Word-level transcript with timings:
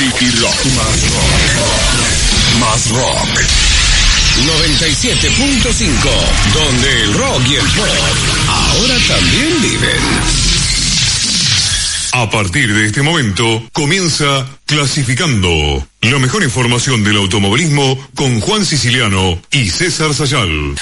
y 0.00 0.30
rock. 0.40 0.64
Más 0.76 1.02
rock. 1.10 2.60
Más 2.60 2.90
rock. 2.90 3.42
97.5, 4.46 5.94
donde 6.54 7.02
el 7.02 7.14
rock 7.14 7.42
y 7.48 7.56
el 7.56 7.66
pop 7.66 7.88
ahora 8.46 8.94
también 9.08 9.60
viven. 9.60 9.98
A 12.12 12.30
partir 12.30 12.72
de 12.72 12.86
este 12.86 13.02
momento 13.02 13.64
comienza 13.72 14.46
Clasificando. 14.66 15.84
La 16.02 16.18
mejor 16.20 16.44
información 16.44 17.02
del 17.02 17.16
automovilismo 17.16 17.98
con 18.14 18.40
Juan 18.40 18.64
Siciliano 18.64 19.40
y 19.50 19.68
César 19.68 20.14
Sayal. 20.14 20.76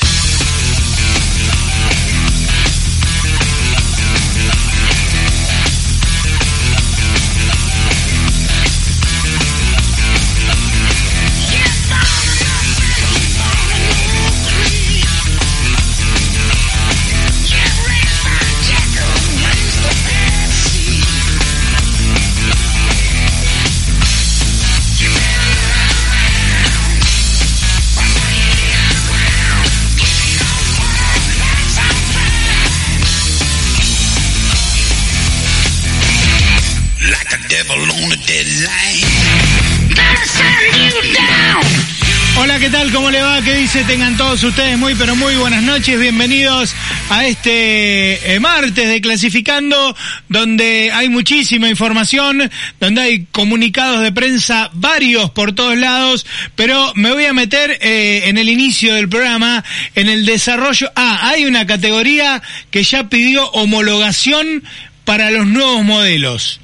¿Qué 43.46 43.54
dice? 43.54 43.84
Tengan 43.84 44.16
todos 44.16 44.42
ustedes 44.42 44.76
muy, 44.76 44.96
pero 44.96 45.14
muy 45.14 45.36
buenas 45.36 45.62
noches. 45.62 46.00
Bienvenidos 46.00 46.74
a 47.10 47.26
este 47.26 48.34
eh, 48.34 48.40
martes 48.40 48.88
de 48.88 49.00
Clasificando, 49.00 49.96
donde 50.28 50.90
hay 50.92 51.08
muchísima 51.08 51.68
información, 51.68 52.50
donde 52.80 53.00
hay 53.00 53.26
comunicados 53.30 54.02
de 54.02 54.10
prensa 54.10 54.68
varios 54.72 55.30
por 55.30 55.54
todos 55.54 55.78
lados, 55.78 56.26
pero 56.56 56.90
me 56.96 57.12
voy 57.12 57.26
a 57.26 57.32
meter 57.32 57.78
eh, 57.82 58.22
en 58.24 58.36
el 58.36 58.48
inicio 58.48 58.92
del 58.94 59.08
programa, 59.08 59.62
en 59.94 60.08
el 60.08 60.26
desarrollo. 60.26 60.90
Ah, 60.96 61.28
hay 61.28 61.44
una 61.44 61.68
categoría 61.68 62.42
que 62.72 62.82
ya 62.82 63.08
pidió 63.08 63.48
homologación 63.50 64.64
para 65.04 65.30
los 65.30 65.46
nuevos 65.46 65.84
modelos. 65.84 66.58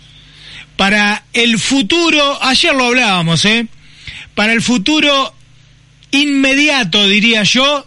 Para 0.77 1.23
el 1.33 1.61
futuro, 1.61 2.43
ayer 2.43 2.75
lo 2.75 2.87
hablábamos, 2.87 3.45
¿eh? 3.45 3.69
Para 4.35 4.53
el 4.53 4.63
futuro 4.63 5.33
inmediato, 6.13 7.09
diría 7.09 7.43
yo, 7.43 7.87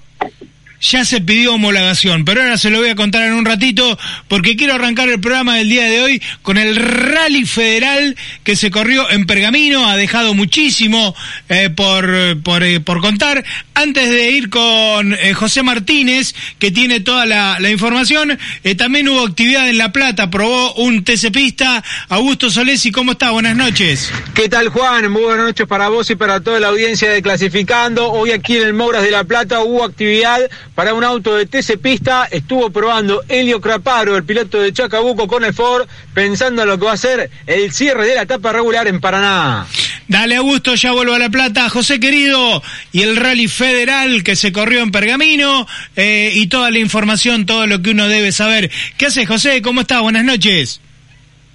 ya 0.92 1.06
se 1.06 1.22
pidió 1.22 1.56
homologación, 1.56 2.26
pero 2.26 2.42
ahora 2.42 2.58
se 2.58 2.70
lo 2.70 2.80
voy 2.80 2.90
a 2.90 2.96
contar 2.96 3.24
en 3.24 3.34
un 3.34 3.46
ratito 3.46 3.98
porque 4.28 4.56
quiero 4.56 4.76
arrancar 4.76 5.10
el 5.10 5.20
programa 5.20 5.56
del 5.56 5.70
día 5.70 5.86
de 5.86 6.02
hoy 6.02 6.22
con 6.42 6.58
el 6.58 6.76
rally 6.76 7.46
federal 7.46 8.16
que 8.44 8.56
se 8.56 8.72
corrió 8.72 9.10
en 9.10 9.26
Pergamino, 9.26 9.88
ha 9.90 9.98
dejado 9.98 10.34
muchísimo 10.34 11.16
eh, 11.50 11.70
por, 11.70 12.42
por, 12.44 12.64
eh, 12.64 12.80
por, 12.80 13.02
contar. 13.02 13.44
Antes 13.74 14.10
de 14.10 14.32
ir 14.32 14.50
con 14.50 15.14
eh, 15.14 15.34
José 15.34 15.64
Martínez, 15.64 16.36
que 16.60 16.72
tiene 16.72 17.00
toda 17.00 17.26
la, 17.26 17.58
información, 17.70 18.38
también 18.78 19.10
hubo 19.10 19.26
actividad 19.26 19.68
en 19.68 19.78
La 19.78 19.92
Plata, 19.92 20.30
probó 20.30 20.74
un 20.76 21.04
TC 21.04 21.32
Pista. 21.32 21.84
Augusto 22.10 22.50
Solesi, 22.50 22.92
¿cómo 22.92 23.14
está? 23.14 23.32
Buenas 23.32 23.56
noches. 23.56 24.12
¿Qué 24.34 24.48
tal 24.48 24.70
Juan? 24.70 25.12
Muy 25.12 25.24
buenas 25.24 25.48
noches 25.48 25.68
para 25.68 25.90
vos 25.90 26.10
y 26.10 26.16
para 26.16 26.42
toda 26.42 26.60
la 26.60 26.68
audiencia 26.68 27.10
de 27.10 27.22
Clasificando. 27.22 28.12
Hoy 28.12 28.32
aquí 28.32 28.58
en 28.58 28.64
el 28.64 28.74
Mogras 28.74 29.04
de 29.04 29.12
La 29.12 29.24
Plata 29.24 29.62
hubo 29.62 29.84
actividad 29.84 30.40
para 30.76 30.94
un 30.94 31.04
auto 31.04 31.36
de 31.36 31.46
TC 31.46 31.80
Pista. 31.82 32.28
Estuvo 32.30 32.70
probando 32.70 33.24
Helio 33.28 33.60
Craparo, 33.62 34.16
el 34.16 34.24
piloto 34.26 34.62
de 34.62 34.74
Chacabuco 34.74 35.28
con 35.28 35.44
el 35.44 35.54
Ford, 35.54 35.88
pensando 36.14 36.62
en 36.62 36.68
lo 36.68 36.78
que 36.78 36.86
va 36.86 36.92
a 36.92 36.98
ser 36.98 37.30
el 37.48 37.72
cierre 37.72 38.06
de 38.06 38.16
la 38.16 38.24
etapa 38.24 38.52
regular 38.52 38.88
en 38.88 39.00
Paraná. 39.00 39.66
Dale, 40.08 40.36
Augusto, 40.36 40.76
ya 40.76 40.92
vuelvo 40.92 41.16
a 41.16 41.20
La 41.20 41.30
Plata. 41.30 41.70
José 41.70 42.00
querido, 42.00 42.62
y 42.92 43.02
el 43.02 43.16
rally 43.16 43.48
federal 43.48 44.24
que 44.24 44.36
se 44.36 44.52
corrió 44.52 44.84
en 44.84 44.92
Pergamino, 44.92 45.66
eh, 45.96 46.32
y 46.34 46.48
toda 46.48 46.70
la 46.70 46.80
información, 46.80 47.46
todo 47.46 47.66
lo 47.66 47.82
que 47.82 47.92
uno 47.92 48.08
debe 48.08 48.32
saber. 48.32 48.70
¿Qué 48.98 49.08
haces, 49.08 49.28
José? 49.28 49.62
¿Cómo 49.62 49.82
estás? 49.82 50.02
Buenas 50.02 50.26
noches. 50.26 50.82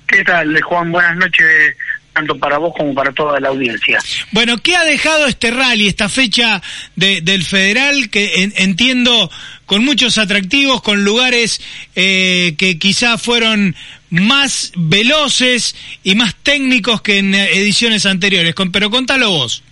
¿Qué 0.09 0.25
tal, 0.25 0.61
Juan? 0.63 0.91
Buenas 0.91 1.17
noches 1.17 1.77
tanto 2.13 2.37
para 2.39 2.59
vos 2.59 2.73
como 2.77 2.95
para 2.95 3.13
toda 3.13 3.39
la 3.41 3.49
audiencia. 3.49 3.99
Bueno, 4.33 4.59
¿qué 4.59 4.77
ha 4.77 4.85
dejado 4.85 5.27
este 5.27 5.51
rally, 5.51 5.89
esta 5.89 6.09
fecha 6.09 6.63
de, 6.97 7.21
del 7.21 7.45
federal, 7.45 8.11
que 8.11 8.43
en, 8.43 8.53
entiendo 8.57 9.31
con 9.67 9.85
muchos 9.85 10.19
atractivos, 10.19 10.83
con 10.83 11.05
lugares 11.05 11.61
eh, 11.95 12.55
que 12.59 12.79
quizá 12.79 13.19
fueron 13.19 13.77
más 14.11 14.73
veloces 14.77 15.77
y 16.03 16.15
más 16.17 16.35
técnicos 16.37 17.03
que 17.03 17.19
en 17.19 17.35
ediciones 17.35 18.07
anteriores? 18.07 18.55
Con, 18.55 18.73
pero 18.73 18.91
contalo 18.91 19.31
vos. 19.31 19.63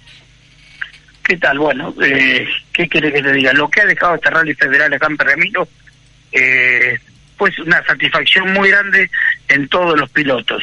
¿Qué 1.25 1.37
tal? 1.37 1.59
Bueno, 1.59 1.95
eh, 2.03 2.47
¿qué 2.73 2.89
quiere 2.89 3.13
que 3.13 3.23
te 3.23 3.33
diga? 3.33 3.53
Lo 3.53 3.69
que 3.69 3.83
ha 3.83 3.87
dejado 3.87 4.15
este 4.15 4.31
rally 4.31 4.55
federal 4.55 4.93
acá 4.95 5.09
en 5.11 5.17
Pergamino, 5.19 5.69
eh, 6.33 6.99
pues 7.39 7.59
una 7.61 7.83
satisfacción 7.85 8.53
muy 8.53 8.71
grande 8.71 9.11
en 9.49 9.69
todos 9.69 9.99
los 9.99 10.11
pilotos. 10.11 10.63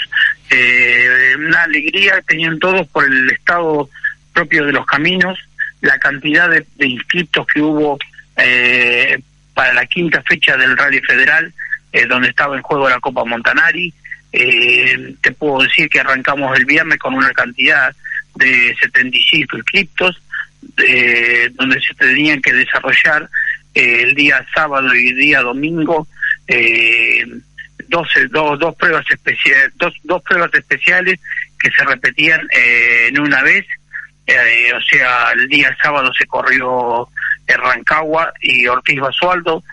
Eh, 0.49 1.33
una 1.37 1.63
alegría 1.63 2.21
tenían 2.27 2.59
todos 2.59 2.87
por 2.89 3.05
el 3.05 3.31
estado 3.31 3.89
propio 4.33 4.65
de 4.65 4.73
los 4.73 4.85
caminos, 4.85 5.39
la 5.81 5.97
cantidad 5.97 6.49
de, 6.49 6.65
inscriptos 6.85 7.47
que 7.47 7.61
hubo 7.61 7.97
eh, 8.37 9.17
para 9.53 9.73
la 9.73 9.85
quinta 9.85 10.21
fecha 10.23 10.57
del 10.57 10.77
Rally 10.77 11.01
Federal, 11.01 11.51
eh, 11.93 12.05
donde 12.05 12.29
estaba 12.29 12.57
en 12.57 12.61
juego 12.61 12.89
la 12.89 12.99
Copa 12.99 13.23
Montanari. 13.23 13.93
Eh, 14.33 15.15
te 15.21 15.31
puedo 15.31 15.63
decir 15.63 15.87
que 15.87 16.01
arrancamos 16.01 16.57
el 16.57 16.65
viernes 16.65 16.99
con 16.99 17.13
una 17.13 17.31
cantidad 17.31 17.95
de 18.35 18.75
75 18.81 19.57
inscriptos, 19.57 20.21
donde 21.53 21.79
se 21.79 21.93
tenían 21.93 22.41
que 22.41 22.51
desarrollar 22.51 23.29
eh, 23.75 24.03
el 24.03 24.15
día 24.15 24.45
sábado 24.55 24.95
y 24.95 25.09
el 25.09 25.15
día 25.17 25.41
domingo 25.41 26.07
eh, 26.47 27.25
12, 27.87 28.27
dos, 28.27 28.59
dos 28.59 28.75
pruebas 28.75 29.05
especiales, 29.09 29.71
dos, 29.75 29.93
dos 30.03 30.21
pruebas 30.23 30.53
especiales 30.53 31.19
que 31.59 31.69
se 31.71 31.83
repetían 31.85 32.41
eh, 32.51 33.07
en 33.09 33.19
una 33.19 33.41
vez, 33.43 33.65
eh, 34.27 34.71
o 34.73 34.81
sea, 34.81 35.31
el 35.33 35.47
día 35.47 35.75
sábado 35.81 36.11
se 36.17 36.25
corrió 36.25 37.07
Rancagua 37.47 38.33
y 38.41 38.67
Ortiz 38.67 38.99
Basualdo, 38.99 39.63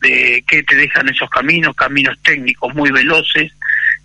de 0.00 0.42
que 0.46 0.62
te 0.62 0.74
dejan 0.74 1.08
esos 1.08 1.30
caminos, 1.30 1.76
caminos 1.76 2.18
técnicos 2.22 2.74
muy 2.74 2.90
veloces, 2.90 3.52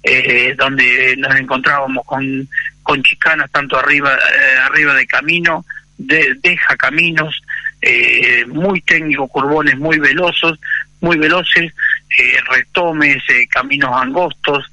eh, 0.03 0.55
donde 0.57 1.15
nos 1.17 1.35
encontrábamos 1.35 2.05
con, 2.05 2.47
con 2.83 3.01
chicanas 3.03 3.51
tanto 3.51 3.77
arriba, 3.77 4.13
eh, 4.13 4.57
arriba 4.63 4.93
de 4.93 5.07
camino, 5.07 5.65
de, 5.97 6.35
deja 6.41 6.77
caminos, 6.77 7.41
eh, 7.81 8.45
muy 8.47 8.81
técnicos, 8.81 9.29
curbones 9.29 9.77
muy 9.77 9.97
velosos, 9.97 10.59
muy 11.01 11.17
veloces, 11.17 11.73
eh, 12.17 12.37
retomes, 12.49 13.17
eh, 13.29 13.47
caminos 13.49 13.91
angostos, 13.93 14.65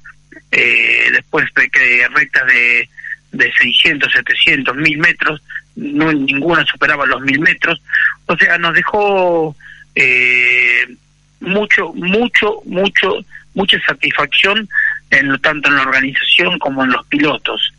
eh, 0.51 1.09
después 1.11 1.45
de 1.55 2.07
rectas 2.13 2.47
de, 2.47 2.89
de 3.31 3.53
600, 3.53 4.11
700, 4.11 4.75
1000 4.75 4.97
metros, 4.97 5.41
no, 5.75 6.11
ninguna 6.11 6.65
superaba 6.65 7.05
los 7.05 7.21
1000 7.21 7.39
metros, 7.39 7.81
o 8.25 8.37
sea, 8.37 8.57
nos 8.57 8.73
dejó 8.73 9.55
eh, 9.93 10.87
mucho, 11.41 11.93
mucho, 11.93 12.61
mucho, 12.65 13.17
mucha 13.53 13.79
satisfacción 13.81 14.67
en 15.11 15.37
tanto 15.39 15.69
en 15.69 15.75
la 15.75 15.83
organización 15.83 16.57
como 16.57 16.83
en 16.83 16.91
los 16.91 17.05
pilotos, 17.07 17.73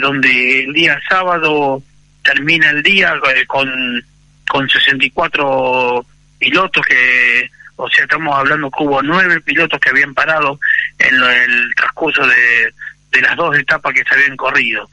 donde 0.00 0.64
el 0.64 0.72
día 0.72 0.98
sábado 1.08 1.82
termina 2.22 2.70
el 2.70 2.82
día 2.82 3.14
con, 3.46 4.02
con 4.48 4.68
64 4.68 6.06
pilotos 6.38 6.86
que 6.86 7.50
o 7.80 7.88
sea, 7.88 8.04
estamos 8.04 8.36
hablando 8.36 8.70
que 8.72 8.82
hubo 8.82 9.00
nueve 9.02 9.40
pilotos 9.40 9.78
que 9.78 9.90
habían 9.90 10.12
parado 10.12 10.58
en 10.98 11.18
lo, 11.18 11.30
el 11.30 11.72
transcurso 11.76 12.26
de, 12.26 12.74
de, 13.12 13.22
las 13.22 13.36
dos 13.36 13.56
etapas 13.56 13.94
que 13.94 14.02
se 14.02 14.14
habían 14.14 14.36
corrido. 14.36 14.88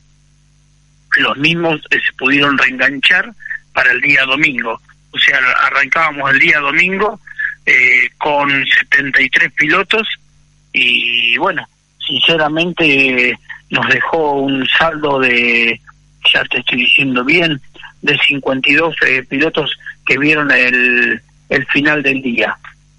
Los 1.17 1.35
mismos 1.37 1.81
eh, 1.89 1.97
se 1.99 2.13
pudieron 2.13 2.55
reenganchar 2.55 3.33
para 3.73 3.91
el 3.91 4.01
día 4.01 4.23
domingo. 4.25 4.79
O 5.11 5.17
sea, 5.17 5.39
arrancábamos 5.63 6.31
el 6.31 6.39
día 6.39 6.59
domingo 6.59 7.19
eh, 7.65 8.07
con 8.19 8.51
73 8.91 9.51
pilotos 9.53 10.07
y 10.71 11.37
bueno, 11.37 11.67
sinceramente 12.05 13.35
nos 13.71 13.87
dejó 13.89 14.33
un 14.41 14.67
saldo 14.67 15.19
de, 15.21 15.81
ya 16.31 16.43
te 16.43 16.59
estoy 16.59 16.81
diciendo 16.81 17.25
bien, 17.25 17.59
de 18.03 18.15
52 18.27 18.95
eh, 19.07 19.23
pilotos 19.23 19.75
que 20.05 20.19
vieron 20.19 20.51
el, 20.51 21.19
el 21.49 21.65
final 21.65 22.03
del 22.03 22.21
día 22.21 22.55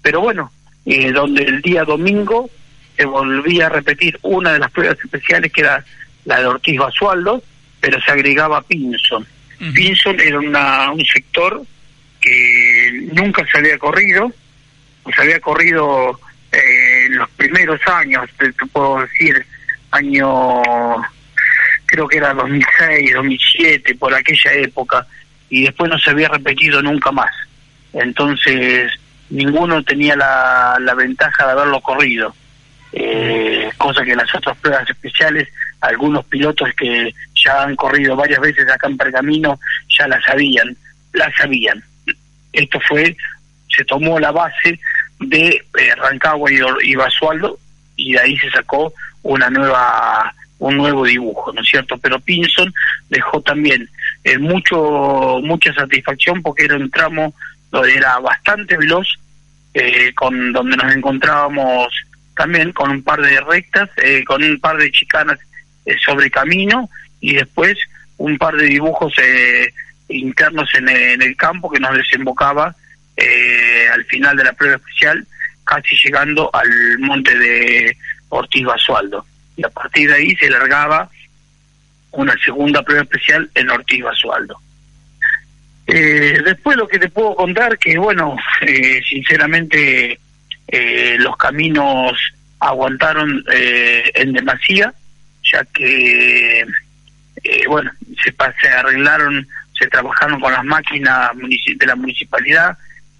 pero 0.07 0.21
bueno, 0.21 0.49
eh, 0.85 1.11
donde 1.11 1.43
el 1.43 1.61
día 1.61 1.83
domingo 1.83 2.49
se 2.95 3.03
volvía 3.03 3.65
a 3.65 3.69
repetir 3.69 4.17
una 4.21 4.53
de 4.53 4.59
las 4.59 4.71
pruebas 4.71 4.97
especiales 5.03 5.51
que 5.51 5.59
era 5.59 5.83
la 6.23 6.39
de 6.39 6.45
Ortiz 6.45 6.79
Basualdo, 6.79 7.43
pero 7.81 7.99
se 7.99 8.11
agregaba 8.11 8.61
Pinson. 8.61 9.27
Pinson 9.73 10.17
era 10.21 10.39
una, 10.39 10.91
un 10.93 11.03
sector 11.03 11.61
que 12.21 13.09
nunca 13.11 13.45
se 13.51 13.57
había 13.57 13.77
corrido, 13.77 14.31
se 15.13 15.21
había 15.21 15.41
corrido 15.41 16.17
eh, 16.53 17.07
en 17.07 17.17
los 17.17 17.29
primeros 17.31 17.81
años, 17.85 18.29
te, 18.37 18.53
puedo 18.71 19.01
decir, 19.01 19.45
año, 19.91 20.61
creo 21.85 22.07
que 22.07 22.15
era 22.15 22.33
2006, 22.33 23.13
2007, 23.13 23.95
por 23.95 24.15
aquella 24.15 24.53
época, 24.53 25.05
y 25.49 25.63
después 25.63 25.91
no 25.91 25.99
se 25.99 26.11
había 26.11 26.29
repetido 26.29 26.81
nunca 26.81 27.11
más. 27.11 27.31
Entonces, 27.91 28.89
ninguno 29.29 29.83
tenía 29.83 30.15
la, 30.15 30.77
la 30.79 30.93
ventaja 30.93 31.45
de 31.45 31.51
haberlo 31.51 31.81
corrido. 31.81 32.33
Eh, 32.93 33.69
cosa 33.77 34.03
que 34.03 34.15
las 34.15 34.33
otras 34.33 34.57
pruebas 34.57 34.89
especiales, 34.89 35.49
algunos 35.81 36.25
pilotos 36.25 36.69
que 36.75 37.13
ya 37.43 37.63
han 37.63 37.75
corrido 37.75 38.15
varias 38.15 38.39
veces 38.39 38.69
acá 38.69 38.87
en 38.87 38.97
Pergamino, 38.97 39.59
ya 39.97 40.07
la 40.07 40.21
sabían, 40.21 40.75
la 41.13 41.31
sabían. 41.37 41.83
Esto 42.53 42.79
fue, 42.87 43.15
se 43.69 43.83
tomó 43.85 44.19
la 44.19 44.31
base 44.31 44.79
de 45.19 45.47
eh, 45.49 45.95
Rancagua 45.95 46.51
y, 46.51 46.59
y 46.83 46.95
Basualdo 46.95 47.57
y 47.95 48.13
de 48.13 48.19
ahí 48.19 48.37
se 48.37 48.49
sacó 48.51 48.93
una 49.23 49.49
nueva 49.49 50.33
un 50.59 50.75
nuevo 50.75 51.05
dibujo, 51.05 51.53
¿no 51.53 51.61
es 51.61 51.67
cierto? 51.67 51.97
Pero 51.99 52.19
Pinson 52.19 52.73
dejó 53.09 53.41
también 53.41 53.87
eh, 54.23 54.39
mucho 54.39 55.39
mucha 55.43 55.73
satisfacción 55.73 56.41
porque 56.41 56.65
era 56.65 56.77
un 56.77 56.89
tramo 56.89 57.33
era 57.85 58.19
bastante 58.19 58.77
veloz, 58.77 59.07
eh, 59.73 60.13
con 60.13 60.53
donde 60.53 60.77
nos 60.77 60.95
encontrábamos 60.95 61.93
también 62.37 62.71
con 62.71 62.91
un 62.91 63.03
par 63.03 63.19
de 63.19 63.41
rectas, 63.41 63.89
eh, 63.97 64.23
con 64.23 64.43
un 64.43 64.59
par 64.59 64.77
de 64.77 64.91
chicanas 64.91 65.39
eh, 65.85 65.97
sobre 66.05 66.29
camino 66.29 66.89
y 67.19 67.33
después 67.33 67.77
un 68.17 68.37
par 68.37 68.55
de 68.55 68.65
dibujos 68.65 69.13
eh, 69.17 69.73
internos 70.07 70.69
en, 70.75 70.87
el 70.87 71.35
campo 71.35 71.69
que 71.69 71.79
nos 71.79 71.97
desembocaba 71.97 72.73
al 73.91 74.05
final 74.05 74.37
de 74.37 74.43
la 74.43 74.53
prueba 74.53 74.75
especial, 74.75 75.25
casi 75.63 75.95
llegando 76.03 76.51
al 76.53 76.99
monte 76.99 77.35
de 77.35 77.97
Ortiz 78.29 78.63
Basualdo. 78.63 79.25
Y 79.55 79.65
a 79.65 79.69
partir 79.69 80.07
de 80.07 80.15
ahí 80.15 80.35
se 80.35 80.51
largaba 80.51 81.09
una 82.11 82.35
segunda 82.45 82.83
prueba 82.83 83.01
especial 83.01 83.49
en 83.55 83.71
Ortiz 83.71 84.03
Basualdo. 84.03 84.61
Después 85.87 86.75
lo 86.75 86.87
que 86.87 86.99
te 86.99 87.09
puedo 87.09 87.35
contar 87.35 87.77
que, 87.77 87.97
bueno, 87.97 88.35
sinceramente 89.09 90.19
eh, 90.67 91.15
los 91.19 91.37
caminos 91.37 92.13
aguantaron 92.59 93.43
eh, 93.51 94.11
en 94.13 94.33
demasía, 94.33 94.93
ya 95.43 95.63
que, 95.73 96.61
eh, 96.61 97.67
bueno, 97.67 97.91
se, 98.23 98.33
se 98.61 98.67
arreglaron, 98.67 99.47
se 99.79 99.87
trabajaron 99.87 100.39
con 100.39 100.51
las 100.51 100.63
máquinas 100.65 101.31
de 101.37 101.85
la 101.85 101.95
municipalidad, 101.95 102.77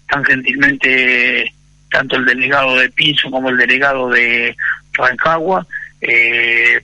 tan 0.10 0.24
gentilmente 0.26 1.54
tanto 1.90 2.18
el 2.18 2.26
delegado 2.26 2.78
de 2.78 2.90
Pinzo 2.90 3.32
como 3.32 3.50
el 3.50 3.58
delegado 3.58 4.10
de 4.10 4.56
Rancagua 4.94 5.66
eh, 6.02 6.82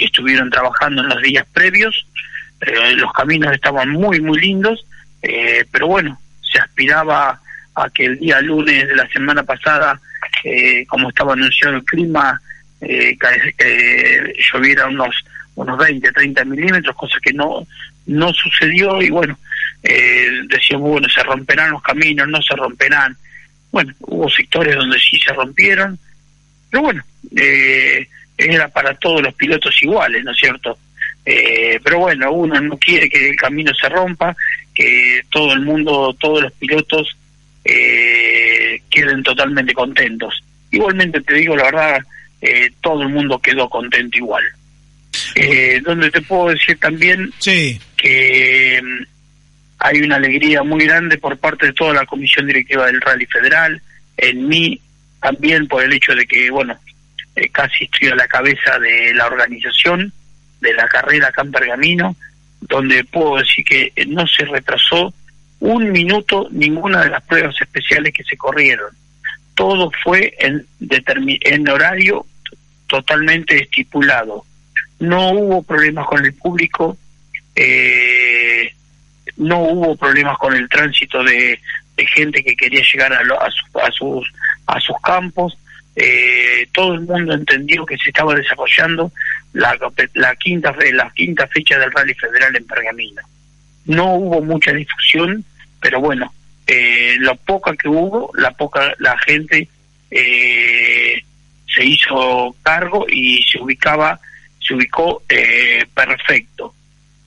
estuvieron 0.00 0.50
trabajando 0.50 1.02
en 1.02 1.08
los 1.08 1.22
días 1.22 1.46
previos, 1.52 2.06
los 2.60 3.12
caminos 3.12 3.52
estaban 3.52 3.90
muy, 3.90 4.20
muy 4.20 4.40
lindos, 4.40 4.84
pero 5.20 5.86
bueno, 5.86 6.20
se 6.40 6.58
aspiraba 6.58 7.40
a 7.74 7.90
que 7.90 8.06
el 8.06 8.18
día 8.18 8.40
lunes 8.40 8.88
de 8.88 8.96
la 8.96 9.08
semana 9.08 9.42
pasada, 9.42 10.00
eh, 10.44 10.84
como 10.86 11.08
estaba 11.08 11.34
anunciado 11.34 11.76
el 11.76 11.84
clima, 11.84 12.40
eh, 12.80 13.16
eh, 13.58 14.34
lloviera 14.52 14.86
unos 14.86 15.14
unos 15.54 15.76
20, 15.76 16.12
30 16.12 16.44
milímetros, 16.44 16.94
cosa 16.94 17.18
que 17.20 17.32
no 17.32 17.66
no 18.06 18.32
sucedió 18.32 19.02
y 19.02 19.10
bueno, 19.10 19.38
eh, 19.82 20.42
decíamos, 20.48 20.90
bueno, 20.90 21.08
se 21.08 21.22
romperán 21.22 21.72
los 21.72 21.82
caminos, 21.82 22.28
no 22.28 22.40
se 22.40 22.56
romperán. 22.56 23.16
Bueno, 23.70 23.92
hubo 24.00 24.30
sectores 24.30 24.76
donde 24.76 24.98
sí 24.98 25.18
se 25.20 25.32
rompieron, 25.34 25.98
pero 26.70 26.84
bueno, 26.84 27.04
eh, 27.36 28.08
era 28.36 28.68
para 28.68 28.94
todos 28.94 29.20
los 29.20 29.34
pilotos 29.34 29.82
iguales, 29.82 30.24
¿no 30.24 30.30
es 30.30 30.38
cierto? 30.38 30.78
Eh, 31.30 31.78
pero 31.84 31.98
bueno, 31.98 32.32
uno 32.32 32.58
no 32.58 32.78
quiere 32.78 33.06
que 33.10 33.28
el 33.28 33.36
camino 33.36 33.70
se 33.74 33.86
rompa, 33.90 34.34
que 34.74 35.20
todo 35.28 35.52
el 35.52 35.60
mundo, 35.60 36.16
todos 36.18 36.44
los 36.44 36.52
pilotos 36.54 37.14
eh, 37.66 38.80
queden 38.88 39.22
totalmente 39.22 39.74
contentos. 39.74 40.42
Igualmente 40.70 41.20
te 41.20 41.34
digo 41.34 41.54
la 41.54 41.64
verdad, 41.64 41.98
eh, 42.40 42.70
todo 42.80 43.02
el 43.02 43.10
mundo 43.10 43.38
quedó 43.40 43.68
contento 43.68 44.16
igual. 44.16 44.42
Eh, 45.34 45.82
donde 45.84 46.10
te 46.10 46.22
puedo 46.22 46.48
decir 46.48 46.78
también 46.78 47.30
que 47.42 48.80
mm, 48.82 49.02
hay 49.80 50.00
una 50.00 50.16
alegría 50.16 50.62
muy 50.62 50.86
grande 50.86 51.18
por 51.18 51.36
parte 51.36 51.66
de 51.66 51.72
toda 51.74 51.92
la 51.92 52.06
comisión 52.06 52.46
directiva 52.46 52.86
del 52.86 53.02
Rally 53.02 53.26
Federal, 53.26 53.82
en 54.16 54.48
mí 54.48 54.80
también 55.20 55.68
por 55.68 55.84
el 55.84 55.92
hecho 55.92 56.14
de 56.14 56.26
que, 56.26 56.50
bueno, 56.50 56.78
eh, 57.36 57.50
casi 57.50 57.84
estoy 57.84 58.08
a 58.08 58.14
la 58.14 58.26
cabeza 58.26 58.78
de 58.78 59.12
la 59.12 59.26
organización 59.26 60.10
de 60.60 60.74
la 60.74 60.88
carrera 60.88 61.28
acá 61.28 61.42
en 61.42 61.52
Pergamino, 61.52 62.16
donde 62.60 63.04
puedo 63.04 63.36
decir 63.36 63.64
que 63.64 63.92
no 64.06 64.26
se 64.26 64.44
retrasó 64.44 65.12
un 65.60 65.90
minuto 65.90 66.48
ninguna 66.50 67.02
de 67.02 67.10
las 67.10 67.22
pruebas 67.24 67.54
especiales 67.60 68.12
que 68.12 68.24
se 68.24 68.36
corrieron. 68.36 68.90
Todo 69.54 69.90
fue 70.04 70.34
en, 70.38 71.68
horario 71.68 72.24
totalmente 72.86 73.62
estipulado. 73.62 74.44
No 75.00 75.32
hubo 75.32 75.62
problemas 75.62 76.06
con 76.06 76.24
el 76.24 76.32
público, 76.34 76.96
eh, 77.56 78.72
no 79.36 79.58
hubo 79.60 79.96
problemas 79.96 80.38
con 80.38 80.54
el 80.54 80.68
tránsito 80.68 81.22
de, 81.22 81.60
gente 82.14 82.44
que 82.44 82.54
quería 82.54 82.82
llegar 82.92 83.12
a, 83.12 83.18
a, 83.18 83.90
sus, 83.90 84.32
a 84.66 84.78
sus 84.78 84.96
campos. 85.02 85.58
Eh, 86.00 86.68
todo 86.72 86.94
el 86.94 87.00
mundo 87.00 87.34
entendió 87.34 87.84
que 87.84 87.98
se 87.98 88.10
estaba 88.10 88.32
desarrollando 88.32 89.10
la, 89.52 89.76
la 90.14 90.36
quinta 90.36 90.72
la 90.92 91.10
quinta 91.10 91.48
fecha 91.48 91.76
del 91.76 91.90
Rally 91.90 92.14
Federal 92.14 92.54
en 92.54 92.64
Pergamino. 92.64 93.22
No 93.86 94.14
hubo 94.14 94.40
mucha 94.40 94.72
difusión, 94.72 95.44
pero 95.80 96.00
bueno, 96.00 96.32
eh, 96.68 97.16
lo 97.18 97.34
poca 97.34 97.74
que 97.74 97.88
hubo, 97.88 98.30
la 98.36 98.52
poca 98.52 98.94
la 98.98 99.18
gente 99.18 99.68
eh, 100.12 101.20
se 101.66 101.84
hizo 101.84 102.54
cargo 102.62 103.04
y 103.08 103.42
se 103.50 103.60
ubicaba, 103.60 104.20
se 104.60 104.74
ubicó 104.74 105.24
eh, 105.28 105.84
perfecto. 105.92 106.74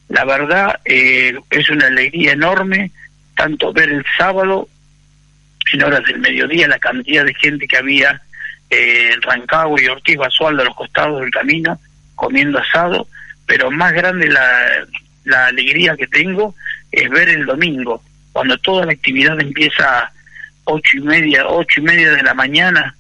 La 0.08 0.24
verdad 0.24 0.80
eh, 0.86 1.38
es 1.50 1.70
una 1.70 1.88
alegría 1.88 2.32
enorme, 2.32 2.92
tanto 3.36 3.74
ver 3.74 3.90
el 3.90 4.06
sábado, 4.18 4.70
en 5.74 5.84
horas 5.84 6.04
del 6.06 6.20
mediodía, 6.20 6.70
la 6.70 6.80
cantidad 6.80 7.26
de 7.26 7.34
gente 7.34 7.68
que 7.68 7.78
había 7.78 8.22
eh, 8.72 9.12
Rancagua 9.22 9.82
y 9.82 9.88
Ortiz 9.88 10.16
Basualdo 10.18 10.62
a 10.62 10.66
los 10.66 10.76
costados 10.76 11.20
del 11.20 11.30
camino, 11.30 11.78
comiendo 12.16 12.58
asado, 12.58 13.06
pero 13.46 13.70
más 13.70 13.92
grande 13.92 14.30
la, 14.30 14.88
la 15.26 15.48
alegría 15.48 15.96
que 15.98 16.08
tengo 16.08 16.56
es 16.92 17.10
ver 17.10 17.30
el 17.30 17.46
domingo, 17.46 18.02
cuando 18.32 18.58
toda 18.58 18.86
la 18.86 18.94
actividad 18.94 19.40
empieza 19.40 20.12
ocho 20.64 20.98
y 20.98 21.02
media, 21.02 21.46
ocho 21.48 21.82
y 21.82 21.84
media 21.84 22.12
de 22.12 22.24
la 22.24 22.34
mañana, 22.34 22.96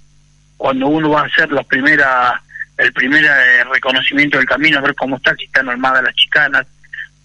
cuando 0.57 0.87
uno 0.87 1.09
va 1.09 1.21
a 1.21 1.25
hacer 1.25 1.51
la 1.51 1.63
primera, 1.63 2.41
el 2.77 2.91
primer 2.91 3.23
eh, 3.23 3.63
reconocimiento 3.71 4.37
del 4.37 4.47
camino, 4.47 4.77
a 4.77 4.81
ver 4.81 4.95
cómo 4.95 5.15
está, 5.15 5.33
si 5.35 5.45
están 5.45 5.69
armadas 5.69 6.03
las 6.03 6.15
chicanas 6.15 6.67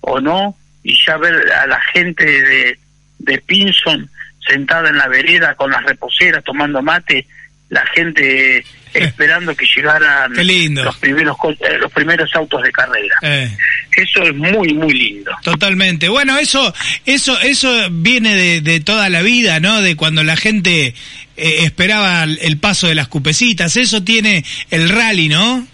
o 0.01 0.21
no, 0.21 0.57
y 0.85 0.97
ya 1.05 1.17
ver 1.17 1.53
a 1.53 1.67
la 1.67 1.81
gente 1.93 2.25
de, 2.25 2.79
de 3.19 3.39
Pinson 3.39 4.09
sentada 4.47 4.89
en 4.89 4.99
la 4.99 5.09
vereda 5.09 5.57
con 5.57 5.73
las 5.73 5.83
reposeras 5.83 6.45
tomando 6.45 6.81
mate, 6.81 7.27
la 7.69 7.85
gente 7.95 8.65
esperando 8.95 9.55
que 9.55 9.67
llegaran 9.75 10.33
los 10.33 10.97
primeros 10.97 11.37
eh, 11.61 11.79
los 11.79 11.93
primeros 11.93 12.35
autos 12.35 12.63
de 12.63 12.73
carrera. 12.73 13.17
Eh. 13.23 13.51
Eso 13.97 14.23
es 14.23 14.35
muy 14.35 14.73
muy 14.73 14.93
lindo. 14.93 15.33
Totalmente. 15.43 16.09
Bueno, 16.09 16.39
eso 16.39 16.73
eso 17.05 17.39
eso 17.41 17.89
viene 17.91 18.35
de, 18.35 18.61
de 18.61 18.81
toda 18.81 19.09
la 19.09 19.23
vida, 19.23 19.61
¿no? 19.61 19.83
De 19.83 19.97
cuando 19.97 20.23
la 20.25 20.37
gente 20.37 20.95
eh, 21.37 21.57
esperaba 21.65 22.25
el 22.25 22.59
paso 22.59 22.89
de 22.89 22.95
las 22.95 23.09
cupecitas. 23.09 23.77
Eso 23.77 24.03
tiene 24.03 24.45
el 24.71 24.89
rally, 24.89 25.29
¿no? 25.29 25.67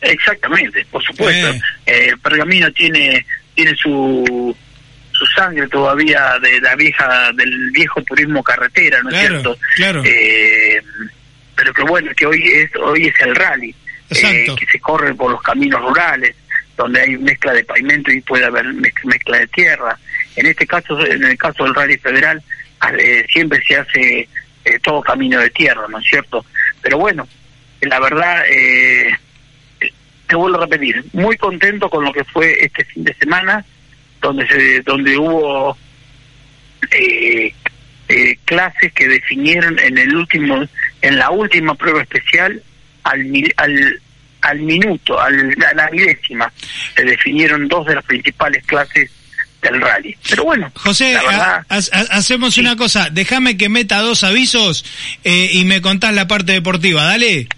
Exactamente, 0.00 0.86
por 0.90 1.02
supuesto. 1.02 1.54
Eh. 1.86 2.12
Pergamino 2.22 2.70
tiene 2.72 3.24
tiene 3.54 3.74
su 3.76 4.56
su 5.24 5.40
sangre 5.40 5.66
todavía 5.68 6.38
de 6.40 6.60
la 6.60 6.74
vieja 6.74 7.32
del 7.32 7.70
viejo 7.70 8.02
turismo 8.02 8.42
carretera, 8.42 9.02
¿no 9.02 9.10
es 9.10 9.18
cierto? 9.18 9.58
Claro. 9.76 10.02
Eh, 10.04 10.82
pero 11.56 11.72
que 11.72 11.82
bueno, 11.82 12.10
que 12.16 12.26
hoy 12.26 12.42
es 12.46 12.70
hoy 12.76 13.06
es 13.06 13.20
el 13.20 13.34
rally, 13.34 13.74
eh, 14.10 14.46
que 14.58 14.66
se 14.66 14.80
corre 14.80 15.14
por 15.14 15.30
los 15.30 15.42
caminos 15.42 15.80
rurales, 15.80 16.34
donde 16.76 17.00
hay 17.00 17.16
mezcla 17.16 17.52
de 17.52 17.64
pavimento 17.64 18.10
y 18.10 18.20
puede 18.20 18.44
haber 18.44 18.66
mezcla 18.74 19.38
de 19.38 19.46
tierra. 19.48 19.98
En 20.36 20.46
este 20.46 20.66
caso, 20.66 21.04
en 21.06 21.22
el 21.24 21.38
caso 21.38 21.64
del 21.64 21.74
rally 21.74 21.96
federal, 21.98 22.42
eh, 22.98 23.24
siempre 23.32 23.62
se 23.66 23.76
hace 23.76 24.28
eh, 24.64 24.78
todo 24.82 25.00
camino 25.00 25.38
de 25.40 25.50
tierra, 25.50 25.86
¿no 25.88 25.98
es 25.98 26.06
cierto? 26.06 26.44
Pero 26.82 26.98
bueno, 26.98 27.26
la 27.80 28.00
verdad, 28.00 28.42
te 30.26 30.36
vuelvo 30.36 30.58
a 30.58 30.66
repetir, 30.66 31.04
muy 31.12 31.36
contento 31.36 31.88
con 31.88 32.04
lo 32.04 32.12
que 32.12 32.24
fue 32.24 32.64
este 32.64 32.84
fin 32.84 33.04
de 33.04 33.14
semana, 33.14 33.64
donde 34.24 34.46
se, 34.48 34.80
donde 34.82 35.16
hubo 35.18 35.76
eh, 36.90 37.52
eh, 38.08 38.38
clases 38.44 38.92
que 38.92 39.06
definieron 39.06 39.78
en 39.78 39.98
el 39.98 40.14
último, 40.16 40.64
en 41.02 41.18
la 41.18 41.30
última 41.30 41.74
prueba 41.74 42.02
especial 42.02 42.62
al 43.02 43.20
al, 43.56 44.00
al 44.40 44.58
minuto, 44.60 45.20
al, 45.20 45.54
a 45.70 45.74
la 45.74 45.90
milésima, 45.90 46.50
se 46.96 47.04
definieron 47.04 47.68
dos 47.68 47.86
de 47.86 47.96
las 47.96 48.04
principales 48.04 48.64
clases 48.64 49.10
del 49.60 49.80
rally. 49.80 50.16
Pero 50.28 50.44
bueno, 50.44 50.72
José, 50.74 51.16
hacemos 51.68 52.56
una 52.56 52.76
cosa, 52.76 53.08
déjame 53.10 53.56
que 53.58 53.68
meta 53.68 54.00
dos 54.00 54.24
avisos 54.24 54.84
eh, 55.22 55.50
y 55.52 55.64
me 55.64 55.82
contás 55.82 56.14
la 56.14 56.26
parte 56.26 56.52
deportiva, 56.52 57.04
dale. 57.04 57.48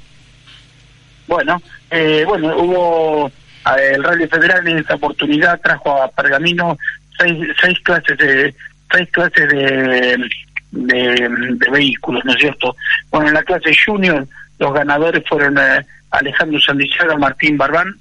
Bueno, 1.28 1.62
eh, 1.92 2.24
bueno, 2.26 2.58
hubo 2.58 3.32
el 3.78 4.04
Rally 4.04 4.28
Federal 4.28 4.66
en 4.68 4.80
esta 4.80 4.96
oportunidad 4.96 5.60
trajo 5.62 6.02
a 6.02 6.10
Pergamino 6.10 6.78
seis, 7.18 7.38
seis 7.62 7.80
clases 7.82 8.18
de 8.18 8.56
seis 8.92 9.10
clases 9.12 9.50
de, 9.50 10.30
de, 10.72 11.70
vehículos, 11.70 12.24
¿no 12.24 12.32
es 12.32 12.40
cierto? 12.40 12.76
Bueno, 13.10 13.28
en 13.28 13.34
la 13.34 13.44
clase 13.44 13.72
junior 13.86 14.26
los 14.60 14.74
ganadores 14.74 15.24
fueron 15.28 15.58
eh, 15.58 15.86
Alejandro 16.12 16.60
Sandizaga, 16.62 17.18
Martín 17.18 17.58
Barbán 17.58 17.94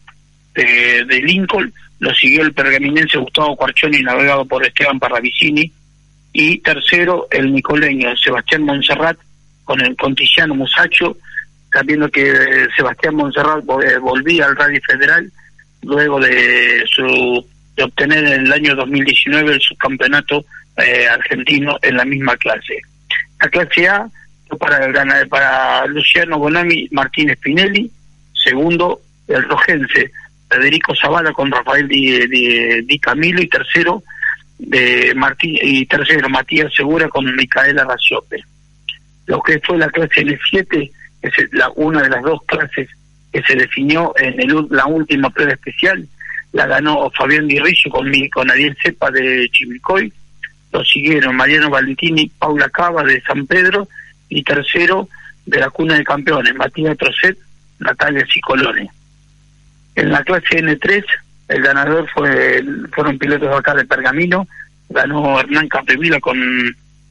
de, 0.55 1.05
de, 1.05 1.21
Lincoln, 1.23 1.73
lo 1.99 2.15
siguió 2.15 2.43
el 2.43 2.53
pergaminense 2.53 3.19
Gustavo 3.19 3.57
Cuarchoni 3.57 4.03
navegado 4.03 4.45
por 4.45 4.65
Esteban 4.65 4.99
Parravicini 4.99 5.71
y 6.33 6.59
tercero 6.59 7.27
el 7.31 7.53
nicoleño 7.53 8.17
Sebastián 8.17 8.63
Monserrat 8.63 9.19
con 9.65 9.81
el 9.81 9.97
contillano 9.97 10.55
Musacho 10.55 11.17
sabiendo 11.77 12.09
que 12.09 12.67
Sebastián 12.75 13.17
Monserrat 13.17 13.63
eh, 13.85 13.99
volvía 13.99 14.47
al 14.47 14.57
Rally 14.57 14.81
Federal 14.81 15.31
luego 15.83 16.19
de 16.19 16.83
su 16.87 17.45
de 17.77 17.85
obtener 17.85 18.25
en 18.25 18.47
el 18.47 18.53
año 18.53 18.75
2019 18.75 19.53
el 19.53 19.61
subcampeonato 19.61 20.43
eh, 20.79 21.07
argentino 21.07 21.79
en 21.83 21.99
la 21.99 22.07
misma 22.07 22.35
clase. 22.39 22.79
La 23.39 23.49
clase 23.51 23.87
A 23.87 24.09
para 24.59 24.87
el 24.87 25.29
para 25.29 25.87
Luciano 25.87 26.39
Bonami 26.39 26.89
Martínez 26.93 27.39
Pinelli, 27.39 27.91
segundo 28.33 29.03
el 29.29 29.43
rojense 29.43 30.11
Federico 30.49 30.95
Zavala 30.95 31.33
con 31.33 31.51
Rafael 31.51 31.87
Di, 31.87 32.99
Camilo 33.01 33.43
y 33.43 33.49
tercero 33.49 34.03
de 34.59 35.13
Martí, 35.15 35.59
y 35.61 35.85
tercero 35.85 36.31
Matías 36.31 36.73
Segura 36.73 37.09
con 37.09 37.27
Micaela 37.37 37.85
Raciope. 37.85 38.43
Lo 39.27 39.43
que 39.43 39.61
fue 39.61 39.77
la 39.77 39.91
clase 39.91 40.25
N7 40.25 40.91
es 41.23 41.33
la, 41.53 41.71
una 41.77 42.03
de 42.03 42.09
las 42.09 42.23
dos 42.23 42.41
clases 42.47 42.89
que 43.33 43.43
se 43.43 43.57
definió 43.57 44.15
en 44.17 44.41
el, 44.41 44.67
la 44.71 44.87
última 44.87 45.31
prueba 45.31 45.53
especial, 45.53 46.07
la 46.53 46.67
ganó 46.67 47.11
Fabián 47.11 47.49
Di 47.49 47.59
con, 47.91 48.11
con 48.33 48.51
Ariel 48.51 48.77
Cepa 48.83 49.11
de 49.11 49.49
Chivilcoy, 49.51 50.13
lo 50.73 50.85
siguieron 50.85 51.37
Mariano 51.37 51.71
Valentini, 51.71 52.31
Paula 52.39 52.69
Cava 52.69 53.03
de 53.03 53.21
San 53.23 53.47
Pedro 53.47 53.89
y 54.29 54.43
tercero 54.43 55.09
de 55.45 55.61
la 55.61 55.71
cuna 55.71 55.95
de 55.97 56.05
campeones, 56.05 56.55
Matías 56.55 56.97
Trocet, 56.99 57.39
Natalia 57.79 58.27
Cicolone. 58.33 58.91
En 59.95 60.11
la 60.11 60.23
clase 60.25 60.63
N3, 60.63 61.05
el 61.49 61.63
ganador 61.63 62.09
fue 62.11 62.63
fueron 62.93 63.19
pilotos 63.19 63.55
acá 63.55 63.75
de 63.75 63.85
Pergamino, 63.85 64.47
ganó 64.89 65.41
Hernán 65.41 65.69
Capdevila 65.69 66.21
con 66.21 66.39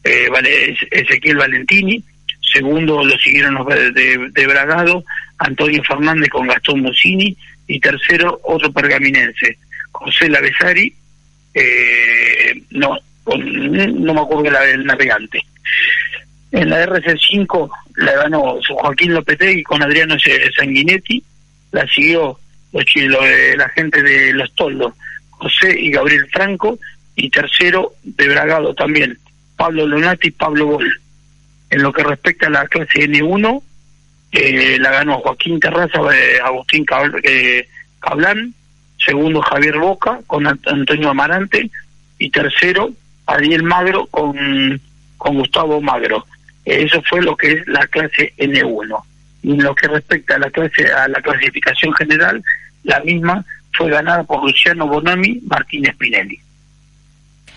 eh, 0.03 0.75
Ezequiel 0.91 1.38
Valentini, 1.38 2.03
segundo 2.51 3.03
lo 3.03 3.17
siguieron 3.17 3.55
los 3.55 3.67
de, 3.67 4.29
de, 4.31 4.47
Bragado, 4.47 5.03
Antonio 5.37 5.83
Fernández 5.83 6.29
con 6.29 6.47
Gastón 6.47 6.81
Mussini, 6.81 7.35
y 7.67 7.79
tercero 7.79 8.39
otro 8.43 8.71
pergaminense, 8.71 9.57
José 9.91 10.29
Lavesari, 10.29 10.93
eh, 11.53 12.61
no, 12.71 12.97
no 13.25 14.13
me 14.13 14.21
acuerdo 14.21 14.61
el 14.61 14.85
navegante. 14.85 15.41
En 16.51 16.69
la 16.69 16.85
RC5 16.85 17.69
la 17.97 18.13
ganó 18.13 18.59
Joaquín 18.67 19.13
Lopetegui 19.13 19.63
con 19.63 19.81
Adriano 19.81 20.15
Sanguinetti, 20.57 21.23
la 21.71 21.87
siguió 21.87 22.37
los, 22.71 22.85
la 23.57 23.69
gente 23.69 24.01
de 24.01 24.33
Los 24.33 24.53
Toldos, 24.55 24.93
José 25.31 25.75
y 25.79 25.91
Gabriel 25.91 26.27
Franco, 26.31 26.77
y 27.15 27.29
tercero 27.29 27.93
de 28.03 28.27
Bragado 28.27 28.73
también, 28.73 29.17
Pablo 29.55 29.87
Lonati 29.87 30.27
y 30.27 30.31
Pablo 30.31 30.67
Gol. 30.67 31.01
En 31.69 31.81
lo 31.81 31.91
que 31.91 32.03
respecta 32.03 32.48
a 32.48 32.51
la 32.51 32.67
clase 32.67 33.07
N1, 33.10 33.62
eh, 34.31 34.77
la 34.79 34.91
ganó 34.91 35.19
Joaquín 35.19 35.60
Terraza, 35.60 36.00
eh, 36.13 36.39
Agustín 36.43 36.86
eh, 37.24 37.67
Cablán, 38.00 38.53
segundo 38.98 39.41
Javier 39.41 39.77
Boca 39.77 40.19
con 40.27 40.45
Antonio 40.48 41.10
Amarante 41.10 41.69
y 42.17 42.29
tercero 42.29 42.91
Ariel 43.25 43.63
Magro 43.63 44.07
con, 44.07 44.79
con 45.17 45.38
Gustavo 45.38 45.81
Magro. 45.81 46.25
eso 46.65 47.01
fue 47.10 47.22
lo 47.22 47.36
que 47.36 47.53
es 47.53 47.67
la 47.67 47.86
clase 47.88 48.34
N1. 48.38 49.03
Y 49.43 49.51
en 49.51 49.63
lo 49.63 49.75
que 49.75 49.88
respecta 49.88 50.36
a 50.36 50.39
la 50.39 50.50
clase 50.50 50.86
a 50.91 51.07
la 51.07 51.22
clasificación 51.22 51.93
general, 51.93 52.43
la 52.84 53.00
misma 53.01 53.45
fue 53.77 53.89
ganada 53.89 54.24
por 54.24 54.43
Luciano 54.43 54.88
Bonami 54.88 55.39
Martínez 55.48 55.95
Pinelli. 55.98 56.39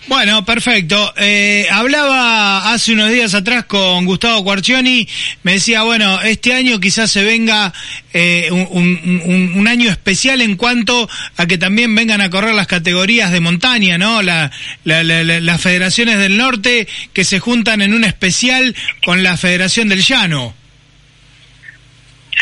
Bueno, 0.07 0.43
perfecto. 0.43 1.13
Eh, 1.17 1.67
hablaba 1.71 2.73
hace 2.73 2.93
unos 2.93 3.09
días 3.11 3.33
atrás 3.35 3.65
con 3.65 4.05
Gustavo 4.05 4.43
Cuarcioni, 4.43 5.07
me 5.43 5.53
decía, 5.53 5.83
bueno, 5.83 6.19
este 6.21 6.53
año 6.53 6.79
quizás 6.79 7.11
se 7.11 7.23
venga 7.23 7.73
eh, 8.13 8.49
un, 8.51 9.67
año 9.67 9.91
especial 9.91 10.41
en 10.41 10.55
cuanto 10.55 11.07
a 11.37 11.45
que 11.45 11.59
también 11.59 11.93
vengan 11.93 12.21
a 12.21 12.29
correr 12.31 12.55
las 12.55 12.65
categorías 12.65 13.31
de 13.31 13.39
montaña, 13.39 13.99
¿no? 13.99 14.23
La, 14.23 14.51
las 14.83 15.61
federaciones 15.61 16.17
del 16.17 16.37
norte 16.37 16.87
que 17.13 17.23
se 17.23 17.39
juntan 17.39 17.81
en 17.81 17.93
un 17.93 18.03
especial 18.03 18.75
con 19.05 19.21
la 19.21 19.37
Federación 19.37 19.89
del 19.89 20.01
Llano. 20.01 20.55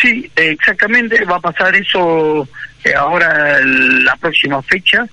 Sí, 0.02 0.30
exactamente, 0.36 1.26
va 1.26 1.38
a 1.38 1.42
pasar 1.42 1.76
eso 1.76 2.48
eh, 2.84 2.94
ahora 2.94 3.60
la 3.64 4.16
próxima 4.16 4.62
fecha 4.62 5.06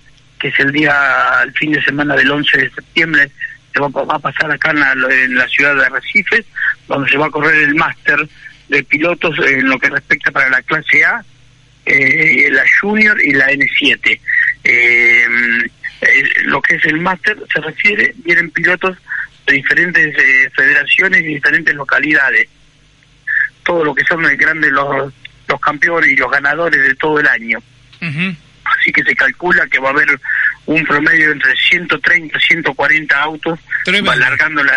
que 0.45 0.49
es 0.49 0.61
el 0.61 0.73
día, 0.73 0.95
el 1.43 1.53
fin 1.55 1.73
de 1.73 1.83
semana 1.83 2.15
del 2.15 2.31
11 2.31 2.59
de 2.59 2.71
septiembre, 2.71 3.31
se 3.73 3.81
va, 3.81 3.87
a 3.87 4.19
pasar 4.19 4.51
acá 4.51 4.73
en 4.73 5.35
la, 5.35 5.49
ciudad 5.49 5.75
de 5.75 5.87
Arrecifes, 5.87 6.45
donde 6.87 7.11
se 7.11 7.17
va 7.17 7.29
a 7.29 7.31
correr 7.31 7.63
el 7.63 7.75
máster 7.75 8.29
de 8.69 8.85
pilotos 8.85 9.39
en 9.39 9.67
lo 9.67 9.79
que 9.79 9.89
respecta 9.89 10.31
para 10.33 10.51
la 10.51 10.61
clase 10.61 11.03
A, 11.03 11.25
eh, 11.87 12.51
la 12.51 12.63
Junior 12.79 13.19
y 13.25 13.33
la 13.33 13.53
N7. 13.53 14.21
Eh, 14.65 15.27
lo 16.45 16.61
que 16.61 16.75
es 16.75 16.85
el 16.85 17.01
máster 17.01 17.39
se 17.51 17.63
refiere, 17.63 18.13
vienen 18.17 18.51
pilotos 18.51 18.99
de 19.47 19.55
diferentes 19.55 20.15
eh, 20.15 20.51
federaciones 20.55 21.23
y 21.23 21.37
diferentes 21.37 21.75
localidades. 21.75 22.51
Todo 23.63 23.83
lo 23.83 23.95
que 23.95 24.05
son 24.05 24.21
los 24.21 24.33
grandes, 24.33 24.71
los, 24.73 25.11
los 25.49 25.61
campeones 25.63 26.11
y 26.11 26.17
los 26.17 26.31
ganadores 26.31 26.83
de 26.83 26.95
todo 26.97 27.19
el 27.19 27.29
año 27.29 27.63
así 28.85 28.93
que 28.93 29.03
se 29.03 29.15
calcula 29.15 29.67
que 29.67 29.79
va 29.79 29.89
a 29.89 29.93
haber 29.93 30.09
un 30.67 30.85
promedio 30.85 31.33
entre 31.33 31.55
130 31.57 32.37
y 32.37 32.41
140 32.41 33.23
autos 33.23 33.59
alargando 33.87 34.63
la, 34.63 34.75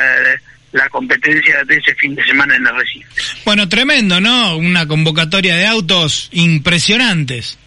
la 0.72 0.88
competencia 0.90 1.64
de 1.66 1.76
ese 1.76 1.94
fin 1.96 2.16
de 2.16 2.26
semana 2.26 2.56
en 2.56 2.66
Arrecife. 2.66 3.08
Bueno, 3.46 3.68
tremendo, 3.68 4.22
¿no? 4.22 4.58
Una 4.58 4.88
convocatoria 4.88 5.56
de 5.56 5.66
autos 5.66 6.30
impresionantes. 6.32 7.58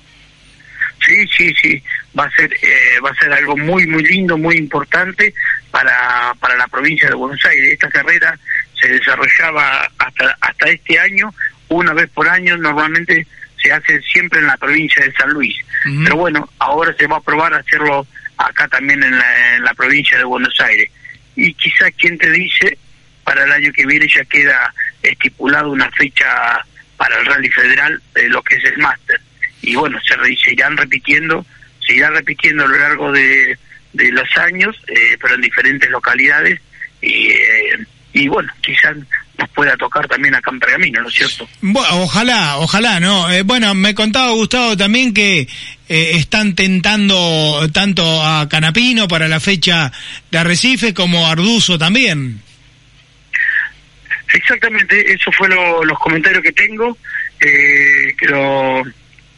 Sí, 1.06 1.26
sí, 1.36 1.54
sí. 1.60 1.82
va 2.18 2.24
a 2.24 2.30
ser 2.30 2.52
eh, 2.52 3.00
va 3.04 3.10
a 3.10 3.14
ser 3.14 3.32
algo 3.32 3.56
muy 3.56 3.86
muy 3.86 4.02
lindo, 4.04 4.36
muy 4.36 4.56
importante 4.56 5.32
para 5.70 6.34
para 6.40 6.56
la 6.56 6.68
provincia 6.68 7.08
de 7.08 7.14
Buenos 7.14 7.44
Aires. 7.44 7.72
Esta 7.72 7.88
carrera 7.88 8.38
se 8.80 8.88
desarrollaba 8.88 9.90
hasta 9.98 10.36
hasta 10.40 10.68
este 10.68 10.98
año 10.98 11.34
una 11.68 11.94
vez 11.94 12.10
por 12.10 12.28
año, 12.28 12.56
normalmente 12.56 13.26
se 13.62 13.72
hace 13.72 14.00
siempre 14.02 14.40
en 14.40 14.46
la 14.46 14.56
provincia 14.56 15.04
de 15.04 15.12
San 15.12 15.30
Luis. 15.30 15.56
Pero 16.04 16.16
bueno, 16.16 16.48
ahora 16.58 16.94
se 16.98 17.06
va 17.06 17.16
a 17.16 17.22
probar 17.22 17.54
hacerlo 17.54 18.06
acá 18.36 18.68
también 18.68 19.02
en 19.02 19.16
la, 19.16 19.56
en 19.56 19.64
la 19.64 19.74
provincia 19.74 20.18
de 20.18 20.24
Buenos 20.24 20.58
Aires. 20.60 20.90
Y 21.36 21.54
quizás 21.54 21.90
quien 21.96 22.18
te 22.18 22.30
dice, 22.30 22.78
para 23.24 23.44
el 23.44 23.52
año 23.52 23.72
que 23.72 23.86
viene 23.86 24.06
ya 24.08 24.24
queda 24.24 24.74
estipulado 25.02 25.70
una 25.70 25.90
fecha 25.92 26.26
para 26.96 27.18
el 27.18 27.26
Rally 27.26 27.50
Federal, 27.50 28.02
de 28.14 28.28
lo 28.28 28.42
que 28.42 28.56
es 28.56 28.64
el 28.64 28.78
máster. 28.78 29.20
Y 29.62 29.74
bueno, 29.74 29.98
se, 30.00 30.14
se 30.36 30.52
irán 30.52 30.76
repitiendo, 30.76 31.44
se 31.86 31.94
irá 31.94 32.10
repitiendo 32.10 32.64
a 32.64 32.68
lo 32.68 32.76
largo 32.76 33.12
de, 33.12 33.58
de 33.92 34.12
los 34.12 34.36
años, 34.36 34.76
eh, 34.88 35.16
pero 35.20 35.34
en 35.34 35.40
diferentes 35.40 35.90
localidades. 35.90 36.60
Y, 37.00 37.30
eh, 37.30 37.86
y 38.12 38.28
bueno, 38.28 38.52
quizás 38.60 38.96
nos 39.40 39.48
pueda 39.50 39.76
tocar 39.76 40.06
también 40.06 40.34
acá 40.34 40.50
en 40.52 40.60
Pergamino, 40.60 41.00
¿no 41.00 41.08
es 41.08 41.14
cierto? 41.14 41.48
Bueno, 41.62 41.88
ojalá, 42.02 42.58
ojalá, 42.58 43.00
¿no? 43.00 43.30
Eh, 43.30 43.42
bueno, 43.42 43.74
me 43.74 43.94
contaba 43.94 44.32
Gustavo 44.32 44.76
también 44.76 45.14
que 45.14 45.40
eh, 45.40 46.10
están 46.14 46.54
tentando 46.54 47.66
tanto 47.72 48.02
a 48.24 48.48
Canapino 48.48 49.08
para 49.08 49.28
la 49.28 49.40
fecha 49.40 49.90
de 50.30 50.38
Arrecife 50.38 50.92
como 50.92 51.26
a 51.26 51.32
Arduzo 51.32 51.78
también. 51.78 52.42
Exactamente, 54.32 55.12
eso 55.12 55.32
fue 55.32 55.48
lo, 55.48 55.84
los 55.84 55.98
comentarios 55.98 56.42
que 56.42 56.52
tengo, 56.52 56.96
eh, 57.40 58.14
que 58.16 58.26
lo 58.26 58.82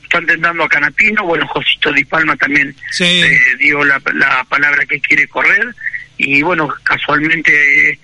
están 0.02 0.26
tentando 0.26 0.64
a 0.64 0.68
Canapino, 0.68 1.24
bueno, 1.24 1.46
Josito 1.46 1.92
Di 1.92 2.04
Palma 2.04 2.36
también 2.36 2.74
eh, 3.00 3.38
dio 3.58 3.82
la, 3.84 4.02
la 4.14 4.44
palabra 4.44 4.84
que 4.84 5.00
quiere 5.00 5.26
correr, 5.28 5.74
y 6.18 6.42
bueno, 6.42 6.68
casualmente 6.82 7.98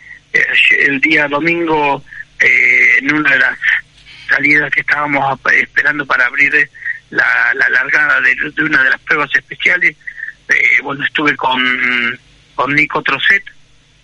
el 0.70 1.00
día 1.00 1.28
domingo 1.28 2.02
eh, 2.38 2.98
en 2.98 3.12
una 3.12 3.30
de 3.30 3.38
las 3.38 3.58
salidas 4.28 4.70
que 4.70 4.80
estábamos 4.80 5.40
esperando 5.52 6.06
para 6.06 6.26
abrir 6.26 6.54
eh, 6.54 6.70
la, 7.10 7.52
la 7.54 7.68
largada 7.70 8.20
de, 8.20 8.62
una 8.62 8.82
de 8.82 8.90
las 8.90 9.00
pruebas 9.00 9.30
especiales, 9.34 9.96
bueno, 10.82 11.04
estuve 11.04 11.36
con, 11.36 11.60
con 12.54 12.74
Nico 12.74 13.02
Trocet, 13.02 13.44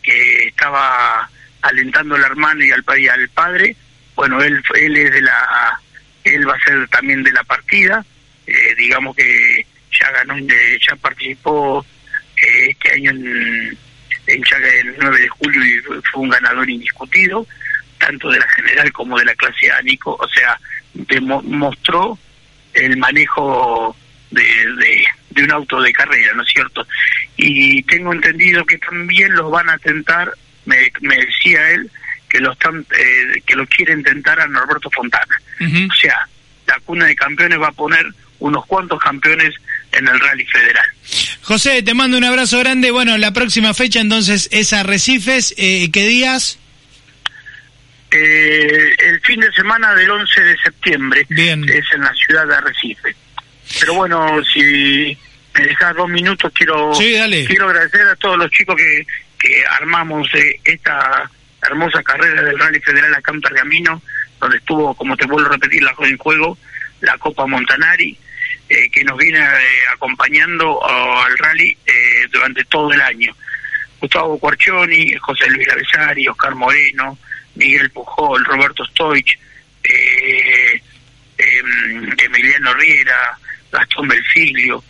que 0.02 0.48
estaba 0.48 1.28
alentando 1.62 2.14
al 2.14 2.24
hermano 2.24 2.64
y 2.64 2.70
al, 2.70 2.84
y 2.98 3.08
al 3.08 3.28
padre. 3.30 3.76
Bueno, 4.14 4.42
él, 4.42 4.62
él 4.74 4.96
es 4.96 5.12
de 5.12 5.22
la, 5.22 5.80
él 6.24 6.48
va 6.48 6.54
a 6.54 6.64
ser 6.64 6.86
también 6.88 7.22
de 7.22 7.32
la 7.32 7.44
partida, 7.44 8.04
digamos 8.76 9.16
que 9.16 9.66
ya 9.90 10.10
ganó, 10.10 10.36
ya 10.38 10.96
participó 10.96 11.84
este 12.36 12.92
año 12.92 13.10
en 13.10 13.78
en 14.26 14.42
Chaga 14.42 14.68
el 14.68 14.94
9 14.98 15.20
de 15.20 15.28
julio 15.28 15.64
y 15.64 15.80
fue 16.10 16.22
un 16.22 16.28
ganador 16.30 16.68
indiscutido, 16.68 17.46
tanto 17.98 18.30
de 18.30 18.38
la 18.38 18.48
general 18.48 18.92
como 18.92 19.18
de 19.18 19.24
la 19.24 19.34
clase 19.34 19.70
A, 19.70 19.80
Nico, 19.82 20.16
o 20.20 20.28
sea, 20.28 20.58
demostró 20.94 22.18
el 22.72 22.96
manejo 22.96 23.96
de, 24.30 25.06
de, 25.30 25.44
un 25.44 25.52
auto 25.52 25.80
de 25.80 25.92
carrera, 25.92 26.32
¿no 26.34 26.42
es 26.42 26.48
cierto? 26.48 26.86
Y 27.36 27.82
tengo 27.84 28.12
entendido 28.12 28.64
que 28.64 28.78
también 28.78 29.32
los 29.34 29.50
van 29.50 29.68
a 29.68 29.78
tentar, 29.78 30.32
me, 30.64 30.90
me 31.00 31.16
decía 31.16 31.70
él, 31.70 31.90
que 32.28 32.40
lo 32.40 32.52
están 32.52 32.84
eh, 32.98 33.42
que 33.46 33.54
lo 33.54 33.64
quieren 33.66 34.02
tentar 34.02 34.40
a 34.40 34.48
Norberto 34.48 34.90
Fontana. 34.90 35.40
O 35.60 35.94
sea, 35.94 36.28
la 36.66 36.80
cuna 36.80 37.06
de 37.06 37.14
campeones 37.14 37.60
va 37.60 37.68
a 37.68 37.72
poner 37.72 38.04
unos 38.40 38.66
cuantos 38.66 39.00
campeones 39.00 39.54
en 39.96 40.08
el 40.08 40.20
Rally 40.20 40.44
Federal. 40.46 40.86
José, 41.42 41.82
te 41.82 41.94
mando 41.94 42.16
un 42.16 42.24
abrazo 42.24 42.58
grande. 42.58 42.90
Bueno, 42.90 43.16
la 43.18 43.32
próxima 43.32 43.74
fecha 43.74 44.00
entonces 44.00 44.48
es 44.52 44.72
Arrecifes. 44.72 45.54
Eh, 45.56 45.90
¿Qué 45.92 46.06
días? 46.06 46.58
Eh, 48.10 48.94
el 49.06 49.20
fin 49.22 49.40
de 49.40 49.52
semana 49.52 49.94
del 49.94 50.08
11 50.08 50.40
de 50.40 50.56
septiembre 50.58 51.26
Bien. 51.28 51.68
es 51.68 51.84
en 51.92 52.00
la 52.00 52.12
ciudad 52.14 52.46
de 52.46 52.54
Arrecife. 52.54 53.16
Pero 53.80 53.94
bueno, 53.94 54.40
si 54.44 55.18
me 55.54 55.66
dejas 55.66 55.96
dos 55.96 56.08
minutos, 56.08 56.52
quiero, 56.54 56.92
quiero 56.92 57.68
agradecer 57.68 58.06
a 58.06 58.16
todos 58.16 58.38
los 58.38 58.50
chicos 58.50 58.76
que, 58.76 59.04
que 59.38 59.64
armamos 59.80 60.28
eh, 60.34 60.60
esta 60.64 61.28
hermosa 61.62 62.02
carrera 62.02 62.42
del 62.42 62.58
Rally 62.58 62.80
Federal 62.80 63.14
acá 63.14 63.32
en 63.32 63.40
Pergamino, 63.40 64.02
donde 64.40 64.58
estuvo, 64.58 64.94
como 64.94 65.16
te 65.16 65.26
vuelvo 65.26 65.48
a 65.48 65.52
repetir, 65.52 65.82
la 65.82 65.94
en 65.98 66.18
juego, 66.18 66.56
la 67.00 67.18
Copa 67.18 67.46
Montanari, 67.46 68.16
eh, 68.68 68.90
que 68.90 69.04
nos 69.04 69.18
viene 69.18 69.38
eh, 69.38 69.68
acompañando 69.92 70.82
al 70.84 71.36
rally 71.38 71.76
eh, 71.86 72.26
durante 72.32 72.64
todo 72.64 72.92
el 72.92 73.00
año. 73.00 73.34
Gustavo 74.00 74.38
Cuarcioni, 74.38 75.14
José 75.16 75.48
Luis 75.50 75.68
Avesari, 75.68 76.28
Oscar 76.28 76.54
Moreno, 76.54 77.18
Miguel 77.54 77.90
Pujol, 77.90 78.44
Roberto 78.44 78.84
Stoich, 78.86 79.38
eh, 79.82 80.82
em, 81.38 82.12
Emiliano 82.18 82.74
Riera, 82.74 83.38
Gastón 83.70 84.08
Belfilio, 84.08 84.82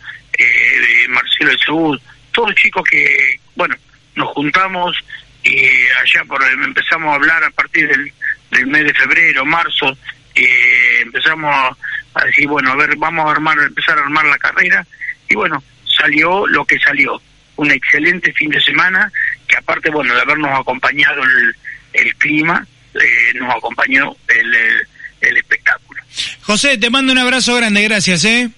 Marcelo 1.09 1.51
de 1.51 1.57
Seúl, 1.57 2.01
todos 2.31 2.55
chicos 2.55 2.83
que, 2.89 3.39
bueno, 3.55 3.75
nos 4.15 4.29
juntamos 4.29 4.97
y 5.43 5.65
allá 6.01 6.25
por 6.27 6.43
empezamos 6.43 7.11
a 7.11 7.15
hablar 7.15 7.43
a 7.43 7.49
partir 7.51 7.87
del, 7.87 8.11
del 8.51 8.67
mes 8.67 8.83
de 8.83 8.93
febrero, 8.93 9.45
marzo, 9.45 9.97
empezamos 10.33 11.77
a 12.15 12.25
decir, 12.25 12.47
bueno, 12.47 12.71
a 12.71 12.75
ver, 12.75 12.95
vamos 12.97 13.25
a 13.25 13.31
armar, 13.31 13.57
empezar 13.59 13.97
a 13.97 14.01
armar 14.01 14.25
la 14.25 14.37
carrera. 14.37 14.85
Y 15.29 15.35
bueno, 15.35 15.61
salió 15.97 16.47
lo 16.47 16.65
que 16.65 16.79
salió. 16.79 17.21
Un 17.57 17.71
excelente 17.71 18.33
fin 18.33 18.49
de 18.49 18.61
semana, 18.61 19.11
que 19.47 19.57
aparte, 19.57 19.89
bueno, 19.89 20.13
de 20.15 20.21
habernos 20.21 20.59
acompañado 20.59 21.23
el, 21.23 21.55
el 21.93 22.15
clima, 22.15 22.65
eh, 22.93 23.33
nos 23.35 23.53
acompañó 23.55 24.15
el, 24.27 24.55
el, 25.21 25.37
espectáculo. 25.37 26.01
José, 26.41 26.77
te 26.77 26.89
mando 26.89 27.11
un 27.11 27.19
abrazo 27.19 27.55
grande, 27.55 27.83
gracias, 27.83 28.23
¿eh? 28.25 28.49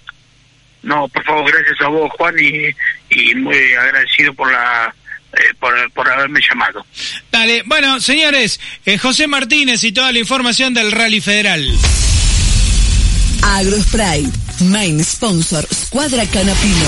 No, 0.83 1.07
por 1.09 1.23
favor, 1.23 1.51
gracias 1.51 1.81
a 1.81 1.87
vos, 1.87 2.11
Juan, 2.17 2.35
y, 2.39 2.69
y 3.09 3.35
muy 3.35 3.73
agradecido 3.73 4.33
por 4.33 4.51
la 4.51 4.93
eh, 5.33 5.53
por, 5.59 5.91
por, 5.91 6.09
haberme 6.09 6.39
llamado. 6.47 6.85
Dale, 7.31 7.63
bueno, 7.65 7.99
señores, 7.99 8.59
eh, 8.85 8.97
José 8.97 9.27
Martínez 9.27 9.83
y 9.83 9.91
toda 9.91 10.11
la 10.11 10.19
información 10.19 10.73
del 10.73 10.91
Rally 10.91 11.21
Federal. 11.21 11.67
Agrospray, 13.41 14.29
main 14.59 15.03
sponsor, 15.03 15.67
Squadra 15.73 16.23
Canapino. 16.25 16.85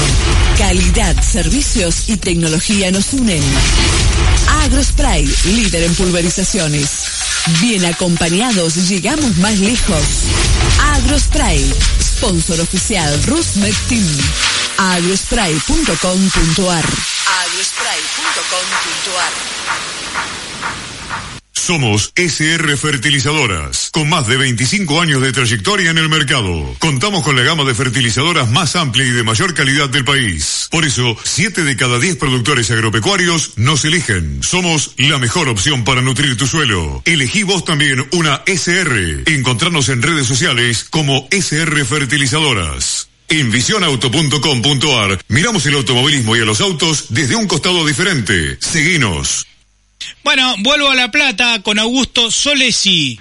Calidad, 0.57 1.15
servicios 1.23 2.03
y 2.07 2.17
tecnología 2.17 2.91
nos 2.91 3.13
unen. 3.13 3.41
Agrospray, 4.63 5.25
líder 5.45 5.83
en 5.83 5.95
pulverizaciones. 5.95 6.89
Bien 7.62 7.85
acompañados, 7.85 8.75
llegamos 8.89 9.38
más 9.38 9.57
lejos. 9.59 10.03
Agrospray, 10.95 11.73
sponsor 12.01 12.59
oficial, 12.59 13.23
Rusmed 13.23 13.73
Team. 13.88 14.05
agrospray.com.ar 14.77 16.85
agrospray.com.ar 17.39 19.98
somos 21.60 22.12
SR 22.15 22.78
Fertilizadoras, 22.78 23.89
con 23.91 24.10
más 24.10 24.28
de 24.28 24.38
25 24.38 25.02
años 25.02 25.22
de 25.22 25.32
trayectoria 25.32 25.91
en 25.91 25.98
el 25.98 26.10
mercado. 26.10 26.76
Contamos 26.80 27.24
con 27.24 27.36
la 27.36 27.43
gama 27.43 27.63
de 27.63 27.76
fertilizadoras 27.76 28.50
más 28.50 28.76
amplia 28.76 29.06
y 29.06 29.12
de 29.12 29.24
mayor 29.24 29.54
calidad 29.54 29.89
del 29.89 30.06
país. 30.06 30.67
Por 30.72 30.86
eso, 30.86 31.17
7 31.24 31.63
de 31.63 31.76
cada 31.76 32.00
10 32.00 32.17
productores 32.17 32.72
agropecuarios 32.72 33.54
nos 33.58 33.86
eligen. 33.86 34.41
Somos 34.43 34.93
la 34.98 35.17
mejor 35.17 35.50
opción 35.50 35.84
para 35.84 36.02
nutrir 36.02 36.38
tu 36.38 36.48
suelo. 36.48 37.02
Elegí 37.06 37.43
vos 37.43 37.65
también 37.65 38.08
una 38.12 38.41
SR. 38.45 39.24
Encontrarnos 39.26 39.89
en 39.89 40.02
redes 40.02 40.28
sociales 40.28 40.86
como 40.89 41.28
SR 41.32 41.86
Fertilizadoras. 41.86 43.10
En 43.28 43.52
visionauto.com.ar 43.52 45.19
miramos 45.28 45.65
el 45.67 45.76
automovilismo 45.76 46.36
y 46.36 46.41
a 46.41 46.45
los 46.45 46.62
autos 46.62 47.06
desde 47.10 47.36
un 47.36 47.48
costado 47.48 47.86
diferente. 47.86 48.58
Seguinos. 48.60 49.45
Bueno, 50.23 50.53
vuelvo 50.60 50.89
a 50.89 50.95
La 50.95 51.12
Plata 51.12 51.62
con 51.63 51.79
Augusto 51.79 52.29
Solesi. 52.29 53.19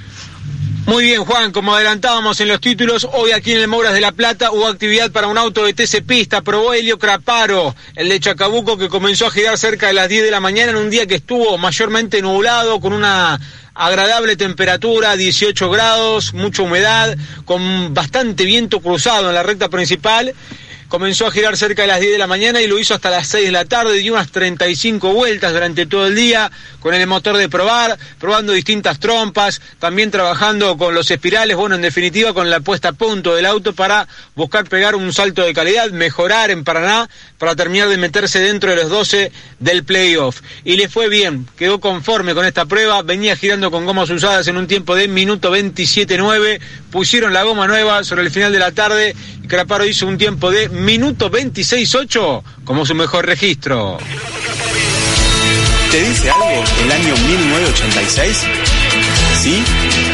Muy 0.87 1.05
bien, 1.05 1.25
Juan, 1.25 1.53
como 1.53 1.75
adelantábamos 1.75 2.41
en 2.41 2.49
los 2.49 2.61
títulos, 2.61 3.07
hoy 3.13 3.31
aquí 3.31 3.53
en 3.53 3.59
el 3.59 3.69
Mouras 3.69 3.93
de 3.93 4.01
La 4.01 4.13
Plata 4.13 4.51
hubo 4.51 4.67
actividad 4.67 5.13
para 5.13 5.29
un 5.29 5.39
auto 5.39 5.65
de 5.65 5.75
TC 5.75 6.03
Pista, 6.05 6.41
probó 6.41 6.73
Helio 6.73 6.99
Craparo, 6.99 7.77
el 7.95 8.09
de 8.09 8.19
Chacabuco, 8.19 8.77
que 8.77 8.89
comenzó 8.89 9.27
a 9.27 9.31
girar 9.31 9.57
cerca 9.59 9.87
de 9.87 9.93
las 9.93 10.09
10 10.09 10.25
de 10.25 10.31
la 10.31 10.41
mañana 10.41 10.71
en 10.71 10.77
un 10.77 10.91
día 10.91 11.07
que 11.07 11.17
estuvo 11.17 11.57
mayormente 11.57 12.21
nublado, 12.21 12.81
con 12.81 12.93
una 12.93 13.39
agradable 13.75 14.37
temperatura, 14.37 15.17
18 15.17 15.71
grados, 15.71 16.35
mucha 16.35 16.63
humedad, 16.63 17.17
con 17.45 17.95
bastante 17.95 18.45
viento 18.45 18.81
cruzado 18.81 19.29
en 19.29 19.35
la 19.35 19.43
recta 19.45 19.69
principal 19.69 20.35
comenzó 20.89 21.27
a 21.27 21.31
girar 21.31 21.57
cerca 21.57 21.83
de 21.83 21.89
las 21.89 22.01
10 22.01 22.13
de 22.13 22.19
la 22.19 22.27
mañana 22.27 22.61
y 22.61 22.67
lo 22.67 22.79
hizo 22.79 22.95
hasta 22.95 23.11
las 23.11 23.29
6 23.29 23.47
de 23.47 23.53
la 23.53 23.65
tarde, 23.67 23.99
dio 23.99 24.15
unas 24.15 24.31
35 24.31 25.13
vueltas 25.13 25.53
durante 25.53 25.87
todo 25.87 26.07
el 26.07 26.15
día 26.15 26.51
con 26.81 26.95
el 26.95 27.07
motor 27.07 27.37
de 27.37 27.49
probar, 27.49 27.99
probando 28.19 28.53
distintas 28.53 28.99
trompas, 28.99 29.61
también 29.79 30.11
trabajando 30.11 30.77
con 30.79 30.95
los 30.95 31.11
espirales, 31.11 31.57
bueno, 31.57 31.77
en 31.77 31.83
definitiva 31.83 32.33
con 32.33 32.49
la 32.51 32.61
puesta 32.61 32.89
a 32.89 32.93
punto 32.93 33.35
del 33.35 33.47
auto 33.47 33.75
para 33.75 34.09
buscar 34.35 34.69
pegar 34.69 34.95
un 34.95 35.13
salto 35.13 35.43
de 35.43 35.53
calidad, 35.53 35.91
mejorar 35.91 36.51
en 36.51 36.65
Paraná 36.65 37.09
para 37.39 37.55
terminar 37.55 37.89
de 37.89 37.99
meterse 37.99 38.41
dentro 38.41 38.71
de 38.71 38.77
los 38.77 38.89
12 38.89 39.31
del 39.59 39.85
playoff. 39.85 40.41
Y 40.65 40.77
le 40.77 40.89
fue 40.89 41.09
bien, 41.09 41.47
quedó 41.57 41.81
conforme 41.81 42.35
con 42.35 42.47
esta 42.47 42.65
prueba, 42.65 43.03
venía 43.03 43.37
girando 43.37 43.71
con 43.71 43.85
gomas 43.85 44.11
usadas 44.11 44.47
en 44.49 44.57
un 44.57 44.67
tiempo 44.67 44.95
de 44.95 45.09
minuto 45.09 45.55
27.9, 45.55 46.61
pusieron 46.91 47.33
la 47.33 47.43
goma 47.43 47.67
nueva 47.67 48.03
sobre 48.05 48.23
el 48.23 48.31
final 48.31 48.53
de 48.53 48.59
la 48.59 48.73
tarde 48.73 49.15
y 49.43 49.49
Craparo 49.49 49.85
hizo 49.85 50.07
un 50.07 50.19
tiempo 50.19 50.51
de 50.51 50.69
minuto 50.79 51.31
26.8 51.31 52.43
como 52.65 52.87
su 52.87 52.95
mejor 52.95 53.27
registro. 53.27 53.99
¿Te 55.91 56.03
dice 56.03 56.31
algo 56.31 56.65
el 56.83 56.93
año 56.93 57.17
1986? 57.17 58.45
¿Sí? 59.41 59.63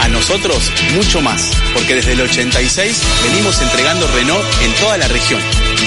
A 0.01 0.09
nosotros 0.09 0.71
mucho 0.95 1.21
más, 1.21 1.51
porque 1.73 1.95
desde 1.97 2.13
el 2.13 2.21
86 2.21 3.03
venimos 3.25 3.61
entregando 3.61 4.07
Renault 4.15 4.45
en 4.63 4.73
toda 4.75 4.97
la 4.99 5.09
región. 5.09 5.41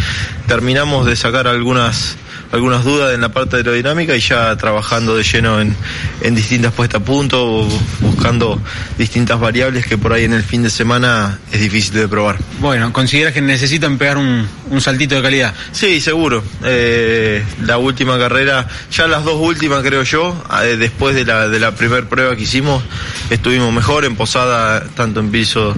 terminamos 0.47 1.06
de 1.06 1.15
sacar 1.15 1.47
algunas 1.47 2.17
algunas 2.51 2.83
dudas 2.83 3.13
en 3.13 3.21
la 3.21 3.29
parte 3.29 3.57
aerodinámica 3.57 4.15
y 4.15 4.19
ya 4.19 4.55
trabajando 4.55 5.15
de 5.15 5.23
lleno 5.23 5.60
en, 5.60 5.75
en 6.21 6.36
distintas 6.36 6.73
puestas 6.73 7.01
a 7.01 7.03
punto, 7.03 7.67
buscando 7.99 8.62
distintas 8.97 9.39
variables 9.39 9.86
que 9.86 9.97
por 9.97 10.13
ahí 10.13 10.23
en 10.23 10.33
el 10.33 10.43
fin 10.43 10.63
de 10.63 10.69
semana 10.69 11.39
es 11.51 11.60
difícil 11.60 11.93
de 11.93 12.07
probar. 12.07 12.38
Bueno, 12.60 12.91
¿consideras 12.93 13.33
que 13.33 13.41
necesitan 13.41 13.97
pegar 13.97 14.17
un, 14.17 14.47
un 14.69 14.81
saltito 14.81 15.15
de 15.15 15.21
calidad? 15.21 15.53
Sí, 15.71 15.99
seguro. 16.01 16.43
Eh, 16.63 17.43
la 17.65 17.77
última 17.77 18.17
carrera, 18.17 18.67
ya 18.91 19.07
las 19.07 19.23
dos 19.23 19.36
últimas 19.39 19.83
creo 19.83 20.03
yo, 20.03 20.41
eh, 20.63 20.77
después 20.77 21.15
de 21.15 21.25
la, 21.25 21.47
de 21.47 21.60
la 21.60 21.75
primera 21.75 22.07
prueba 22.07 22.36
que 22.36 22.43
hicimos, 22.43 22.83
estuvimos 23.29 23.73
mejor, 23.73 24.05
en 24.05 24.15
posada, 24.15 24.83
tanto 24.95 25.19
en 25.19 25.31
piso 25.31 25.75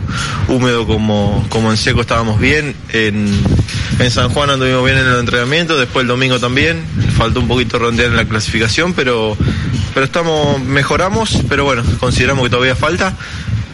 húmedo 0.48 0.86
como, 0.86 1.46
como 1.50 1.72
en 1.72 1.78
seco 1.78 2.02
estábamos 2.02 2.40
bien, 2.40 2.76
en, 2.90 3.42
en 4.00 4.12
San 4.12 4.30
Juan 4.30 4.50
anduvimos 4.50 4.86
bien 4.86 4.98
en 4.98 5.08
el 5.08 5.20
entrenamiento, 5.20 5.78
después 5.78 6.04
el 6.04 6.08
domingo 6.08 6.40
también, 6.40 6.59
faltó 7.16 7.40
un 7.40 7.48
poquito 7.48 7.80
rondear 7.80 8.10
en 8.10 8.16
la 8.16 8.26
clasificación, 8.26 8.94
pero, 8.94 9.38
pero 9.94 10.06
estamos, 10.06 10.62
mejoramos, 10.62 11.44
pero 11.50 11.64
bueno, 11.66 11.84
consideramos 12.00 12.44
que 12.46 12.50
todavía 12.50 12.76
falta. 12.76 13.16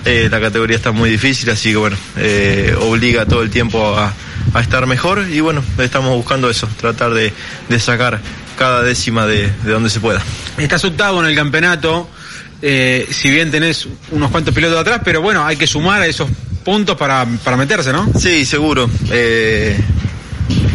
Eh, 0.06 0.28
la 0.30 0.39
categoría 0.39 0.76
está 0.76 0.91
muy 0.91 1.10
difícil, 1.10 1.50
así 1.50 1.71
que 1.71 1.78
bueno, 1.78 1.98
eh, 2.17 2.76
obliga 2.80 3.26
todo 3.26 3.41
el 3.41 3.50
tiempo 3.50 3.98
a, 3.98 4.13
a, 4.54 4.62
estar 4.62 4.86
mejor 4.86 5.26
y 5.32 5.39
bueno, 5.39 5.63
estamos 5.80 6.15
buscando 6.15 6.48
eso, 6.48 6.67
tratar 6.80 7.13
de, 7.13 7.34
de 7.69 7.80
sacar 7.80 8.21
cada 8.56 8.84
décima 8.84 9.26
de, 9.26 9.52
de, 9.63 9.71
donde 9.71 9.89
se 9.89 10.00
pueda. 10.00 10.21
Estás 10.60 10.86
octavo 10.86 11.21
en 11.21 11.30
el 11.30 11.36
campeonato, 11.36 12.08
eh, 12.62 13.08
si 13.10 13.32
bien 13.32 13.50
tenés 13.50 13.88
unos 14.12 14.30
cuantos 14.30 14.54
pilotos 14.54 14.80
atrás, 14.80 15.02
pero 15.04 15.21
bueno, 15.21 15.43
hay 15.43 15.56
que 15.58 15.65
sumar 15.65 16.04
a 16.04 16.08
esos 16.08 16.30
puntos 16.63 16.95
para, 16.98 17.26
para 17.43 17.58
meterse, 17.58 17.91
¿no? 17.91 18.08
Sí, 18.19 18.45
seguro. 18.45 18.89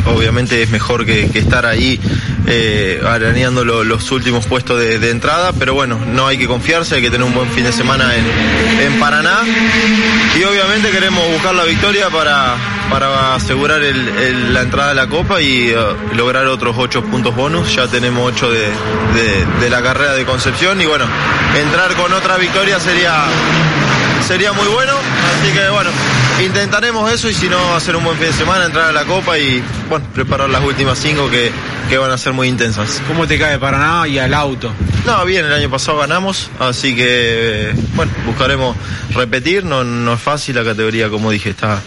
Eh, 0.00 0.10
obviamente 0.10 0.62
es 0.62 0.70
mejor 0.70 1.04
que, 1.04 1.30
estar 1.34 1.66
ahí 1.66 2.00
eh, 2.46 3.00
arañando 3.06 3.64
lo, 3.64 3.84
los 3.84 4.10
últimos 4.12 4.46
puestos 4.46 4.78
de, 4.78 4.98
de, 4.98 5.10
entrada, 5.10 5.52
pero 5.58 5.74
bueno, 5.74 5.98
no 6.06 6.26
hay 6.26 6.38
que 6.38 6.46
confiarse, 6.46 6.96
hay 6.96 7.02
que 7.02 7.10
tener 7.10 7.26
un 7.26 7.34
buen 7.34 7.50
fin 7.50 7.64
de 7.64 7.72
semana 7.72 8.10
en, 8.14 8.98
Paraná. 8.98 9.38
Y 10.38 10.44
obviamente 10.44 10.90
queremos 10.90 11.26
buscar 11.32 11.54
la 11.54 11.64
victoria 11.64 12.08
para, 12.10 13.34
asegurar 13.34 13.80
la 13.80 14.62
entrada 14.62 14.90
de 14.90 14.94
la 14.94 15.06
Copa 15.06 15.40
y 15.40 15.72
uh, 15.72 16.14
lograr 16.14 16.46
otros 16.46 16.76
ocho 16.78 17.02
puntos 17.02 17.34
bonus, 17.34 17.74
ya 17.74 17.86
tenemos 17.86 18.30
ocho 18.30 18.50
de, 18.50 18.68
de 19.60 19.70
la 19.70 19.80
carrera 19.80 20.12
de 20.12 20.24
Concepción 20.24 20.80
y 20.80 20.86
bueno, 20.86 21.06
entrar 21.58 21.94
con 21.94 22.12
otra 22.12 22.36
victoria 22.36 22.78
sería 22.78 23.24
sería 24.26 24.52
muy 24.52 24.66
bueno, 24.68 24.92
así 24.92 25.52
que 25.52 25.68
bueno, 25.70 25.90
intentaremos 26.44 27.10
eso 27.12 27.28
y 27.28 27.34
si 27.34 27.48
no 27.48 27.74
hacer 27.74 27.96
un 27.96 28.04
buen 28.04 28.16
fin 28.16 28.28
de 28.28 28.32
semana, 28.32 28.66
entrar 28.66 28.88
a 28.88 28.92
la 28.92 29.04
Copa 29.04 29.38
y 29.38 29.62
bueno, 29.88 30.04
preparar 30.14 30.48
las 30.48 30.62
últimas 30.62 30.98
cinco 30.98 31.28
que, 31.30 31.50
que 31.88 31.98
van 31.98 32.10
a 32.10 32.18
ser 32.18 32.32
muy 32.32 32.48
intensas. 32.48 33.02
¿Cómo 33.08 33.26
te 33.26 33.38
cae 33.38 33.58
Paraná 33.58 34.06
y 34.06 34.18
al 34.18 34.34
auto? 34.34 34.72
No, 35.06 35.24
bien, 35.24 35.44
el 35.46 35.52
año 35.52 35.70
pasado 35.70 35.98
ganamos, 35.98 36.50
así 36.58 36.94
que 36.94 37.72
bueno, 37.94 38.12
buscaremos 38.26 38.76
repetir, 39.14 39.64
no, 39.64 39.84
no 39.84 40.14
es 40.14 40.20
fácil, 40.20 40.56
la 40.56 40.64
categoría 40.64 41.08
como 41.08 41.30
dije 41.30 41.50
está 41.50 41.80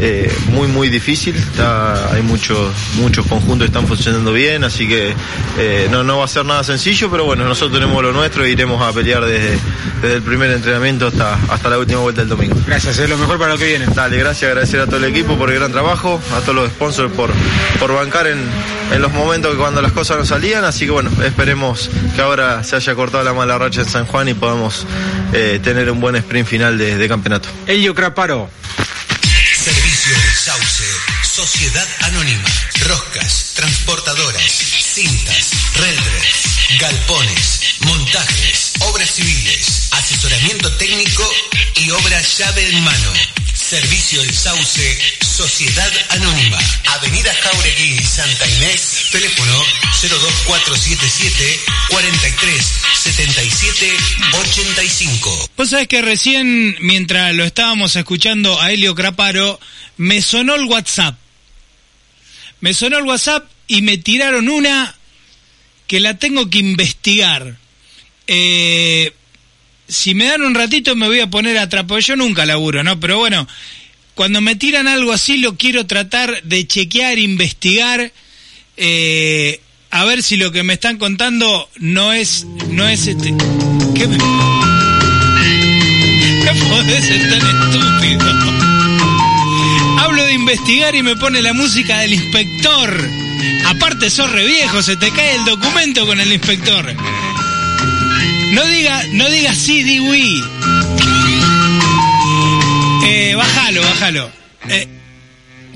eh, 0.00 0.32
muy 0.48 0.68
muy 0.68 0.88
difícil. 0.88 1.36
Está, 1.36 2.12
hay 2.12 2.22
muchos 2.22 2.72
muchos 2.96 3.26
conjuntos 3.26 3.66
que 3.66 3.66
están 3.66 3.86
funcionando 3.86 4.32
bien 4.32 4.64
así 4.64 4.88
que 4.88 5.14
eh, 5.58 5.88
no, 5.90 6.02
no 6.04 6.18
va 6.18 6.24
a 6.24 6.28
ser 6.28 6.44
nada 6.44 6.64
sencillo 6.64 7.10
pero 7.10 7.24
bueno 7.24 7.44
nosotros 7.44 7.78
tenemos 7.78 8.02
lo 8.02 8.12
nuestro 8.12 8.44
e 8.44 8.50
iremos 8.50 8.82
a 8.82 8.92
pelear 8.92 9.24
desde, 9.24 9.58
desde 10.02 10.16
el 10.16 10.22
primer 10.22 10.50
entrenamiento 10.50 11.06
hasta, 11.06 11.34
hasta 11.48 11.70
la 11.70 11.78
última 11.78 12.00
vuelta 12.00 12.22
del 12.22 12.28
domingo. 12.28 12.56
Gracias 12.66 12.98
es 12.98 13.08
lo 13.08 13.16
mejor 13.18 13.38
para 13.38 13.52
lo 13.52 13.58
que 13.58 13.66
viene. 13.66 13.86
Dale 13.94 14.16
gracias 14.18 14.50
agradecer 14.50 14.80
a 14.80 14.86
todo 14.86 14.96
el 14.96 15.04
equipo 15.04 15.36
por 15.36 15.50
el 15.50 15.58
gran 15.58 15.72
trabajo 15.72 16.20
a 16.36 16.40
todos 16.40 16.54
los 16.54 16.68
sponsors 16.70 17.12
por, 17.12 17.30
por 17.78 17.94
bancar 17.94 18.26
en, 18.26 18.38
en 18.92 19.02
los 19.02 19.12
momentos 19.12 19.52
que 19.52 19.58
cuando 19.58 19.80
las 19.80 19.92
cosas 19.92 20.18
no 20.18 20.24
salían 20.24 20.64
así 20.64 20.86
que 20.86 20.90
bueno 20.92 21.10
esperemos 21.24 21.90
que 22.14 22.22
ahora 22.22 22.62
se 22.64 22.76
haya 22.76 22.94
cortado 22.94 23.24
la 23.24 23.32
mala 23.32 23.58
racha 23.58 23.82
en 23.82 23.88
San 23.88 24.06
Juan 24.06 24.28
y 24.28 24.34
podamos 24.34 24.86
eh, 25.32 25.60
tener 25.62 25.90
un 25.90 26.00
buen 26.00 26.16
sprint 26.16 26.48
final 26.48 26.78
de, 26.78 26.96
de 26.96 27.08
campeonato. 27.08 27.48
Elio 27.66 27.94
Craparo 27.94 28.48
Sauce, 30.54 30.84
Sociedad 31.24 31.88
Anónima, 32.02 32.44
Roscas, 32.86 33.54
Transportadoras, 33.56 34.52
Cintas, 34.52 35.50
Renders, 35.74 36.78
Galpones, 36.78 37.60
Montajes, 37.80 38.74
Obras 38.80 39.10
Civiles, 39.10 39.88
Asesoramiento 39.90 40.72
Técnico 40.76 41.28
y 41.74 41.90
Obra 41.90 42.20
Llave 42.20 42.68
en 42.68 42.84
Mano. 42.84 43.12
Servicio 43.52 44.22
El 44.22 44.32
Sauce, 44.32 44.98
Sociedad 45.20 45.92
Anónima, 46.10 46.58
Avenida 46.86 47.32
Jauregui, 47.34 47.98
Santa 48.04 48.46
Inés, 48.46 49.06
teléfono 49.10 49.64
02477 50.02 51.60
43 51.88 52.64
77 53.02 53.92
85. 54.32 55.50
Vos 55.56 55.70
sabés 55.70 55.88
que 55.88 56.02
recién, 56.02 56.76
mientras 56.80 57.34
lo 57.34 57.44
estábamos 57.44 57.96
escuchando 57.96 58.60
a 58.60 58.70
Helio 58.70 58.94
Craparo, 58.94 59.58
me 59.96 60.22
sonó 60.22 60.54
el 60.54 60.64
WhatsApp. 60.64 61.16
Me 62.60 62.74
sonó 62.74 62.98
el 62.98 63.04
WhatsApp 63.04 63.48
y 63.66 63.82
me 63.82 63.98
tiraron 63.98 64.48
una 64.48 64.94
que 65.86 66.00
la 66.00 66.18
tengo 66.18 66.48
que 66.48 66.58
investigar. 66.58 67.56
Eh, 68.26 69.12
si 69.88 70.14
me 70.14 70.24
dan 70.26 70.42
un 70.42 70.54
ratito 70.54 70.96
me 70.96 71.06
voy 71.06 71.20
a 71.20 71.28
poner 71.28 71.58
a. 71.58 71.68
Yo 72.00 72.16
nunca 72.16 72.46
laburo, 72.46 72.82
¿no? 72.82 72.98
Pero 73.00 73.18
bueno, 73.18 73.46
cuando 74.14 74.40
me 74.40 74.56
tiran 74.56 74.88
algo 74.88 75.12
así 75.12 75.38
lo 75.38 75.56
quiero 75.56 75.86
tratar 75.86 76.42
de 76.42 76.66
chequear, 76.66 77.18
investigar, 77.18 78.12
eh, 78.76 79.60
a 79.90 80.04
ver 80.04 80.22
si 80.22 80.36
lo 80.36 80.52
que 80.52 80.62
me 80.62 80.74
están 80.74 80.98
contando 80.98 81.68
no 81.76 82.12
es, 82.12 82.44
no 82.70 82.88
es 82.88 83.06
este. 83.06 83.34
¿Qué 83.94 84.06
me... 84.06 84.18
No 86.44 86.68
podés 86.68 87.04
ser 87.04 87.28
tan 87.30 87.40
estúpido. 87.40 88.53
Hablo 90.14 90.26
de 90.26 90.34
investigar 90.34 90.94
y 90.94 91.02
me 91.02 91.16
pone 91.16 91.42
la 91.42 91.52
música 91.52 91.98
del 91.98 92.12
inspector. 92.12 93.10
Aparte 93.66 94.08
sos 94.10 94.30
re 94.30 94.44
viejo, 94.46 94.80
se 94.80 94.96
te 94.96 95.10
cae 95.10 95.34
el 95.34 95.44
documento 95.44 96.06
con 96.06 96.20
el 96.20 96.32
inspector. 96.32 96.94
No 98.52 98.64
diga, 98.66 99.02
no 99.10 99.28
diga 99.28 99.52
sí, 99.56 99.82
di 99.82 99.98
oui. 99.98 100.40
Eh, 103.04 103.34
bájalo, 103.36 103.82
bájalo. 103.82 104.30
Eh, 104.68 104.86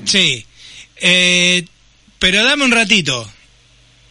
sí. 0.05 0.45
Eh, 1.01 1.65
pero 2.17 2.41
dame 2.45 2.63
un 2.63 2.71
ratito. 2.71 3.29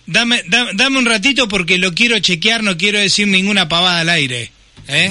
Dame, 0.04 0.42
da- 0.46 0.68
dame 0.74 0.98
un 0.98 1.06
ratito 1.06 1.48
porque 1.48 1.78
lo 1.78 1.94
quiero 1.94 2.18
chequear, 2.18 2.62
no 2.62 2.76
quiero 2.76 2.98
decir 2.98 3.28
ninguna 3.28 3.66
pavada 3.70 4.00
al 4.00 4.10
aire. 4.10 4.52
¿Eh? 4.88 5.10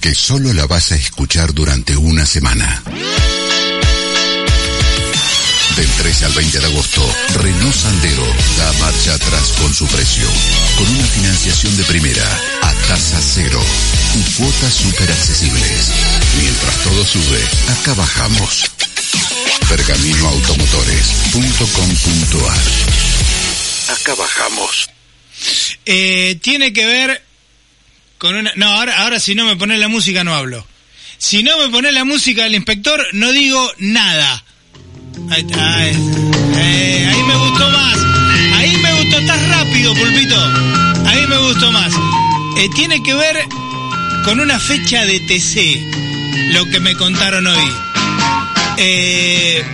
Porque 0.00 0.14
solo 0.14 0.52
la 0.52 0.64
vas 0.68 0.92
a 0.92 0.94
escuchar 0.94 1.52
durante 1.52 1.96
una 1.96 2.24
semana. 2.24 2.84
Del 5.74 5.88
13 5.88 6.24
al 6.24 6.32
20 6.34 6.60
de 6.60 6.66
agosto, 6.66 7.04
Renault 7.42 7.74
Sandero 7.74 8.24
da 8.58 8.72
marcha 8.74 9.14
atrás 9.14 9.54
con 9.60 9.74
su 9.74 9.88
precio, 9.88 10.28
con 10.76 10.88
una 10.88 11.04
financiación 11.04 11.76
de 11.76 11.82
primera 11.82 12.22
a 12.62 12.72
tasa 12.86 13.20
cero 13.20 13.60
y 14.14 14.22
cuotas 14.36 14.72
súper 14.72 15.10
accesibles. 15.10 15.90
Mientras 16.40 16.76
todo 16.84 17.04
sube, 17.04 17.42
acá 17.80 17.94
bajamos. 17.94 18.66
Pergaminoautomotores.com.ar 19.68 22.60
Acá 23.96 24.14
bajamos. 24.14 24.90
Eh, 25.86 26.38
tiene 26.40 26.72
que 26.72 26.86
ver 26.86 27.27
con 28.18 28.34
una... 28.34 28.52
No, 28.56 28.66
ahora, 28.66 29.02
ahora 29.02 29.20
si 29.20 29.34
no 29.34 29.44
me 29.46 29.56
pones 29.56 29.78
la 29.78 29.88
música 29.88 30.24
no 30.24 30.34
hablo. 30.34 30.66
Si 31.18 31.42
no 31.42 31.58
me 31.58 31.68
pones 31.68 31.92
la 31.92 32.04
música 32.04 32.44
del 32.44 32.54
inspector, 32.54 33.04
no 33.12 33.32
digo 33.32 33.70
nada. 33.78 34.44
Ahí, 35.30 35.46
eh, 36.56 37.24
me 37.26 37.36
gustó 37.36 37.70
más. 37.70 37.98
Ahí 38.56 38.76
me 38.76 38.92
gustó. 39.02 39.18
Estás 39.18 39.48
rápido, 39.48 39.94
pulpito. 39.94 40.36
Ahí 41.06 41.26
me 41.26 41.38
gustó 41.38 41.72
más. 41.72 41.92
Eh, 42.56 42.68
tiene 42.74 43.02
que 43.02 43.14
ver 43.14 43.36
con 44.24 44.40
una 44.40 44.58
fecha 44.60 45.04
de 45.04 45.20
TC, 45.20 46.52
lo 46.52 46.68
que 46.70 46.80
me 46.80 46.94
contaron 46.94 47.46
hoy. 47.46 47.72
Eh, 48.76 49.64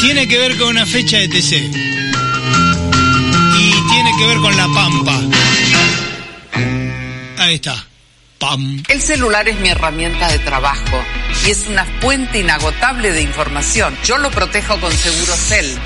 tiene 0.00 0.26
que 0.26 0.38
ver 0.38 0.56
con 0.56 0.68
una 0.68 0.86
fecha 0.86 1.18
de 1.18 1.28
TC. 1.28 1.56
Y 3.58 3.70
tiene 3.90 4.10
que 4.18 4.26
ver 4.26 4.38
con 4.38 4.56
la 4.56 4.66
Pampa. 4.68 5.20
Ahí 7.46 7.54
está. 7.54 7.86
Pam. 8.40 8.82
El 8.88 9.00
celular 9.00 9.48
es 9.48 9.56
mi 9.60 9.68
herramienta 9.68 10.26
de 10.26 10.40
trabajo 10.40 11.00
y 11.46 11.50
es 11.52 11.68
una 11.68 11.84
fuente 12.00 12.40
inagotable 12.40 13.12
de 13.12 13.22
información. 13.22 13.96
Yo 14.04 14.18
lo 14.18 14.32
protejo 14.32 14.80
con 14.80 14.90
Segurocel 14.92 15.78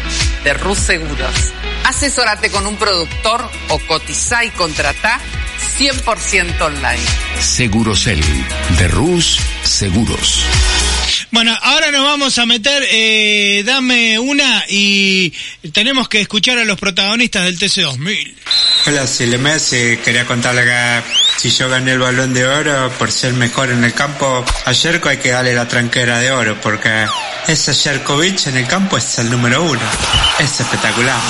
de 0.43 0.55
Rus 0.55 0.79
Seguros. 0.79 1.53
Asesorate 1.85 2.51
con 2.51 2.67
un 2.67 2.77
productor 2.77 3.47
o 3.69 3.79
cotiza 3.81 4.43
y 4.43 4.51
contrata 4.53 5.21
100% 5.79 6.63
online. 6.63 7.05
Segurocel, 7.41 8.23
de 8.79 8.89
Rus 8.89 9.39
Seguros. 9.63 10.43
Bueno, 11.31 11.57
ahora 11.63 11.91
nos 11.91 12.05
vamos 12.05 12.39
a 12.39 12.47
meter, 12.47 12.85
eh, 12.91 13.63
dame 13.65 14.19
una 14.19 14.65
y 14.69 15.33
tenemos 15.73 16.09
que 16.09 16.21
escuchar 16.21 16.59
a 16.59 16.65
los 16.65 16.79
protagonistas 16.79 17.45
del 17.45 17.59
TC2000. 17.59 18.35
Hola, 18.87 19.07
soy 19.07 19.27
Lemes. 19.27 19.73
eh, 19.73 20.01
quería 20.05 20.27
contarle 20.27 20.65
que 20.65 21.03
si 21.39 21.51
yo 21.51 21.69
gané 21.69 21.93
el 21.93 21.99
balón 21.99 22.35
de 22.35 22.47
oro 22.47 22.91
por 22.99 23.13
ser 23.13 23.35
mejor 23.35 23.71
en 23.71 23.85
el 23.85 23.93
campo, 23.93 24.45
a 24.65 24.73
Yerko 24.73 25.09
hay 25.09 25.19
que 25.19 25.31
darle 25.31 25.55
la 25.55 25.69
tranquera 25.69 26.19
de 26.19 26.33
oro 26.33 26.61
porque 26.61 27.07
ese 27.47 27.75
Yerkovic 27.75 28.47
en 28.47 28.57
el 28.57 28.67
campo 28.67 28.97
es 28.97 29.19
el 29.19 29.31
número 29.31 29.63
uno. 29.63 29.81
Es 30.39 30.61
espectacular. 30.61 31.21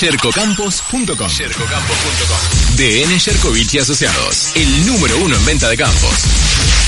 Yerkocampos.com 0.00 1.28
DN 2.76 3.18
Yerkovich 3.18 3.74
y 3.74 3.78
Asociados, 3.78 4.52
el 4.54 4.86
número 4.86 5.18
uno 5.18 5.36
en 5.36 5.44
venta 5.44 5.68
de 5.68 5.76
campos. 5.76 6.12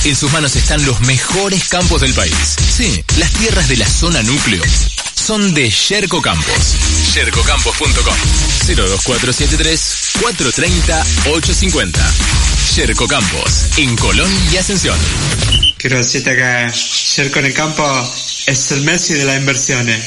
En 0.03 0.15
sus 0.15 0.31
manos 0.31 0.55
están 0.55 0.83
los 0.85 0.99
mejores 1.01 1.67
campos 1.67 2.01
del 2.01 2.13
país. 2.13 2.33
Sí, 2.75 3.03
las 3.17 3.31
tierras 3.33 3.67
de 3.67 3.77
la 3.77 3.87
zona 3.87 4.23
núcleo 4.23 4.63
son 5.15 5.53
de 5.53 5.69
Yerko 5.69 6.21
Campos. 6.21 6.75
Yerkocampos.com 7.13 8.15
02473 8.67 10.11
430 10.21 11.05
850. 11.29 12.13
Yerko 12.75 13.07
Campos, 13.07 13.77
en 13.77 13.95
Colón 13.95 14.31
y 14.51 14.57
Ascensión. 14.57 14.97
Quiero 15.77 15.97
decirte 15.97 16.35
que 16.35 16.71
Yerko 17.15 17.39
en 17.39 17.45
el 17.45 17.53
campo 17.53 18.13
es 18.47 18.71
el 18.71 18.81
Messi 18.81 19.13
de 19.13 19.25
las 19.25 19.37
inversiones. 19.37 20.03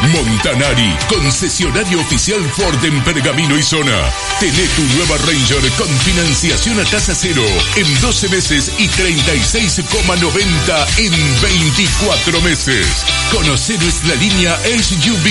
Montanari, 0.00 0.96
concesionario 1.08 2.00
oficial 2.00 2.40
Ford 2.56 2.84
en 2.84 3.02
Pergamino 3.02 3.58
y 3.58 3.62
Zona. 3.62 4.12
Tené 4.38 4.66
tu 4.76 4.84
nueva 4.96 5.16
Ranger 5.26 5.68
con 5.72 5.88
financiación 5.88 6.78
a 6.80 6.84
tasa 6.84 7.14
cero 7.14 7.42
en 7.76 8.00
12 8.00 8.28
meses 8.28 8.72
y 8.78 8.88
36,90 8.88 10.98
en 10.98 11.12
24 11.42 12.40
meses. 12.42 13.04
Conoce 13.32 13.78
nuestra 13.78 14.14
línea 14.14 14.56
SUV, 14.64 15.26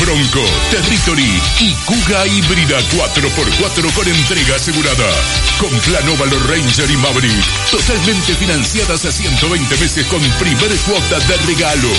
Bronco, 0.00 0.44
Territory 0.70 1.42
y 1.60 1.74
Kuga 1.84 2.26
híbrida 2.26 2.78
4x4 2.90 3.92
con 3.92 4.08
entrega 4.08 4.56
asegurada. 4.56 5.10
Con 5.58 5.68
plan 5.80 6.08
óvalo 6.08 6.38
Ranger 6.46 6.90
y 6.90 6.96
Maverick, 6.96 7.44
totalmente 7.70 8.34
financiadas 8.36 9.04
a 9.04 9.12
120 9.12 9.76
meses 9.78 10.06
con 10.06 10.22
primer 10.38 10.74
cuota 10.86 11.18
de 11.18 11.36
regalo. 11.46 11.90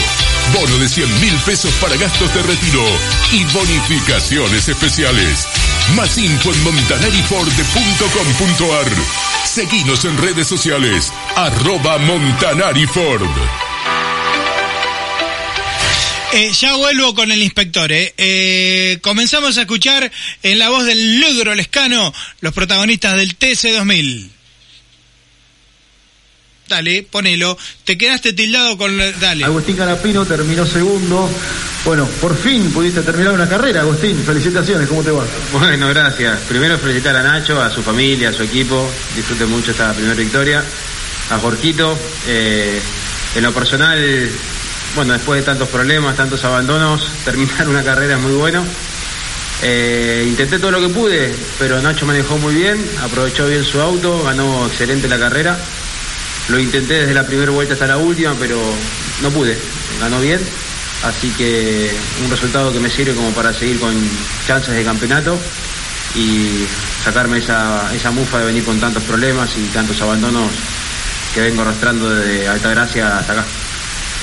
Bono 0.54 0.78
de 0.78 0.88
100 0.88 1.20
mil 1.20 1.34
pesos 1.46 1.74
para 1.76 1.98
gastos 1.98 2.34
de 2.34 2.42
retiro 2.44 2.86
y 3.34 3.44
bonificaciones 3.54 4.70
especiales. 4.70 5.46
Más 5.96 6.18
info 6.18 6.54
en 6.54 6.64
montanariford.com.ar. 6.64 8.88
Seguinos 9.44 10.06
en 10.06 10.18
redes 10.18 10.48
sociales, 10.48 11.12
arroba 11.36 11.98
Montanariford. 11.98 13.28
Eh, 16.34 16.52
ya 16.54 16.76
vuelvo 16.76 17.14
con 17.14 17.32
el 17.32 17.42
inspector. 17.44 17.92
Eh. 17.92 18.14
Eh, 18.18 19.00
comenzamos 19.02 19.58
a 19.58 19.62
escuchar 19.62 20.10
en 20.44 20.60
la 20.60 20.70
voz 20.70 20.86
del 20.86 21.20
Lugro 21.20 21.54
Lescano 21.56 22.14
los 22.40 22.54
protagonistas 22.54 23.18
del 23.18 23.38
TC2000. 23.38 24.30
Dale, 26.70 27.04
ponelo. 27.04 27.58
Te 27.84 27.98
quedaste 27.98 28.32
tildado 28.32 28.78
con... 28.78 28.98
la- 28.98 29.12
Dale. 29.12 29.44
Agustín 29.44 29.76
Canapino 29.76 30.26
terminó 30.26 30.66
segundo. 30.66 31.30
Bueno, 31.84 32.08
por 32.22 32.38
fin 32.38 32.72
pudiste 32.72 33.02
terminar 33.02 33.34
una 33.34 33.50
carrera, 33.50 33.82
Agustín. 33.82 34.24
Felicitaciones, 34.26 34.88
¿cómo 34.88 35.04
te 35.04 35.12
va? 35.12 35.26
Bueno, 35.52 35.90
gracias. 35.90 36.40
Primero 36.48 36.78
felicitar 36.78 37.14
a 37.18 37.24
Nacho, 37.24 37.62
a 37.62 37.70
su 37.70 37.84
familia, 37.84 38.30
a 38.30 38.34
su 38.34 38.44
equipo. 38.44 38.90
Disfruten 39.18 39.50
mucho 39.50 39.72
esta 39.72 39.92
primera 39.94 40.16
victoria. 40.16 40.64
A 41.30 41.38
Jorquito. 41.40 42.00
eh, 42.28 42.80
en 43.36 43.44
lo 43.44 43.54
personal, 43.54 44.30
bueno, 44.96 45.14
después 45.14 45.42
de 45.42 45.46
tantos 45.46 45.70
problemas, 45.70 46.16
tantos 46.16 46.44
abandonos, 46.44 47.12
terminar 47.26 47.68
una 47.68 47.84
carrera 47.84 48.16
es 48.16 48.22
muy 48.22 48.34
bueno. 48.34 48.66
Eh, 49.64 50.26
intenté 50.28 50.58
todo 50.58 50.72
lo 50.72 50.82
que 50.82 50.90
pude, 50.90 51.34
pero 51.60 51.80
Nacho 51.82 52.06
manejó 52.06 52.38
muy 52.38 52.56
bien, 52.56 52.84
aprovechó 53.02 53.48
bien 53.48 53.64
su 53.64 53.80
auto, 53.80 54.24
ganó 54.24 54.66
excelente 54.66 55.08
la 55.08 55.20
carrera. 55.20 55.58
Lo 56.50 56.60
intenté 56.60 56.96
desde 56.96 57.14
la 57.14 57.26
primera 57.26 57.52
vuelta 57.52 57.74
hasta 57.74 57.86
la 57.86 57.98
última, 57.98 58.34
pero 58.40 58.60
no 59.22 59.30
pude. 59.30 59.58
Ganó 60.00 60.20
bien, 60.20 60.40
así 61.04 61.30
que 61.32 61.92
un 62.24 62.32
resultado 62.32 62.74
que 62.74 62.80
me 62.80 62.90
sirve 62.90 63.14
como 63.14 63.32
para 63.32 63.54
seguir 63.54 63.80
con 63.80 63.94
chances 64.48 64.74
de 64.74 64.84
campeonato 64.84 65.38
y 66.16 66.66
sacarme 67.04 67.38
esa, 67.38 67.94
esa 67.94 68.10
mufa 68.10 68.40
de 68.40 68.46
venir 68.46 68.66
con 68.66 68.80
tantos 68.80 69.04
problemas 69.04 69.56
y 69.58 69.62
tantos 69.68 70.02
abandonos 70.02 70.50
que 71.34 71.42
vengo 71.42 71.62
arrastrando 71.62 72.10
desde 72.10 72.48
Altagracia 72.48 73.20
hasta 73.20 73.34
acá. 73.34 73.46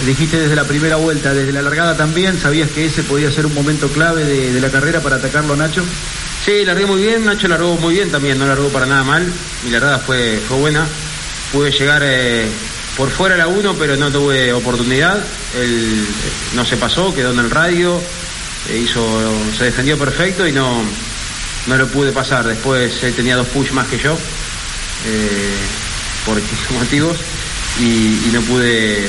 Dijiste 0.07 0.39
desde 0.39 0.55
la 0.55 0.65
primera 0.65 0.97
vuelta, 0.97 1.35
desde 1.35 1.53
la 1.53 1.63
largada 1.63 1.97
también, 1.97 2.39
¿sabías 2.39 2.71
que 2.71 2.87
ese 2.87 3.03
podía 3.03 3.33
ser 3.33 3.47
un 3.47 3.55
momento 3.55 3.89
clave 3.89 4.25
de, 4.25 4.61
la 4.61 4.71
carrera 4.71 5.01
para 5.01 5.17
atacarlo 5.17 5.55
a 5.55 5.57
Nacho? 5.57 5.85
Sí, 6.45 6.65
largué 6.65 6.87
muy 6.87 7.03
bien, 7.03 7.25
Nacho 7.25 7.49
largó 7.49 7.77
muy 7.77 7.95
bien 7.95 8.11
también, 8.11 8.39
no 8.39 8.47
largó 8.47 8.69
para 8.69 8.87
nada 8.87 9.03
mal, 9.03 9.27
mi 9.65 9.71
largada 9.71 9.99
fue, 9.99 10.41
fue 10.47 10.57
buena, 10.57 10.87
pude 11.53 11.73
llegar 11.73 12.03
eh, 12.05 12.47
por 12.97 13.11
fuera 13.11 13.37
la 13.37 13.47
uno, 13.47 13.75
pero 13.75 13.97
no 13.97 14.11
tuve 14.11 14.53
oportunidad. 14.53 15.19
Él 15.57 16.05
no 16.55 16.65
se 16.65 16.77
pasó, 16.77 17.15
quedó 17.15 17.33
en 17.33 17.39
el 17.39 17.51
radio, 17.51 18.01
hizo, 18.75 19.33
se 19.57 19.65
defendió 19.65 19.97
perfecto 19.97 20.47
y 20.47 20.53
no, 20.53 20.83
no 21.67 21.77
lo 21.77 21.87
pude 21.89 22.13
pasar. 22.13 22.47
Después 22.47 23.03
él 23.05 23.15
tenía 23.15 23.37
dos 23.37 23.47
push 23.49 23.71
más 23.71 23.87
que 23.87 23.99
yo, 23.99 24.19
por 26.25 26.41
motivos, 26.73 27.19
y, 27.81 28.31
no 28.33 28.41
pude 28.43 29.09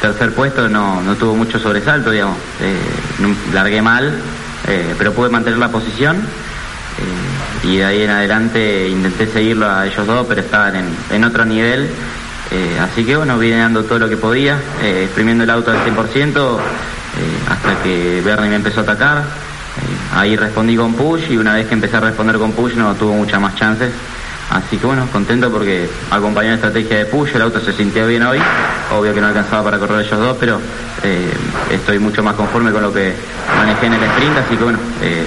tercer 0.02 0.34
puesto, 0.34 0.68
no, 0.68 1.02
no 1.02 1.16
tuvo 1.16 1.36
mucho 1.36 1.60
sobresalto, 1.60 2.12
digamos. 2.12 2.38
Eh, 2.62 2.76
largué 3.54 3.82
mal, 3.82 4.14
eh, 4.68 4.94
pero 4.98 5.14
pude 5.14 5.30
mantener 5.30 5.60
la 5.60 5.70
posición 5.70 6.18
eh, 6.18 7.35
y 7.66 7.78
de 7.78 7.86
ahí 7.86 8.04
en 8.04 8.12
adelante 8.12 8.88
intenté 8.88 9.28
seguirlo 9.28 9.70
a 9.70 9.88
ellos 9.88 10.06
dos, 10.06 10.26
pero 10.28 10.42
estaban 10.42 10.76
en, 10.76 10.86
en 11.12 11.24
otro 11.24 11.46
nivel. 11.46 11.90
Eh, 12.52 12.80
así 12.80 13.04
que 13.04 13.16
bueno, 13.16 13.40
vine 13.40 13.58
dando 13.58 13.84
todo 13.84 13.98
lo 13.98 14.08
que 14.08 14.18
podía, 14.18 14.60
eh, 14.84 15.04
exprimiendo 15.06 15.44
el 15.44 15.50
auto 15.50 15.72
al 15.72 15.78
100% 15.78 15.88
eh, 15.88 16.60
hasta 17.50 17.84
que 17.84 18.22
Bernie 18.24 18.50
me 18.50 18.56
empezó 18.58 18.82
a 18.82 18.84
atacar. 18.84 19.24
Ahí 20.16 20.38
respondí 20.38 20.78
con 20.78 20.94
push 20.94 21.32
y 21.32 21.38
una 21.38 21.56
vez 21.56 21.68
que 21.68 21.74
empecé 21.74 21.98
a 21.98 22.00
responder 22.00 22.38
con 22.38 22.54
push 22.54 22.76
no 22.76 22.94
tuvo 22.94 23.14
muchas 23.14 23.42
más 23.42 23.56
chances. 23.56 23.92
Así 24.52 24.78
que 24.78 24.86
bueno, 24.86 25.08
contento 25.12 25.52
porque 25.52 25.90
acompañó 26.12 26.50
la 26.50 26.56
estrategia 26.56 27.00
de 27.00 27.06
push, 27.06 27.36
el 27.36 27.42
auto 27.42 27.60
se 27.60 27.74
sintió 27.74 28.06
bien 28.06 28.22
hoy, 28.24 28.40
obvio 28.96 29.12
que 29.12 29.20
no 29.20 29.28
alcanzaba 29.28 29.64
para 29.64 29.80
correr 29.80 30.06
ellos 30.06 30.20
dos, 30.20 30.38
pero 30.40 30.62
estoy 31.72 31.98
mucho 31.98 32.22
más 32.22 32.36
conforme 32.36 32.72
con 32.72 32.84
lo 32.84 32.94
que 32.94 33.16
manejé 33.58 33.88
en 33.88 33.94
el 33.94 34.04
sprint, 34.04 34.38
así 34.38 34.56
que 34.56 34.64
bueno, 34.64 34.80
eh, 35.02 35.26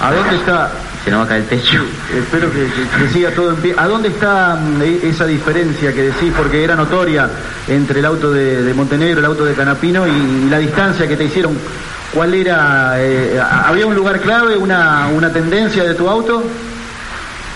¿A 0.00 0.12
dónde 0.12 0.36
está? 0.36 0.70
Se 1.04 1.10
nos 1.10 1.20
va 1.20 1.24
a 1.24 1.28
caer 1.28 1.42
el 1.42 1.48
techo. 1.48 1.82
Espero 2.14 2.50
que, 2.52 2.66
que- 2.66 3.04
que 3.04 3.08
siga 3.12 3.30
todo 3.30 3.50
en 3.50 3.56
pie. 3.56 3.74
¿A 3.76 3.86
dónde 3.86 4.08
está 4.08 4.56
mm, 4.56 4.82
e- 4.82 5.00
esa 5.08 5.26
diferencia 5.26 5.92
que 5.92 6.02
decís? 6.02 6.32
Porque 6.36 6.62
era 6.62 6.76
notoria 6.76 7.28
entre 7.68 8.00
el 8.00 8.04
auto 8.06 8.30
de, 8.32 8.62
de 8.62 8.74
Montenegro, 8.74 9.18
el 9.20 9.24
auto 9.26 9.44
de 9.44 9.54
Canapino 9.54 10.06
y, 10.06 10.10
y 10.10 10.48
la 10.50 10.58
distancia 10.58 11.08
que 11.08 11.16
te 11.16 11.24
hicieron. 11.24 11.56
¿Cuál 12.12 12.34
era? 12.34 12.94
eh, 12.98 13.40
¿Había 13.66 13.86
un 13.86 13.94
lugar 13.94 14.20
clave, 14.20 14.56
una, 14.56 15.08
una 15.14 15.32
tendencia 15.32 15.84
de 15.84 15.94
tu 15.94 16.08
auto? 16.08 16.44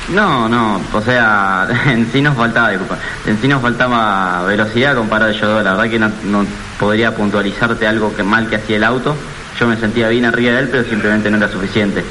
No, 0.09 0.49
no, 0.49 0.81
o 0.92 1.01
sea, 1.01 1.66
en 1.87 2.11
sí 2.12 2.20
nos 2.20 2.37
faltaba, 2.37 2.68
disculpa, 2.70 2.99
en 3.27 3.38
sí 3.40 3.49
nos 3.49 3.62
faltaba 3.62 4.42
velocidad 4.44 4.94
comparado 4.94 5.33
a 5.33 5.47
dos, 5.47 5.64
la 5.64 5.70
verdad 5.75 5.90
que 5.90 5.99
no, 5.99 6.11
no 6.25 6.47
podría 6.79 7.14
puntualizarte 7.14 7.87
algo 7.87 8.14
que 8.14 8.23
mal 8.23 8.47
que 8.49 8.57
hacía 8.57 8.77
el 8.77 8.85
auto, 8.85 9.16
yo 9.59 9.67
me 9.67 9.77
sentía 9.77 10.09
bien 10.09 10.25
arriba 10.25 10.53
de 10.53 10.61
él, 10.61 10.69
pero 10.71 10.85
simplemente 10.85 11.31
no 11.31 11.37
era 11.37 11.49
suficiente. 11.49 12.05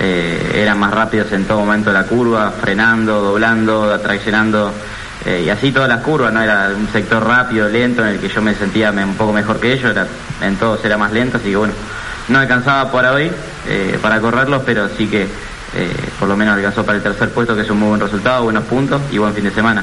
Eh, 0.00 0.52
eran 0.56 0.78
más 0.78 0.92
rápidos 0.92 1.30
en 1.32 1.44
todo 1.44 1.60
momento 1.60 1.92
la 1.92 2.04
curva, 2.04 2.50
frenando, 2.50 3.20
doblando, 3.20 3.92
atraccionando, 3.92 4.72
eh, 5.24 5.44
y 5.46 5.48
así 5.48 5.72
todas 5.72 5.88
las 5.88 6.00
curvas, 6.00 6.32
¿no? 6.32 6.42
Era 6.42 6.70
un 6.76 6.88
sector 6.88 7.24
rápido, 7.24 7.68
lento, 7.68 8.02
en 8.02 8.14
el 8.14 8.20
que 8.20 8.28
yo 8.28 8.42
me 8.42 8.54
sentía 8.54 8.90
un 8.90 9.14
poco 9.14 9.32
mejor 9.32 9.58
que 9.58 9.72
ellos, 9.72 9.94
en 10.40 10.56
todos 10.56 10.84
era 10.84 10.98
más 10.98 11.12
lento, 11.12 11.38
así 11.38 11.50
que 11.50 11.56
bueno, 11.56 11.72
no 12.28 12.38
alcanzaba 12.38 12.90
por 12.90 13.04
hoy 13.04 13.30
eh, 13.68 13.98
para 14.02 14.20
correrlos, 14.20 14.62
pero 14.66 14.88
sí 14.96 15.06
que 15.06 15.22
eh, 15.22 15.90
por 16.18 16.28
lo 16.28 16.36
menos 16.36 16.54
alcanzó 16.54 16.84
para 16.84 16.98
el 16.98 17.02
tercer 17.02 17.30
puesto, 17.30 17.56
que 17.56 17.62
es 17.62 17.70
un 17.70 17.78
muy 17.78 17.88
buen 17.88 18.00
resultado, 18.00 18.44
buenos 18.44 18.64
puntos 18.64 19.00
y 19.10 19.18
buen 19.18 19.32
fin 19.34 19.44
de 19.44 19.50
semana. 19.50 19.82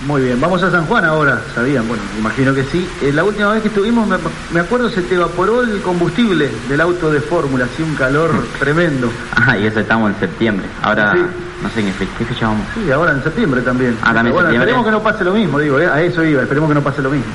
Muy 0.00 0.20
bien, 0.22 0.38
vamos 0.38 0.62
a 0.62 0.70
San 0.70 0.84
Juan 0.86 1.06
ahora, 1.06 1.40
¿sabían? 1.54 1.88
Bueno, 1.88 2.02
imagino 2.18 2.52
que 2.52 2.64
sí. 2.64 2.86
Eh, 3.02 3.10
la 3.12 3.24
última 3.24 3.50
vez 3.52 3.62
que 3.62 3.68
estuvimos, 3.68 4.06
me, 4.06 4.18
me 4.52 4.60
acuerdo, 4.60 4.90
se 4.90 5.00
te 5.02 5.14
evaporó 5.14 5.62
el 5.62 5.80
combustible 5.80 6.50
del 6.68 6.80
auto 6.82 7.10
de 7.10 7.20
fórmula, 7.22 7.64
hacía 7.64 7.86
un 7.86 7.94
calor 7.94 8.30
tremendo. 8.58 9.10
Ah, 9.34 9.56
y 9.56 9.66
eso 9.66 9.80
estamos 9.80 10.12
en 10.12 10.20
septiembre. 10.20 10.66
Ahora, 10.82 11.12
Sí. 11.14 11.22
no 11.62 11.70
sé 11.70 11.80
en 11.80 11.92
qué 11.94 12.06
qué 12.18 12.24
fecha 12.26 12.46
vamos. 12.48 12.66
Sí, 12.74 12.90
ahora 12.92 13.12
en 13.12 13.22
septiembre 13.22 13.62
también. 13.62 13.96
Ah, 14.02 14.12
también 14.12 14.34
bueno, 14.34 14.50
septiembre. 14.50 14.70
esperemos 14.70 14.84
que 14.84 14.90
no 14.92 15.02
pase 15.02 15.24
lo 15.24 15.32
mismo, 15.32 15.58
digo, 15.60 15.80
eh, 15.80 15.86
a 15.86 16.02
eso 16.02 16.22
iba, 16.22 16.42
esperemos 16.42 16.68
que 16.68 16.74
no 16.74 16.82
pase 16.82 17.00
lo 17.00 17.10
mismo. 17.10 17.32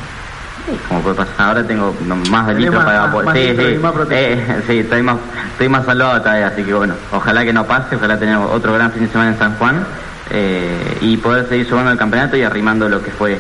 Como 0.88 1.02
puede 1.02 1.16
pasar, 1.16 1.48
ahora 1.48 1.64
tengo 1.66 1.96
más 2.30 2.46
de 2.46 2.54
litros 2.54 2.76
para 2.86 3.00
más- 3.00 3.06
evaporar. 3.08 3.36
Sí, 3.36 3.56
sí, 3.58 3.78
más. 3.82 3.94
Eh, 4.12 4.62
sí, 4.68 4.78
estoy 4.80 5.02
más, 5.02 5.16
estoy 5.54 5.68
más 5.68 5.84
salvado 5.84 6.22
todavía, 6.22 6.48
así 6.48 6.64
que 6.64 6.74
bueno, 6.76 6.94
ojalá 7.12 7.44
que 7.44 7.52
no 7.54 7.66
pase, 7.66 7.96
ojalá 7.96 8.20
tener 8.20 8.38
otro 8.38 8.72
gran 8.74 8.92
fin 8.92 9.02
de 9.08 9.12
semana 9.12 9.32
en 9.32 9.40
San 9.40 9.56
Juan 9.58 9.84
eh, 10.32 10.98
y 11.02 11.18
poder 11.18 11.48
seguir 11.50 11.68
sumando 11.68 11.92
el 11.92 11.98
campeonato 11.98 12.38
y 12.38 12.44
arrimando 12.44 12.88
lo 12.90 13.04
que 13.04 13.12
fue, 13.12 13.34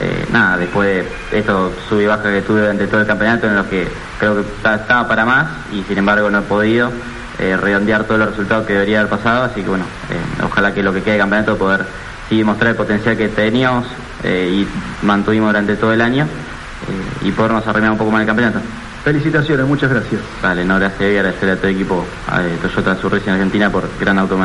eh, 0.00 0.26
nada, 0.32 0.56
después 0.58 1.04
de 1.30 1.38
esto 1.38 1.72
sub 1.88 2.00
y 2.00 2.06
baja 2.06 2.24
que 2.24 2.42
tuve 2.42 2.60
durante 2.62 2.86
todo 2.86 3.00
el 3.00 3.06
campeonato 3.06 3.46
en 3.46 3.56
los 3.56 3.66
que 3.66 3.86
creo 4.18 4.36
que 4.36 4.42
ta- 4.62 4.76
estaba 4.76 5.06
para 5.06 5.24
más 5.24 5.46
y 5.72 5.82
sin 5.84 5.98
embargo 5.98 6.30
no 6.30 6.38
he 6.38 6.42
podido 6.42 6.90
eh, 7.38 7.56
redondear 7.56 8.04
todos 8.04 8.18
los 8.20 8.30
resultados 8.30 8.66
que 8.66 8.72
debería 8.74 9.00
haber 9.00 9.10
pasado, 9.10 9.44
así 9.44 9.62
que 9.62 9.68
bueno, 9.68 9.84
eh, 10.10 10.44
ojalá 10.44 10.72
que 10.74 10.82
lo 10.82 10.92
que 10.92 11.02
quede 11.02 11.14
de 11.14 11.20
campeonato 11.20 11.56
poder 11.56 11.84
sí 12.28 12.42
mostrar 12.44 12.70
el 12.70 12.76
potencial 12.76 13.16
que 13.16 13.28
teníamos 13.28 13.86
y 14.24 14.66
mantuvimos 15.02 15.48
durante 15.48 15.74
todo 15.76 15.92
el 15.92 16.00
año 16.00 16.26
y 17.22 17.32
podernos 17.32 17.66
arrimar 17.66 17.90
un 17.90 17.98
poco 17.98 18.12
más 18.12 18.20
el 18.20 18.26
campeonato. 18.28 18.60
Felicitaciones, 19.04 19.66
muchas 19.66 19.90
gracias. 19.90 20.20
Vale, 20.40 20.64
no, 20.64 20.78
gracias 20.78 21.10
y 21.12 21.16
agradecer 21.16 21.50
a 21.50 21.56
todo 21.56 21.66
el 21.66 21.74
equipo 21.74 22.04
a 22.28 22.40
Toyota 22.62 22.96
Surrey 22.96 23.20
en 23.26 23.32
Argentina 23.32 23.68
por 23.70 23.88
gran 23.98 24.18
auto 24.20 24.38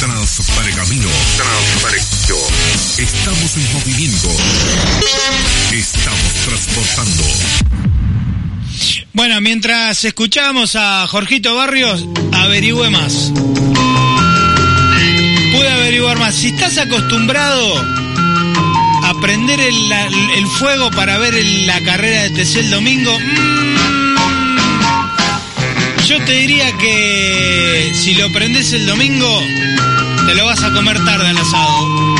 Transpergamino. 0.00 1.08
Transpergamino. 1.36 2.36
Estamos 2.98 3.56
en 3.58 3.72
movimiento. 3.74 4.28
Estamos 5.72 6.32
transportando. 6.46 7.22
Bueno, 9.12 9.40
mientras 9.40 10.04
escuchamos 10.04 10.74
a 10.74 11.06
Jorgito 11.06 11.54
Barrios, 11.54 12.04
averigüe 12.32 12.90
más. 12.90 13.30
Pude 15.52 15.70
averiguar 15.70 16.18
más. 16.18 16.34
Si 16.34 16.48
estás 16.48 16.76
acostumbrado 16.78 18.05
a 19.06 19.14
prender 19.20 19.60
el, 19.60 20.46
fuego 20.58 20.90
para 20.90 21.16
ver 21.18 21.34
la 21.64 21.80
carrera 21.82 22.22
de 22.24 22.30
TC 22.30 22.56
el 22.56 22.70
domingo. 22.70 23.16
Mm, 23.16 24.16
yo 26.06 26.18
te 26.24 26.32
diría 26.32 26.72
que 26.76 27.92
si 27.94 28.14
lo 28.14 28.32
prendes 28.32 28.72
el 28.72 28.84
domingo, 28.84 29.40
te 30.26 30.34
lo 30.34 30.46
vas 30.46 30.60
a 30.64 30.72
comer 30.72 31.04
tarde 31.04 31.28
al 31.28 31.38
asado. 31.38 32.16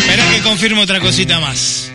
Esperá 0.00 0.30
que 0.30 0.42
confirme 0.42 0.82
otra 0.82 1.00
cosita 1.00 1.40
más. 1.40 1.90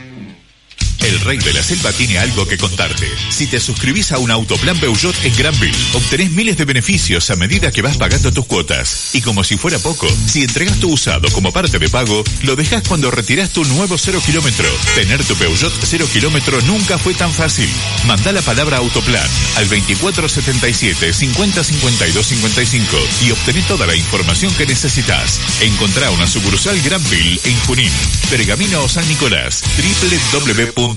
El 1.04 1.20
Rey 1.20 1.38
de 1.38 1.54
la 1.54 1.62
Selva 1.62 1.92
tiene 1.92 2.18
algo 2.18 2.48
que 2.48 2.58
contarte. 2.58 3.10
Si 3.30 3.48
te 3.48 3.60
suscribís 3.60 4.12
a 4.14 4.20
un 4.20 4.32
autoplan 4.32 4.80
Peugeot 4.80 5.16
en 5.24 5.36
Granville, 5.36 5.78
obtenés 5.94 6.32
miles 6.32 6.56
de 6.56 6.64
beneficios 6.64 7.30
a 7.30 7.36
medida 7.36 7.72
que 7.72 7.82
vas 7.82 7.98
pagando 7.98 8.32
tus 8.32 8.46
cuotas. 8.46 9.10
Y 9.14 9.22
como 9.22 9.44
si 9.44 9.58
fuera 9.58 9.78
poco, 9.80 10.08
si 10.28 10.44
entregas 10.44 10.80
tu 10.80 10.94
usado 10.94 11.30
como 11.34 11.52
parte 11.52 11.78
de 11.78 11.90
pago, 11.90 12.24
lo 12.44 12.56
dejas 12.56 12.84
cuando 12.88 13.12
retirás 13.12 13.50
tu 13.50 13.66
nuevo 13.66 13.98
cero 13.98 14.22
kilómetro. 14.26 14.68
Tener 14.96 15.24
tu 15.26 15.36
Peugeot 15.36 15.74
cero 15.84 16.08
kilómetro 16.12 16.62
nunca 16.62 16.98
fue 16.98 17.14
tan 17.14 17.34
fácil. 17.34 17.70
Manda 18.06 18.32
la 18.32 18.42
palabra 18.42 18.78
autoplan 18.78 19.28
al 19.58 19.68
2477 19.68 21.12
50 21.12 21.64
52 21.64 22.26
55 22.26 22.98
y 23.26 23.32
obtené 23.32 23.62
toda 23.64 23.86
la 23.86 23.96
información 23.96 24.54
que 24.56 24.66
necesitas. 24.66 25.40
Encontrá 25.62 26.12
una 26.12 26.28
sucursal 26.28 26.80
Granville 26.82 27.40
en 27.44 27.60
Junín, 27.62 27.92
Pergamino 28.30 28.84
o 28.84 28.90
San 28.90 29.08
Nicolás, 29.10 29.64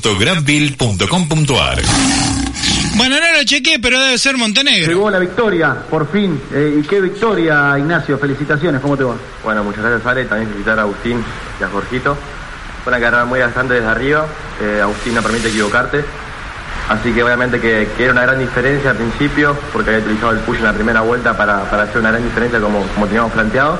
www.granville.com.ar. 0.00 1.82
Bueno, 2.96 3.16
no 3.20 3.38
lo 3.38 3.44
chequeé, 3.44 3.78
pero 3.78 4.00
debe 4.00 4.16
ser 4.16 4.36
Montenegro. 4.38 4.88
Llegó 4.88 5.10
la 5.10 5.18
victoria, 5.18 5.76
por 5.90 6.10
fin. 6.10 6.40
Eh, 6.52 6.80
¿Y 6.80 6.86
qué 6.86 7.00
victoria, 7.00 7.78
Ignacio? 7.78 8.18
Felicitaciones, 8.18 8.80
¿cómo 8.80 8.96
te 8.96 9.04
va? 9.04 9.14
Bueno, 9.44 9.64
muchas 9.64 9.84
gracias 9.84 10.06
Ale, 10.06 10.24
también 10.24 10.48
felicitar 10.48 10.78
a 10.78 10.82
Agustín 10.82 11.22
y 11.60 11.62
a 11.62 11.68
Jorgito. 11.68 12.16
Fue 12.82 12.92
una 12.92 13.00
carrera 13.00 13.24
muy 13.24 13.40
bastante 13.40 13.74
desde 13.74 13.88
arriba, 13.88 14.26
eh, 14.62 14.80
Agustín 14.80 15.14
no 15.14 15.22
permite 15.22 15.48
equivocarte, 15.48 16.04
así 16.88 17.12
que 17.12 17.22
obviamente 17.22 17.60
que, 17.60 17.88
que 17.96 18.04
era 18.04 18.12
una 18.12 18.22
gran 18.22 18.38
diferencia 18.38 18.92
al 18.92 18.96
principio, 18.96 19.56
porque 19.72 19.90
había 19.90 20.04
utilizado 20.04 20.32
el 20.32 20.38
push 20.38 20.58
en 20.58 20.64
la 20.64 20.72
primera 20.72 21.00
vuelta 21.00 21.36
para, 21.36 21.68
para 21.68 21.82
hacer 21.82 21.98
una 21.98 22.12
gran 22.12 22.22
diferencia 22.22 22.60
como, 22.60 22.86
como 22.94 23.06
teníamos 23.06 23.32
planteado, 23.32 23.78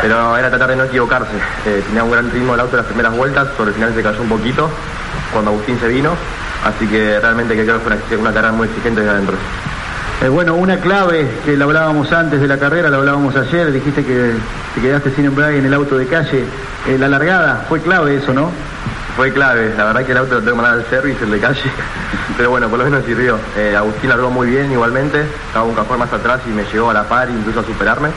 pero 0.00 0.36
era 0.36 0.48
tratar 0.48 0.70
de 0.70 0.76
no 0.76 0.84
equivocarse. 0.84 1.36
Eh, 1.66 1.82
tenía 1.86 2.02
un 2.02 2.10
gran 2.10 2.30
ritmo 2.30 2.54
el 2.54 2.60
auto 2.60 2.72
en 2.72 2.78
las 2.78 2.86
primeras 2.86 3.14
vueltas, 3.14 3.48
sobre 3.56 3.70
el 3.70 3.74
final 3.74 3.94
se 3.94 4.02
cayó 4.02 4.22
un 4.22 4.28
poquito 4.28 4.70
cuando 5.32 5.50
Agustín 5.50 5.78
se 5.80 5.88
vino, 5.88 6.12
así 6.64 6.86
que 6.86 7.18
realmente 7.20 7.56
que 7.56 7.64
creo 7.64 7.82
que 7.82 7.96
fue 7.96 8.16
una, 8.16 8.32
carrera 8.32 8.52
muy 8.52 8.68
exigente 8.68 9.00
desde 9.00 9.12
adentro. 9.12 9.36
Eh, 10.22 10.28
bueno, 10.28 10.54
una 10.54 10.78
clave 10.78 11.28
que 11.44 11.56
lo 11.56 11.66
hablábamos 11.66 12.12
antes 12.12 12.40
de 12.40 12.48
la 12.48 12.58
carrera, 12.58 12.90
lo 12.90 12.96
hablábamos 12.96 13.36
ayer, 13.36 13.70
dijiste 13.70 14.04
que 14.04 14.32
te 14.74 14.80
quedaste 14.80 15.10
sin 15.12 15.26
embrague 15.26 15.58
en 15.58 15.66
el 15.66 15.74
auto 15.74 15.96
de 15.96 16.06
calle. 16.06 16.44
Eh, 16.86 16.98
la 16.98 17.08
largada, 17.08 17.64
fue 17.68 17.80
clave 17.80 18.16
eso, 18.16 18.32
¿no? 18.32 18.50
Fue 19.16 19.32
clave, 19.32 19.74
la 19.76 19.84
verdad 19.84 20.04
que 20.04 20.12
el 20.12 20.18
auto 20.18 20.34
lo 20.34 20.42
tengo 20.42 20.56
mandar 20.56 20.74
al 20.74 20.86
service, 20.86 21.24
el 21.24 21.30
de 21.30 21.40
calle, 21.40 21.70
pero 22.36 22.50
bueno, 22.50 22.68
por 22.68 22.78
lo 22.78 22.84
menos 22.84 23.04
sirvió. 23.04 23.38
Eh, 23.56 23.74
Agustín 23.76 24.10
largó 24.10 24.30
muy 24.30 24.48
bien 24.48 24.70
igualmente, 24.70 25.22
estaba 25.48 25.64
un 25.64 25.74
cajón 25.74 25.98
más 25.98 26.12
atrás 26.12 26.40
y 26.46 26.50
me 26.50 26.64
llegó 26.64 26.90
a 26.90 26.94
la 26.94 27.04
par, 27.04 27.28
incluso 27.28 27.60
a 27.60 27.64
superarme. 27.64 28.10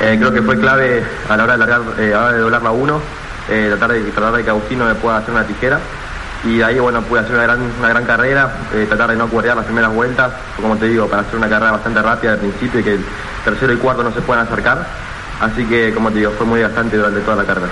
Eh, 0.00 0.16
creo 0.18 0.32
que 0.32 0.42
fue 0.42 0.58
clave 0.58 1.02
a 1.28 1.36
la 1.36 1.44
hora 1.44 1.52
de 1.52 1.58
largar, 1.58 1.80
a 1.80 2.00
la 2.00 2.20
hora 2.20 2.32
de 2.32 2.38
doblar 2.38 2.62
la 2.62 2.70
1, 2.70 3.00
eh, 3.50 3.66
tratar, 3.76 3.92
de, 3.92 4.00
tratar 4.10 4.32
de 4.34 4.44
que 4.44 4.50
Agustín 4.50 4.78
no 4.78 4.86
me 4.86 4.94
pueda 4.94 5.18
hacer 5.18 5.34
una 5.34 5.44
tijera. 5.44 5.78
Y 6.44 6.58
de 6.58 6.64
ahí, 6.64 6.78
bueno, 6.80 7.02
pude 7.02 7.20
hacer 7.20 7.34
una 7.34 7.44
gran, 7.44 7.60
una 7.78 7.88
gran 7.88 8.04
carrera, 8.04 8.50
eh, 8.74 8.86
tratar 8.88 9.10
de 9.10 9.16
no 9.16 9.28
cuerdear 9.28 9.56
las 9.56 9.64
primeras 9.64 9.94
vueltas, 9.94 10.32
como 10.60 10.76
te 10.76 10.88
digo, 10.88 11.06
para 11.06 11.22
hacer 11.22 11.36
una 11.36 11.48
carrera 11.48 11.72
bastante 11.72 12.02
rápida 12.02 12.32
al 12.32 12.38
principio 12.38 12.80
y 12.80 12.82
que 12.82 12.94
el 12.94 13.04
tercero 13.44 13.72
y 13.72 13.76
cuarto 13.76 14.02
no 14.02 14.12
se 14.12 14.20
puedan 14.22 14.44
acercar. 14.44 14.84
Así 15.40 15.64
que, 15.64 15.92
como 15.94 16.10
te 16.10 16.18
digo, 16.18 16.32
fue 16.32 16.46
muy 16.46 16.60
desgastante 16.60 16.96
durante 16.96 17.20
toda 17.20 17.36
la 17.36 17.44
carrera. 17.44 17.68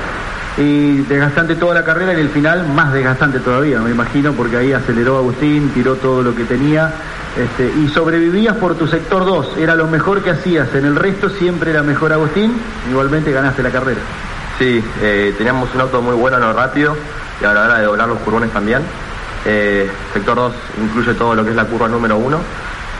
Y 0.56 0.98
desgastante 0.98 1.56
toda 1.56 1.74
la 1.74 1.84
carrera 1.84 2.14
y 2.14 2.20
el 2.20 2.28
final 2.28 2.66
más 2.68 2.92
desgastante 2.92 3.40
todavía, 3.40 3.80
me 3.80 3.90
imagino, 3.90 4.32
porque 4.32 4.56
ahí 4.56 4.72
aceleró 4.72 5.18
Agustín, 5.18 5.70
tiró 5.74 5.96
todo 5.96 6.22
lo 6.22 6.34
que 6.34 6.44
tenía. 6.44 6.92
Este, 7.36 7.72
y 7.80 7.88
sobrevivías 7.88 8.56
por 8.56 8.74
tu 8.74 8.86
sector 8.86 9.24
2, 9.24 9.56
era 9.58 9.74
lo 9.74 9.86
mejor 9.86 10.22
que 10.22 10.30
hacías. 10.30 10.72
En 10.74 10.84
el 10.84 10.96
resto 10.96 11.28
siempre 11.28 11.70
era 11.70 11.82
mejor 11.82 12.12
Agustín, 12.12 12.52
igualmente 12.88 13.32
ganaste 13.32 13.62
la 13.62 13.70
carrera. 13.70 14.00
Sí, 14.58 14.84
eh, 15.00 15.34
teníamos 15.38 15.74
un 15.74 15.80
auto 15.80 16.02
muy 16.02 16.14
bueno 16.14 16.36
en 16.36 16.42
lo 16.42 16.52
rápido 16.52 16.96
y 17.40 17.44
a 17.44 17.52
la 17.52 17.62
hora 17.62 17.78
de 17.78 17.84
doblar 17.84 18.08
los 18.08 18.18
curvones 18.18 18.50
también. 18.52 18.82
Eh, 19.44 19.90
sector 20.12 20.36
2 20.36 20.52
incluye 20.82 21.14
todo 21.14 21.34
lo 21.34 21.44
que 21.44 21.50
es 21.50 21.56
la 21.56 21.64
curva 21.64 21.88
número 21.88 22.16
1. 22.18 22.38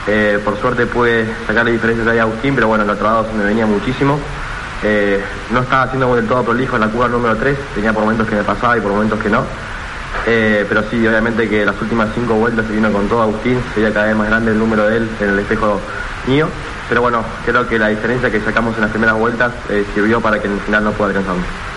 Eh, 0.07 0.41
por 0.43 0.59
suerte 0.59 0.87
pude 0.87 1.27
sacarle 1.47 1.73
diferencias 1.73 2.09
ahí 2.09 2.19
a 2.19 2.23
Agustín, 2.23 2.55
pero 2.55 2.69
bueno, 2.69 2.85
en 2.85 2.91
el 2.91 2.97
otro 2.97 3.07
lado 3.07 3.27
se 3.31 3.37
me 3.37 3.45
venía 3.45 3.67
muchísimo. 3.67 4.19
Eh, 4.83 5.23
no 5.51 5.61
estaba 5.61 5.83
haciendo 5.83 6.15
del 6.15 6.27
todo 6.27 6.43
prolijo 6.43 6.77
en 6.77 6.81
la 6.81 6.89
curva 6.89 7.09
número 7.09 7.37
3, 7.37 7.57
tenía 7.75 7.93
por 7.93 8.03
momentos 8.03 8.27
que 8.27 8.35
me 8.35 8.43
pasaba 8.43 8.79
y 8.79 8.81
por 8.81 8.93
momentos 8.93 9.21
que 9.21 9.29
no. 9.29 9.45
Pero 10.25 10.83
sí, 10.91 11.07
obviamente 11.07 11.49
que 11.49 11.65
las 11.65 11.81
últimas 11.81 12.09
cinco 12.15 12.35
vueltas 12.35 12.67
se 12.67 12.73
vino 12.73 12.93
con 12.93 13.09
todo 13.09 13.23
Agustín, 13.23 13.61
se 13.75 13.81
veía 13.81 13.93
cada 13.93 14.07
vez 14.07 14.17
más 14.17 14.29
grande 14.29 14.53
el 14.53 14.59
número 14.59 14.87
de 14.87 14.99
él 14.99 15.09
en 15.21 15.31
el 15.31 15.39
espejo 15.41 15.81
mío. 16.27 16.49
Pero 16.89 17.03
bueno, 17.03 17.25
creo 17.45 17.67
que 17.67 17.79
la 17.79 17.89
diferencia 17.89 18.31
que 18.31 18.41
sacamos 18.41 18.75
en 18.77 18.83
las 18.83 18.91
primeras 18.91 19.17
vueltas 19.17 19.53
sirvió 19.95 20.21
para 20.21 20.41
que 20.41 20.47
en 20.47 20.55
el 20.55 20.61
final 20.61 20.85
no 20.85 20.93
pueda 20.93 21.11
alcanzarme. 21.11 21.70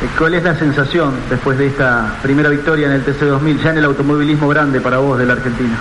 Eh, 0.00 0.08
¿Cuál 0.16 0.34
es 0.34 0.44
la 0.44 0.54
sensación 0.56 1.12
después 1.28 1.58
de 1.58 1.66
esta 1.66 2.14
primera 2.22 2.48
victoria 2.48 2.86
en 2.86 2.92
el 2.92 3.04
TC2000, 3.04 3.62
ya 3.62 3.70
en 3.70 3.78
el 3.78 3.84
automovilismo 3.84 4.48
grande 4.48 4.80
para 4.80 4.98
vos 4.98 5.18
de 5.18 5.26
la 5.26 5.32
Argentina? 5.32 5.76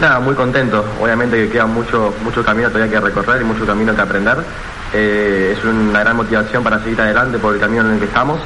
Nada, 0.00 0.20
muy 0.20 0.34
contento. 0.34 0.84
Obviamente 1.00 1.36
que 1.36 1.48
queda 1.48 1.66
mucho, 1.66 2.12
mucho 2.22 2.44
camino 2.44 2.68
todavía 2.68 2.92
que 2.92 3.00
recorrer 3.00 3.40
y 3.40 3.44
mucho 3.44 3.64
camino 3.64 3.94
que 3.94 4.00
aprender. 4.00 4.36
Eh, 4.92 5.54
es 5.56 5.64
una 5.64 6.00
gran 6.00 6.16
motivación 6.16 6.62
para 6.62 6.78
seguir 6.80 7.00
adelante 7.00 7.38
por 7.38 7.54
el 7.54 7.60
camino 7.60 7.82
en 7.86 7.92
el 7.92 7.98
que 7.98 8.06
estamos. 8.06 8.40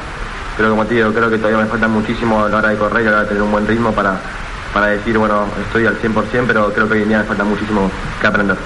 Pero 0.56 0.70
como 0.70 0.84
te 0.86 0.94
digo, 0.94 1.12
creo 1.12 1.30
que 1.30 1.38
todavía 1.38 1.58
me 1.58 1.66
falta 1.66 1.88
muchísimo 1.88 2.44
a 2.44 2.48
la 2.48 2.58
hora 2.58 2.68
de 2.68 2.76
correr 2.76 3.04
y 3.04 3.08
a 3.08 3.10
la 3.10 3.16
hora 3.16 3.22
de 3.22 3.28
tener 3.28 3.42
un 3.42 3.50
buen 3.50 3.66
ritmo 3.66 3.92
para, 3.92 4.20
para 4.72 4.86
decir, 4.86 5.16
bueno, 5.18 5.46
estoy 5.66 5.86
al 5.86 5.98
100%, 6.00 6.44
pero 6.46 6.72
creo 6.72 6.86
que 6.86 6.94
hoy 6.94 7.02
en 7.02 7.08
día 7.08 7.18
me 7.18 7.24
falta 7.24 7.44
muchísimo 7.44 7.90
que 8.20 8.26
aprender. 8.26 8.56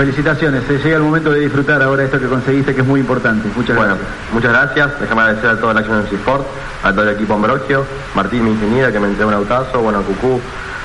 Felicitaciones, 0.00 0.62
eh, 0.70 0.80
llega 0.82 0.96
el 0.96 1.02
momento 1.02 1.30
de 1.30 1.40
disfrutar 1.40 1.82
ahora 1.82 2.02
esto 2.02 2.18
que 2.18 2.24
conseguiste 2.24 2.74
que 2.74 2.80
es 2.80 2.86
muy 2.86 3.00
importante. 3.00 3.50
Muchas 3.54 3.76
Bueno, 3.76 3.96
gracias. 3.96 4.32
muchas 4.32 4.50
gracias. 4.50 4.98
Déjame 4.98 5.20
agradecer 5.20 5.50
a 5.50 5.56
todo 5.60 5.70
el 5.72 5.76
Action 5.76 6.06
Sport, 6.10 6.46
a 6.82 6.90
todo 6.90 7.02
el 7.02 7.16
equipo 7.16 7.34
Ambrogio, 7.34 7.84
Martín, 8.14 8.44
mi 8.44 8.52
ingeniera, 8.52 8.90
que 8.90 8.98
me 8.98 9.08
entregó 9.08 9.28
un 9.28 9.34
autazo, 9.34 9.82
bueno, 9.82 9.98
a 9.98 10.02
Cucú, 10.02 10.40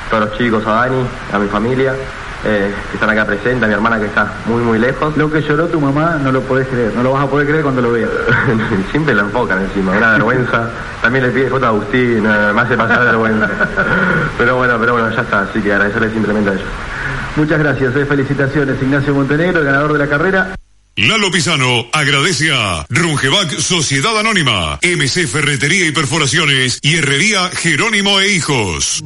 todos 0.10 0.26
los 0.26 0.38
chicos, 0.38 0.68
a 0.68 0.72
Dani, 0.72 1.02
a 1.32 1.40
mi 1.40 1.48
familia, 1.48 1.94
eh, 2.44 2.74
que 2.92 2.98
están 2.98 3.10
acá 3.10 3.24
presentes, 3.24 3.64
a 3.64 3.68
mi 3.68 3.74
hermana 3.74 4.00
que 4.00 4.08
está 4.08 4.34
muy, 4.48 4.62
muy 4.62 4.80
lejos. 4.80 5.16
Lo 5.16 5.32
que 5.32 5.42
lloró 5.42 5.68
tu 5.68 5.80
mamá 5.80 6.20
no 6.22 6.34
lo 6.34 6.42
podés 6.42 6.68
creer, 6.68 6.92
no 6.94 7.02
lo 7.02 7.14
vas 7.14 7.24
a 7.24 7.28
poder 7.28 7.48
creer 7.48 7.64
cuando 7.64 7.82
lo 7.82 7.94
veas. 7.94 8.10
Siempre 8.92 9.16
lo 9.16 9.22
enfocan 9.22 9.62
encima, 9.62 9.94
una 9.94 10.12
vergüenza. 10.12 10.68
También 11.02 11.24
le 11.24 11.32
pide 11.32 11.50
foto 11.50 11.66
a 11.68 11.70
Agustín, 11.70 12.26
eh, 12.26 12.52
me 12.54 12.62
hace 12.62 12.76
pasar 12.76 13.06
vergüenza. 13.06 13.48
Pero 14.38 14.58
bueno, 14.58 14.76
pero 14.78 14.92
bueno, 14.92 15.10
ya 15.10 15.22
está, 15.22 15.40
así 15.44 15.62
que 15.62 15.72
agradecerle 15.72 16.10
simplemente 16.10 16.50
a 16.50 16.54
ellos. 16.56 16.68
Muchas 17.36 17.60
gracias, 17.60 17.96
eh, 17.96 18.06
felicitaciones 18.06 18.82
Ignacio 18.82 19.14
Montenegro, 19.14 19.60
el 19.60 19.66
ganador 19.66 19.94
de 19.94 20.00
la 20.00 20.08
carrera. 20.08 20.56
Lalo 20.98 21.30
Pisano 21.30 21.88
agradece 21.92 22.54
a 22.54 22.86
Rungevac 22.88 23.60
Sociedad 23.60 24.18
Anónima, 24.18 24.80
MC 24.82 25.28
Ferretería 25.28 25.86
y 25.88 25.92
Perforaciones 25.92 26.80
y 26.82 26.96
Herrería 26.96 27.50
Jerónimo 27.50 28.22
e 28.22 28.34
Hijos. 28.34 29.04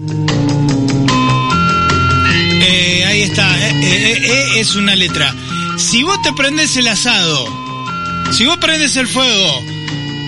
Eh, 2.62 3.06
ahí 3.08 3.24
está, 3.24 3.58
eh, 3.58 3.72
eh, 3.82 4.22
eh, 4.24 4.60
es 4.60 4.76
una 4.76 4.96
letra. 4.96 5.34
Si 5.80 6.04
vos 6.04 6.22
te 6.22 6.32
prendes 6.34 6.78
el 6.78 6.88
asado, 6.88 7.48
si 8.34 8.46
vos 8.46 8.58
prendes 8.58 8.96
el 8.96 9.08
fuego 9.08 9.66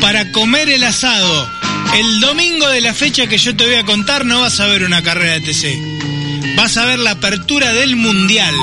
para 0.02 0.32
comer 0.32 0.68
el 0.68 0.84
asado, 0.84 1.48
el 1.94 2.22
domingo 2.22 2.68
de 2.70 2.82
la 2.82 2.96
fecha 2.96 3.28
que 3.28 3.38
yo 3.38 3.56
te 3.56 3.66
voy 3.66 3.76
a 3.76 3.86
contar 3.86 4.26
no 4.26 4.42
vas 4.42 4.60
a 4.60 4.66
ver 4.66 4.84
una 4.84 5.04
carrera 5.04 5.34
de 5.34 5.42
TC. 5.42 6.21
Vas 6.62 6.78
a 6.78 6.86
ver 6.86 7.00
la 7.00 7.10
apertura 7.10 7.74
del 7.74 7.96
Mundial. 7.96 8.54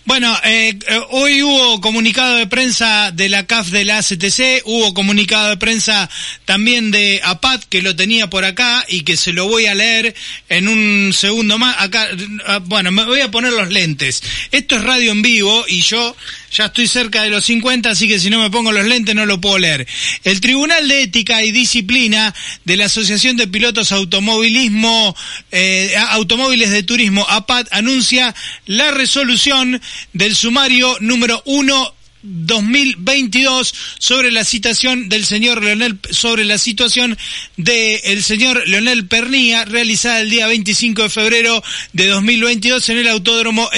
Bueno, 0.05 0.37
eh, 0.45 0.79
eh, 0.87 1.01
hoy 1.11 1.43
hubo 1.43 1.81
comunicado 1.81 2.37
de 2.37 2.47
prensa 2.47 3.11
de 3.11 3.29
la 3.29 3.47
CAF 3.47 3.69
de 3.69 3.85
la 3.85 3.99
ACTC, 3.99 4.62
hubo 4.64 4.95
comunicado 4.95 5.49
de 5.49 5.57
prensa 5.57 6.09
también 6.45 6.91
de 6.91 7.21
APAT, 7.25 7.64
que 7.64 7.83
lo 7.83 7.97
tenía 7.97 8.31
por 8.31 8.45
acá 8.45 8.85
y 8.89 9.03
que 9.03 9.17
se 9.17 9.33
lo 9.33 9.49
voy 9.49 9.67
a 9.67 9.75
leer 9.75 10.14
en 10.49 10.69
un 10.69 11.12
segundo 11.12 11.59
más. 11.59 11.77
Acá, 11.81 12.09
ah, 12.47 12.61
bueno, 12.64 12.93
me 12.93 13.05
voy 13.05 13.21
a 13.21 13.31
poner 13.31 13.53
los 13.53 13.71
lentes. 13.71 14.23
Esto 14.53 14.77
es 14.77 14.85
radio 14.85 15.11
en 15.11 15.23
vivo 15.23 15.64
y 15.69 15.83
yo 15.83 16.14
ya 16.53 16.67
estoy 16.67 16.87
cerca 16.87 17.23
de 17.23 17.31
los 17.31 17.45
50, 17.45 17.91
así 17.91 18.07
que 18.09 18.21
si 18.21 18.31
no 18.31 18.41
me 18.41 18.51
pongo 18.51 18.73
los 18.73 18.87
lentes 18.87 19.14
no 19.14 19.27
lo 19.27 19.41
puedo 19.41 19.59
leer. 19.59 19.87
El 20.25 20.41
Tribunal 20.41 20.89
de 20.89 21.03
Ética 21.03 21.43
y 21.43 21.51
Disciplina 21.51 22.35
de 22.64 22.77
la 22.77 22.87
Asociación 22.87 23.37
de 23.37 23.49
Pilotos 23.49 23.93
Automovilismo, 23.93 25.17
eh, 25.51 25.95
Automóviles 26.11 26.71
de 26.71 26.83
Turismo, 26.83 27.27
APAT, 27.29 27.69
anuncia 27.73 28.35
la 28.67 28.91
resolución 28.93 29.56
del 30.13 30.37
sumario 30.37 30.97
número 31.01 31.43
1 31.47 31.95
2022 32.23 33.75
sobre 33.99 34.33
la 34.33 34.45
citación 34.45 35.09
del 35.09 35.25
señor 35.25 35.63
Leonel 35.63 35.99
sobre 36.11 36.45
la 36.45 36.59
situación 36.59 37.17
del 37.57 38.23
señor 38.23 38.67
Leonel 38.67 39.07
Pernía 39.07 39.65
realizada 39.65 40.21
el 40.21 40.31
día 40.31 40.47
25 40.49 41.05
de 41.05 41.09
febrero 41.09 41.63
de 41.93 42.09
2022 42.09 42.89
en 42.89 42.99
el 42.99 43.09
autódromo 43.09 43.71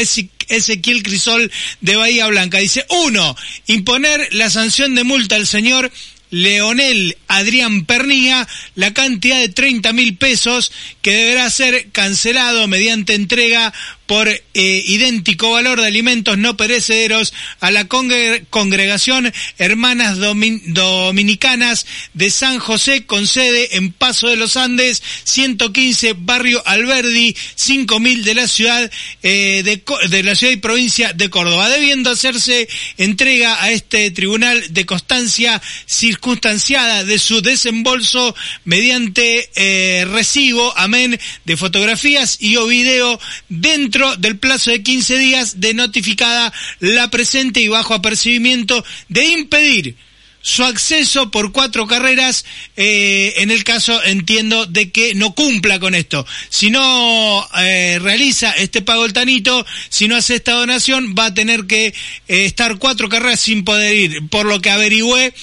Ezequiel 0.49 1.03
Crisol 1.03 1.51
de 1.81 1.97
Bahía 1.97 2.27
Blanca. 2.29 2.59
Dice, 2.59 2.87
uno, 2.89 3.37
imponer 3.67 4.29
la 4.33 4.49
sanción 4.49 4.95
de 4.95 5.05
multa 5.05 5.37
al 5.37 5.47
señor 5.47 5.91
Leonel 6.31 7.17
Adrián 7.27 7.85
Pernía 7.87 8.47
la 8.75 8.93
cantidad 8.93 9.39
de 9.39 9.49
30 9.49 9.93
mil 9.93 10.17
pesos 10.17 10.73
que 11.03 11.13
deberá 11.13 11.49
ser 11.51 11.91
cancelado 11.91 12.67
mediante 12.69 13.15
entrega 13.15 13.73
por 14.09 14.27
eh, 14.29 14.43
idéntico 14.55 15.53
valor 15.53 15.81
de 15.81 15.87
alimentos 15.87 16.39
no 16.39 16.57
perecederos 16.57 17.35
a 17.61 17.71
la 17.71 17.87
congregación 17.87 19.33
Hermanas 19.59 20.17
Dominicanas 20.19 21.87
de 22.15 22.31
San 22.31 22.59
José 22.59 23.05
con 23.05 23.27
sede 23.27 23.77
en 23.77 23.93
Paso 23.93 24.29
de 24.29 24.37
los 24.37 24.57
Andes, 24.57 25.03
115 25.25 26.15
Barrio 26.19 26.63
Alberdi, 26.67 27.37
5000 27.55 28.25
de 28.25 28.35
la 28.35 28.49
ciudad 28.49 28.91
eh, 29.23 29.63
de, 29.63 29.83
de 30.09 30.23
la 30.23 30.35
ciudad 30.35 30.55
y 30.55 30.57
provincia 30.57 31.13
de 31.13 31.29
Córdoba, 31.29 31.69
debiendo 31.69 32.11
hacerse 32.11 32.67
entrega 32.97 33.63
a 33.63 33.71
este 33.71 34.11
tribunal 34.11 34.73
de 34.73 34.87
constancia 34.87 35.61
circunstanciada 35.85 37.05
de 37.05 37.19
su 37.19 37.43
desembolso 37.43 38.35
mediante 38.65 39.51
eh, 39.55 40.07
recibo, 40.11 40.73
amén, 40.79 41.21
de 41.45 41.57
fotografías 41.59 42.39
y 42.41 42.57
o 42.57 42.67
video 42.67 43.21
dentro 43.51 43.98
del 44.17 44.39
plazo 44.39 44.71
de 44.71 44.83
15 44.83 45.19
días 45.19 45.61
de 45.61 45.75
notificada 45.75 46.53
la 46.81 47.09
presente 47.11 47.61
y 47.61 47.69
bajo 47.69 47.95
apercibimiento 47.95 48.85
de 49.09 49.27
impedir 49.27 49.97
su 50.41 50.65
acceso 50.65 51.31
por 51.31 51.53
cuatro 51.53 51.87
carreras 51.87 52.45
eh, 52.77 53.35
en 53.39 53.51
el 53.51 53.65
caso 53.65 54.03
entiendo 54.05 54.67
de 54.67 54.91
que 54.91 55.15
no 55.15 55.35
cumpla 55.35 55.79
con 55.79 55.95
esto. 55.95 56.25
Si 56.49 56.71
no 56.71 57.47
eh, 57.59 57.99
realiza 58.01 58.53
este 58.53 58.81
pago 58.83 59.05
el 59.05 59.13
tanito 59.13 59.67
si 59.89 60.09
no 60.09 60.17
hace 60.17 60.37
esta 60.37 60.53
donación 60.53 61.15
va 61.19 61.27
a 61.27 61.35
tener 61.35 61.67
que 61.67 61.87
eh, 61.87 61.95
estar 62.29 62.79
cuatro 62.79 63.09
carreras 63.09 63.41
sin 63.41 63.65
poder 63.65 63.95
ir 63.95 64.29
por 64.29 64.47
lo 64.47 64.61
que 64.61 64.71
averigüé 64.71 65.35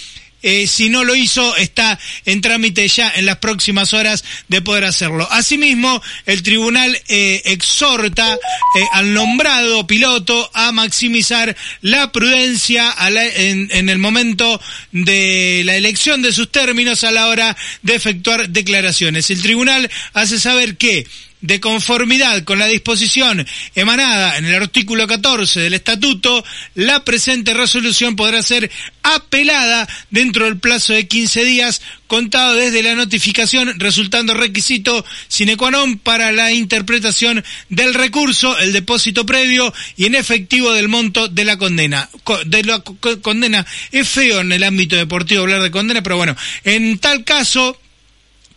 eh, 0.48 0.68
si 0.68 0.90
no 0.90 1.04
lo 1.04 1.16
hizo, 1.16 1.56
está 1.56 1.98
en 2.24 2.40
trámite 2.40 2.88
ya 2.88 3.12
en 3.16 3.26
las 3.26 3.38
próximas 3.38 3.96
horas 3.96 4.24
de 4.48 4.62
poder 4.62 4.84
hacerlo. 4.84 5.28
Asimismo, 5.32 6.04
el 6.28 6.44
tribunal 6.44 6.96
eh, 7.08 7.42
exhorta 7.46 8.36
eh, 8.36 8.84
al 8.94 9.12
nombrado 9.12 9.88
piloto 9.88 10.52
a 10.54 10.72
maximizar 10.72 11.58
la 11.82 12.12
prudencia 12.12 12.94
en, 13.38 13.70
en 13.72 13.90
el 13.90 13.98
momento 13.98 14.62
de 14.92 15.64
la 15.66 15.78
elección 15.78 16.22
de 16.22 16.32
sus 16.32 16.52
términos 16.52 17.04
a 17.04 17.10
la 17.10 17.26
hora 17.26 17.58
de 17.82 17.96
efectuar 17.96 18.48
declaraciones. 18.50 19.32
El 19.32 19.42
tribunal 19.42 19.90
hace 20.14 20.40
saber 20.40 20.78
que 20.78 21.08
de 21.46 21.60
conformidad 21.60 22.44
con 22.44 22.60
la 22.60 22.68
disposición 22.68 23.46
emanada 23.76 24.38
en 24.38 24.46
el 24.46 24.56
artículo 24.56 25.08
14 25.08 25.60
del 25.62 25.76
estatuto, 25.76 26.44
la 26.74 27.04
presente 27.04 27.54
resolución 27.54 28.16
podrá 28.16 28.42
ser 28.42 28.72
apelada 29.04 29.88
dentro 30.10 30.46
del 30.46 30.58
plazo 30.58 30.94
de 30.94 31.08
15 31.08 31.46
días 31.46 31.82
contado 32.08 32.56
desde 32.56 32.84
la 32.84 32.96
notificación, 32.96 33.80
resultando 33.80 34.34
requisito 34.34 35.06
sine 35.28 35.58
qua 35.58 35.70
non 35.70 35.98
para 35.98 36.32
la 36.32 36.52
interpretación 36.52 37.44
del 37.70 37.94
recurso, 37.94 38.58
el 38.58 38.74
depósito 38.74 39.26
previo 39.26 39.74
y 39.98 40.06
en 40.06 40.16
efectivo 40.16 40.72
del 40.74 40.88
monto 40.88 41.28
de 41.28 41.46
la 41.46 41.58
condena. 41.58 42.10
De 42.46 42.64
la 42.64 42.82
condena 43.22 43.66
es 43.92 44.08
feo 44.08 44.42
en 44.42 44.52
el 44.52 44.64
ámbito 44.64 44.96
deportivo 44.96 45.44
hablar 45.44 45.62
de 45.62 45.72
condena, 45.72 46.02
pero 46.02 46.18
bueno, 46.18 46.36
en 46.64 46.98
tal 47.00 47.24
caso 47.24 47.78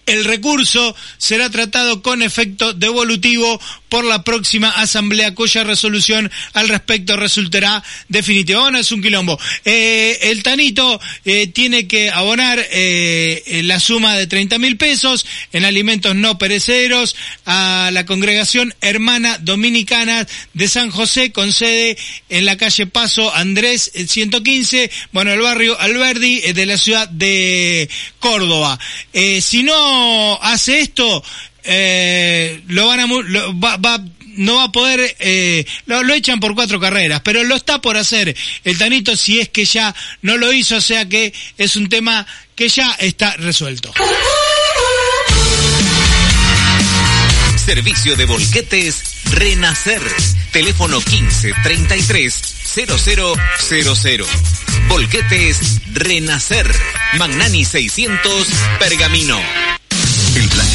el 0.09 0.24
recurso 0.24 0.94
será 1.18 1.50
tratado 1.50 2.02
con 2.02 2.22
efecto 2.22 2.72
devolutivo 2.72 3.61
por 3.89 4.05
la 4.05 4.22
próxima 4.22 4.70
asamblea 4.70 5.34
cuya 5.34 5.64
resolución 5.64 6.30
al 6.53 6.68
respecto 6.68 7.16
resultará 7.16 7.82
definitiva. 8.09 8.61
Bueno, 8.61 8.78
es 8.78 8.93
un 8.93 9.03
quilombo. 9.03 9.39
Eh, 9.64 10.18
el 10.22 10.43
Tanito 10.43 11.01
eh, 11.24 11.47
tiene 11.49 11.86
que 11.86 12.11
abonar 12.11 12.64
eh, 12.70 13.62
la 13.64 13.80
suma 13.80 14.16
de 14.16 14.26
30 14.26 14.59
mil 14.59 14.76
pesos 14.76 15.26
en 15.53 15.64
alimentos 15.64 16.14
no 16.14 16.39
perecederos 16.39 17.16
a 17.47 17.91
la 17.93 18.07
congregación 18.07 18.74
hermana 18.80 19.39
dominicana 19.39 20.26
de 20.55 20.68
San 20.68 20.91
José 20.91 21.32
con 21.32 21.53
sede 21.53 21.97
en 22.28 22.45
la 22.45 22.57
calle 22.57 22.86
Paso 22.86 23.34
Andrés 23.34 23.91
115, 23.95 24.91
bueno, 25.12 25.32
el 25.32 25.41
barrio 25.41 25.78
Alberdi 25.78 26.41
de 26.53 26.66
la 26.66 26.76
ciudad 26.76 27.09
de 27.09 27.89
Córdoba. 28.18 28.78
si 29.12 29.62
no 29.62 30.39
hace 30.43 30.80
esto, 30.80 31.22
eh, 31.70 32.62
lo 32.68 32.86
van 32.86 33.00
a, 33.00 33.06
va, 33.06 34.02
no 34.24 34.56
va 34.56 34.64
a 34.64 34.72
poder, 34.72 35.16
eh, 35.18 35.66
lo, 35.86 36.02
lo, 36.02 36.14
echan 36.14 36.40
por 36.40 36.54
cuatro 36.54 36.80
carreras, 36.80 37.20
pero 37.22 37.44
lo 37.44 37.54
está 37.54 37.80
por 37.80 37.96
hacer 37.96 38.34
el 38.64 38.78
Tanito 38.78 39.16
si 39.16 39.38
es 39.38 39.50
que 39.50 39.64
ya 39.64 39.94
no 40.22 40.36
lo 40.38 40.52
hizo, 40.52 40.76
o 40.76 40.80
sea 40.80 41.06
que 41.08 41.32
es 41.58 41.76
un 41.76 41.88
tema 41.88 42.26
que 42.54 42.68
ya 42.68 42.96
está 42.98 43.34
resuelto. 43.36 43.92
Servicio 47.68 48.16
de 48.16 48.24
Volquetes 48.24 49.02
Renacer. 49.26 50.00
Teléfono 50.52 51.02
15 51.02 51.52
33 51.62 52.54
0000. 52.64 54.24
Volquetes 54.88 55.80
Renacer. 55.92 56.66
Magnani 57.18 57.66
600 57.66 58.48
Pergamino. 58.78 59.38
El 60.34 60.48
plan 60.48 60.67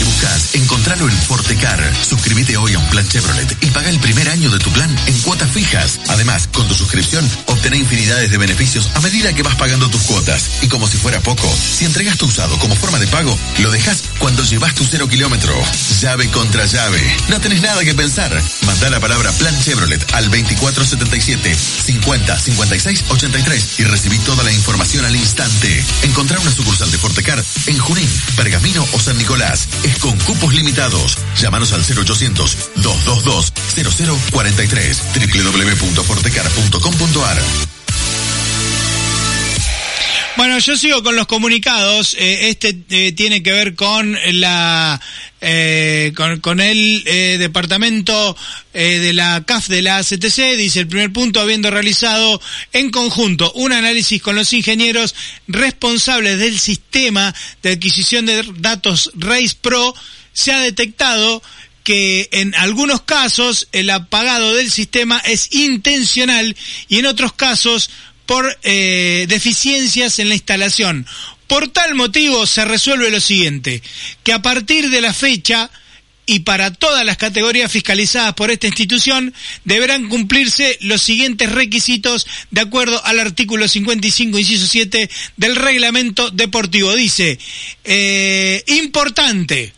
Encontralo 0.53 1.09
en 1.09 1.17
Fortecar. 1.17 1.79
Suscríbete 2.07 2.55
hoy 2.55 2.73
a 2.73 2.79
un 2.79 2.89
plan 2.89 3.07
Chevrolet 3.07 3.57
y 3.61 3.67
paga 3.71 3.89
el 3.89 3.99
primer 3.99 4.29
año 4.29 4.49
de 4.49 4.59
tu 4.59 4.71
plan 4.71 4.89
en 5.05 5.19
cuotas 5.19 5.51
fijas. 5.51 5.99
Además, 6.07 6.47
con 6.53 6.67
tu 6.67 6.73
suscripción, 6.73 7.29
obtenés 7.47 7.81
infinidades 7.81 8.31
de 8.31 8.37
beneficios 8.37 8.89
a 8.93 9.01
medida 9.01 9.33
que 9.33 9.43
vas 9.43 9.55
pagando 9.55 9.89
tus 9.89 10.01
cuotas. 10.03 10.61
Y 10.61 10.67
como 10.67 10.87
si 10.87 10.97
fuera 10.97 11.19
poco, 11.19 11.51
si 11.53 11.85
entregas 11.85 12.17
tu 12.17 12.25
usado 12.25 12.57
como 12.59 12.75
forma 12.75 12.99
de 12.99 13.07
pago, 13.07 13.37
lo 13.59 13.71
dejas 13.71 14.03
cuando 14.19 14.43
llevas 14.43 14.73
tu 14.75 14.85
cero 14.85 15.07
kilómetro. 15.09 15.53
Llave 15.99 16.29
contra 16.29 16.65
llave. 16.65 17.01
No 17.27 17.41
tenés 17.41 17.61
nada 17.61 17.83
que 17.83 17.93
pensar. 17.93 18.31
Manda 18.65 18.89
la 18.89 18.99
palabra 19.01 19.31
plan 19.33 19.59
Chevrolet 19.61 20.03
al 20.13 20.25
2477 20.25 21.55
50 21.85 22.39
56 22.39 23.05
83 23.09 23.79
y 23.79 23.83
recibí 23.83 24.17
toda 24.19 24.43
la 24.43 24.51
información 24.51 25.05
al 25.05 25.15
instante. 25.15 25.83
Encontrar 26.03 26.39
una 26.39 26.51
sucursal 26.51 26.89
de 26.91 26.97
Fortecar 26.97 27.43
en 27.67 27.77
Junín, 27.77 28.09
Pergamino 28.35 28.87
o 28.93 28.99
San 28.99 29.17
Nicolás. 29.17 29.67
Es 29.83 29.97
cupos 30.19 30.53
limitados. 30.53 31.17
Llámanos 31.39 31.73
al 31.73 31.81
0800 31.81 32.57
222 32.75 33.51
0043 34.31 35.01
www.fortecar.com.ar 35.13 37.41
Bueno, 40.35 40.57
yo 40.59 40.77
sigo 40.77 41.03
con 41.03 41.15
los 41.15 41.27
comunicados. 41.27 42.15
Eh, 42.19 42.49
este 42.49 42.75
eh, 42.89 43.11
tiene 43.11 43.43
que 43.43 43.51
ver 43.51 43.75
con 43.75 44.17
la 44.31 44.99
eh, 45.45 46.13
con, 46.15 46.39
con, 46.39 46.61
el 46.61 47.03
eh, 47.05 47.37
departamento 47.37 48.37
eh, 48.73 48.99
de 48.99 49.11
la 49.11 49.43
CAF 49.45 49.67
de 49.67 49.81
la 49.81 49.97
ACTC. 49.97 50.55
Dice 50.55 50.79
el 50.79 50.87
primer 50.87 51.11
punto, 51.11 51.41
habiendo 51.41 51.69
realizado 51.69 52.41
en 52.71 52.89
conjunto 52.91 53.51
un 53.53 53.73
análisis 53.73 54.21
con 54.21 54.37
los 54.37 54.53
ingenieros 54.53 55.13
responsables 55.47 56.39
del 56.39 56.57
sistema 56.57 57.35
de 57.61 57.73
adquisición 57.73 58.25
de 58.25 58.43
datos 58.59 59.11
RACE 59.15 59.57
Pro, 59.61 59.93
se 60.31 60.53
ha 60.53 60.61
detectado 60.61 61.43
que 61.83 62.29
en 62.31 62.55
algunos 62.55 63.01
casos 63.01 63.67
el 63.73 63.89
apagado 63.89 64.53
del 64.53 64.71
sistema 64.71 65.19
es 65.25 65.53
intencional 65.53 66.55
y 66.87 66.99
en 66.99 67.05
otros 67.05 67.33
casos 67.33 67.89
por 68.25 68.57
eh, 68.63 69.25
deficiencias 69.27 70.19
en 70.19 70.29
la 70.29 70.35
instalación. 70.35 71.05
Por 71.53 71.67
tal 71.67 71.93
motivo 71.93 72.47
se 72.47 72.65
resuelve 72.65 73.11
lo 73.11 73.21
siguiente, 73.21 73.83
que 74.23 74.33
a 74.33 74.41
partir 74.41 74.89
de 74.89 75.01
la 75.01 75.13
fecha 75.13 75.69
y 76.25 76.39
para 76.39 76.73
todas 76.73 77.05
las 77.05 77.17
categorías 77.17 77.71
fiscalizadas 77.71 78.33
por 78.33 78.49
esta 78.49 78.65
institución 78.65 79.31
deberán 79.63 80.09
cumplirse 80.09 80.79
los 80.81 81.03
siguientes 81.03 81.51
requisitos 81.51 82.25
de 82.49 82.61
acuerdo 82.61 83.05
al 83.05 83.19
artículo 83.19 83.67
55, 83.67 84.39
inciso 84.39 84.65
7 84.65 85.07
del 85.37 85.55
reglamento 85.55 86.31
deportivo. 86.31 86.95
Dice, 86.95 87.37
eh, 87.83 88.63
importante, 88.65 89.73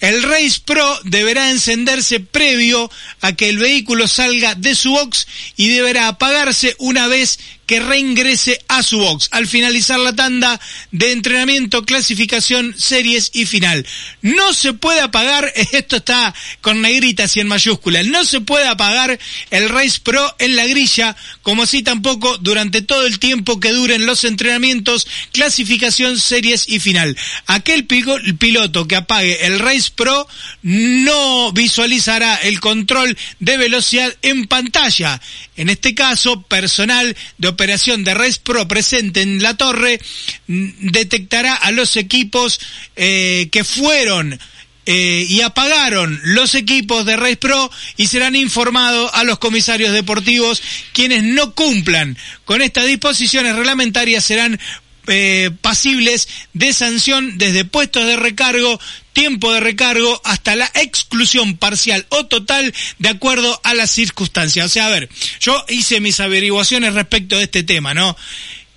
el 0.00 0.22
Race 0.24 0.60
Pro 0.62 1.00
deberá 1.04 1.50
encenderse 1.50 2.20
previo 2.20 2.90
a 3.22 3.32
que 3.32 3.48
el 3.48 3.56
vehículo 3.56 4.08
salga 4.08 4.54
de 4.54 4.74
su 4.74 4.90
box 4.90 5.26
y 5.56 5.68
deberá 5.68 6.08
apagarse 6.08 6.76
una 6.78 7.06
vez 7.06 7.38
que 7.66 7.80
reingrese 7.80 8.60
a 8.68 8.82
su 8.82 8.98
box 8.98 9.28
al 9.30 9.46
finalizar 9.46 9.98
la 9.98 10.14
tanda 10.14 10.60
de 10.90 11.12
entrenamiento, 11.12 11.84
clasificación, 11.84 12.74
series 12.78 13.30
y 13.32 13.46
final. 13.46 13.86
No 14.22 14.52
se 14.52 14.72
puede 14.72 15.00
apagar, 15.00 15.52
esto 15.72 15.96
está 15.96 16.34
con 16.60 16.82
negritas 16.82 17.36
y 17.36 17.40
en 17.40 17.48
mayúscula, 17.48 18.02
no 18.02 18.24
se 18.24 18.40
puede 18.40 18.66
apagar 18.66 19.18
el 19.50 19.68
Race 19.68 20.00
Pro 20.02 20.34
en 20.38 20.56
la 20.56 20.66
grilla, 20.66 21.16
como 21.42 21.64
así 21.64 21.82
tampoco 21.82 22.38
durante 22.38 22.82
todo 22.82 23.06
el 23.06 23.18
tiempo 23.18 23.60
que 23.60 23.72
duren 23.72 24.06
los 24.06 24.24
entrenamientos, 24.24 25.06
clasificación, 25.32 26.18
series 26.18 26.68
y 26.68 26.80
final. 26.80 27.16
Aquel 27.46 27.86
piloto 27.86 28.86
que 28.86 28.96
apague 28.96 29.46
el 29.46 29.58
Race 29.58 29.90
Pro 29.94 30.26
no 30.62 31.52
visualizará 31.52 32.36
el 32.36 32.60
control 32.60 33.16
de 33.40 33.56
velocidad 33.56 34.14
en 34.22 34.46
pantalla. 34.46 35.20
En 35.56 35.68
este 35.68 35.94
caso, 35.94 36.42
personal 36.42 37.16
de 37.38 37.48
operación 37.48 38.04
de 38.04 38.14
Race 38.14 38.40
Pro 38.42 38.66
presente 38.66 39.22
en 39.22 39.42
la 39.42 39.56
torre 39.56 40.00
detectará 40.46 41.54
a 41.54 41.70
los 41.70 41.96
equipos 41.96 42.60
eh, 42.96 43.48
que 43.52 43.62
fueron 43.64 44.38
eh, 44.86 45.26
y 45.30 45.40
apagaron 45.40 46.20
los 46.24 46.54
equipos 46.54 47.06
de 47.06 47.16
Race 47.16 47.38
Pro 47.38 47.70
y 47.96 48.08
serán 48.08 48.36
informados 48.36 49.10
a 49.14 49.24
los 49.24 49.38
comisarios 49.38 49.92
deportivos 49.92 50.62
quienes 50.92 51.22
no 51.22 51.54
cumplan 51.54 52.18
con 52.44 52.60
estas 52.60 52.86
disposiciones 52.86 53.56
reglamentarias 53.56 54.24
serán 54.24 54.60
eh, 55.06 55.50
pasibles 55.60 56.28
de 56.52 56.72
sanción 56.72 57.36
desde 57.38 57.64
puestos 57.64 58.06
de 58.06 58.16
recargo, 58.16 58.80
tiempo 59.12 59.52
de 59.52 59.60
recargo 59.60 60.20
hasta 60.24 60.56
la 60.56 60.70
exclusión 60.74 61.56
parcial 61.56 62.06
o 62.10 62.26
total 62.26 62.74
de 62.98 63.08
acuerdo 63.08 63.60
a 63.64 63.74
las 63.74 63.90
circunstancias. 63.90 64.66
O 64.66 64.68
sea, 64.68 64.86
a 64.86 64.90
ver, 64.90 65.08
yo 65.40 65.64
hice 65.68 66.00
mis 66.00 66.20
averiguaciones 66.20 66.94
respecto 66.94 67.36
de 67.36 67.44
este 67.44 67.62
tema, 67.62 67.94
¿no? 67.94 68.16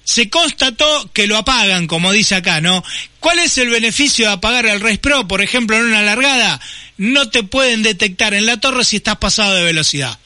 Se 0.03 0.29
constató 0.29 1.09
que 1.11 1.27
lo 1.27 1.35
apagan, 1.35 1.87
como 1.87 2.13
dice 2.13 2.35
acá, 2.35 2.61
¿no? 2.61 2.83
¿Cuál 3.19 3.39
es 3.39 3.57
el 3.57 3.69
beneficio 3.69 4.27
de 4.27 4.33
apagar 4.33 4.65
el 4.65 4.79
Race 4.79 4.99
Pro, 4.99 5.27
por 5.27 5.41
ejemplo, 5.41 5.75
en 5.75 5.83
una 5.83 6.01
largada? 6.01 6.61
No 6.97 7.29
te 7.29 7.43
pueden 7.43 7.83
detectar 7.83 8.33
en 8.33 8.45
la 8.45 8.57
torre 8.57 8.85
si 8.85 8.97
estás 8.97 9.17
pasado 9.17 9.55
de 9.55 9.63
velocidad. 9.63 10.17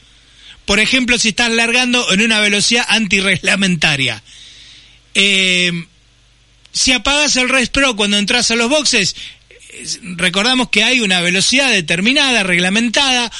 Por 0.66 0.78
ejemplo, 0.78 1.18
si 1.18 1.30
estás 1.30 1.50
largando 1.50 2.12
en 2.12 2.22
una 2.22 2.38
velocidad 2.40 2.86
antirreglamentaria. 2.88 4.22
Eh, 5.14 5.72
si 6.72 6.92
apagas 6.92 7.36
el 7.36 7.48
Race 7.48 7.68
Pro 7.68 7.96
cuando 7.96 8.18
entras 8.18 8.50
a 8.50 8.56
los 8.56 8.68
boxes, 8.68 9.14
recordamos 10.02 10.68
que 10.70 10.82
hay 10.84 11.00
una 11.00 11.20
velocidad 11.20 11.70
determinada, 11.70 12.42
reglamentada, 12.42 13.30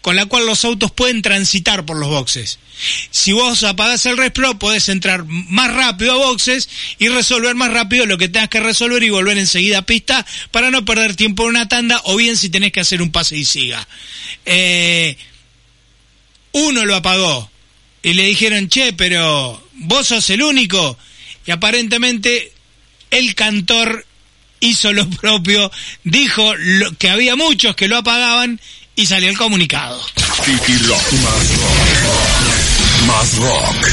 con 0.00 0.16
la 0.16 0.26
cual 0.26 0.46
los 0.46 0.64
autos 0.64 0.90
pueden 0.90 1.20
transitar 1.20 1.84
por 1.84 1.98
los 1.98 2.08
boxes. 2.08 2.58
Si 3.10 3.32
vos 3.32 3.62
apagas 3.64 4.06
el 4.06 4.16
Race 4.16 4.30
Pro, 4.30 4.58
podés 4.58 4.88
entrar 4.88 5.26
más 5.26 5.72
rápido 5.72 6.12
a 6.12 6.26
boxes 6.26 6.68
y 6.98 7.08
resolver 7.08 7.54
más 7.54 7.70
rápido 7.72 8.06
lo 8.06 8.16
que 8.16 8.28
tengas 8.28 8.48
que 8.48 8.60
resolver 8.60 9.02
y 9.02 9.10
volver 9.10 9.36
enseguida 9.36 9.78
a 9.78 9.86
pista 9.86 10.24
para 10.50 10.70
no 10.70 10.86
perder 10.86 11.16
tiempo 11.16 11.42
en 11.42 11.50
una 11.50 11.68
tanda 11.68 12.00
o 12.04 12.16
bien 12.16 12.38
si 12.38 12.48
tenés 12.48 12.72
que 12.72 12.80
hacer 12.80 13.02
un 13.02 13.12
pase 13.12 13.36
y 13.36 13.44
siga. 13.44 13.86
Eh, 14.46 15.18
uno 16.52 16.86
lo 16.86 16.96
apagó 16.96 17.50
y 18.02 18.14
le 18.14 18.24
dijeron, 18.24 18.68
che, 18.70 18.94
pero 18.94 19.62
vos 19.74 20.06
sos 20.06 20.30
el 20.30 20.42
único. 20.42 20.96
Y 21.46 21.50
aparentemente 21.50 22.52
el 23.10 23.34
cantor 23.34 24.06
hizo 24.60 24.92
lo 24.92 25.08
propio, 25.20 25.70
dijo 26.04 26.54
lo, 26.56 26.92
que 26.96 27.10
había 27.10 27.36
muchos 27.36 27.76
que 27.76 27.88
lo 27.88 27.98
apagaban 27.98 28.60
y 28.96 29.06
salió 29.06 29.30
el 29.30 29.36
comunicado. 29.36 30.00
Más 33.06 33.36
rock. 33.36 33.88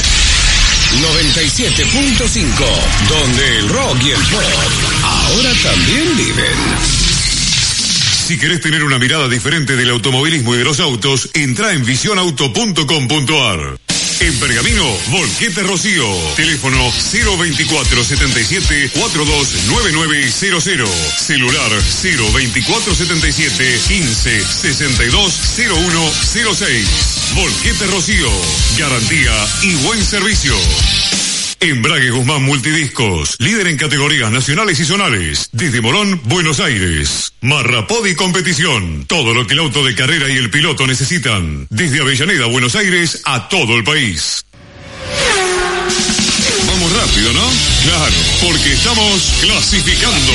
97.5, 0.88 2.48
donde 3.08 3.58
el 3.58 3.68
rock 3.68 4.02
y 4.04 4.10
el 4.10 4.20
pop 4.20 4.42
ahora 5.02 5.52
también 5.62 6.16
viven. 6.16 6.56
Si 8.26 8.38
querés 8.38 8.60
tener 8.60 8.82
una 8.82 8.98
mirada 8.98 9.28
diferente 9.28 9.76
del 9.76 9.90
automovilismo 9.90 10.54
y 10.54 10.58
de 10.58 10.64
los 10.64 10.80
autos, 10.80 11.30
entra 11.34 11.72
en 11.72 11.84
visionauto.com.ar. 11.84 13.78
En 14.20 14.36
Pergamino, 14.38 14.84
Volquete 15.10 15.62
Rocío. 15.62 16.04
Teléfono 16.34 16.90
024 16.90 18.04
77 18.04 18.90
429900. 18.90 20.88
Celular 21.16 21.70
024 21.70 22.94
77 22.94 23.80
15 23.86 24.44
62 24.44 25.32
0106. 25.56 27.32
Volquete 27.34 27.86
Rocío. 27.86 28.30
Garantía 28.78 29.32
y 29.62 29.74
buen 29.76 30.04
servicio. 30.04 30.56
Embrague 31.60 32.10
Guzmán 32.10 32.42
Multidiscos, 32.42 33.36
líder 33.38 33.66
en 33.66 33.76
categorías 33.76 34.30
nacionales 34.30 34.78
y 34.78 34.84
zonales, 34.84 35.48
desde 35.52 35.80
Morón, 35.80 36.20
Buenos 36.24 36.60
Aires. 36.60 37.32
Marrapodi 37.40 38.14
Competición, 38.14 39.04
todo 39.06 39.34
lo 39.34 39.46
que 39.46 39.54
el 39.54 39.60
auto 39.60 39.84
de 39.84 39.94
carrera 39.94 40.28
y 40.28 40.36
el 40.36 40.50
piloto 40.50 40.86
necesitan, 40.86 41.66
desde 41.70 42.00
Avellaneda, 42.00 42.46
Buenos 42.46 42.76
Aires, 42.76 43.22
a 43.24 43.48
todo 43.48 43.76
el 43.76 43.84
país. 43.84 44.44
Vamos 46.88 47.06
rápido, 47.06 47.32
¿no? 47.32 47.46
Claro, 47.82 48.14
porque 48.42 48.72
estamos 48.72 49.34
clasificando. 49.40 50.32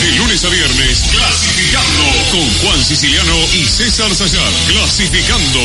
De 0.00 0.18
lunes 0.18 0.44
a 0.44 0.48
viernes, 0.48 1.04
clasificando. 1.10 2.02
Con 2.30 2.54
Juan 2.60 2.84
Siciliano 2.84 3.36
y 3.54 3.64
César 3.64 4.14
Sayar. 4.14 4.50
Clasificando. 4.68 5.60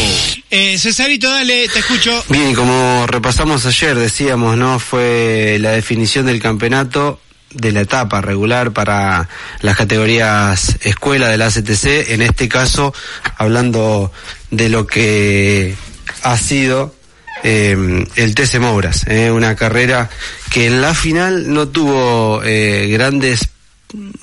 Eh, 0.49 0.77
Cesarito, 0.77 1.29
dale, 1.29 1.67
te 1.69 1.79
escucho. 1.79 2.23
Bien, 2.29 2.53
como 2.53 3.05
repasamos 3.07 3.65
ayer, 3.65 3.97
decíamos, 3.97 4.57
¿no? 4.57 4.79
Fue 4.79 5.57
la 5.59 5.71
definición 5.71 6.25
del 6.25 6.41
campeonato 6.41 7.19
de 7.51 7.71
la 7.71 7.81
etapa 7.81 8.21
regular 8.21 8.71
para 8.71 9.29
las 9.61 9.77
categorías 9.77 10.77
escuela 10.81 11.29
de 11.29 11.37
la 11.37 11.47
ACTC, 11.47 12.11
en 12.11 12.21
este 12.21 12.47
caso 12.47 12.93
hablando 13.37 14.11
de 14.51 14.69
lo 14.69 14.85
que 14.85 15.75
ha 16.23 16.37
sido 16.37 16.98
eh, 17.43 18.05
el 18.15 18.35
TC 18.35 18.59
Mouras, 18.59 19.05
eh, 19.07 19.31
una 19.31 19.55
carrera 19.55 20.09
que 20.51 20.67
en 20.67 20.81
la 20.81 20.93
final 20.93 21.53
no 21.53 21.67
tuvo 21.67 22.41
eh, 22.43 22.87
grandes 22.91 23.49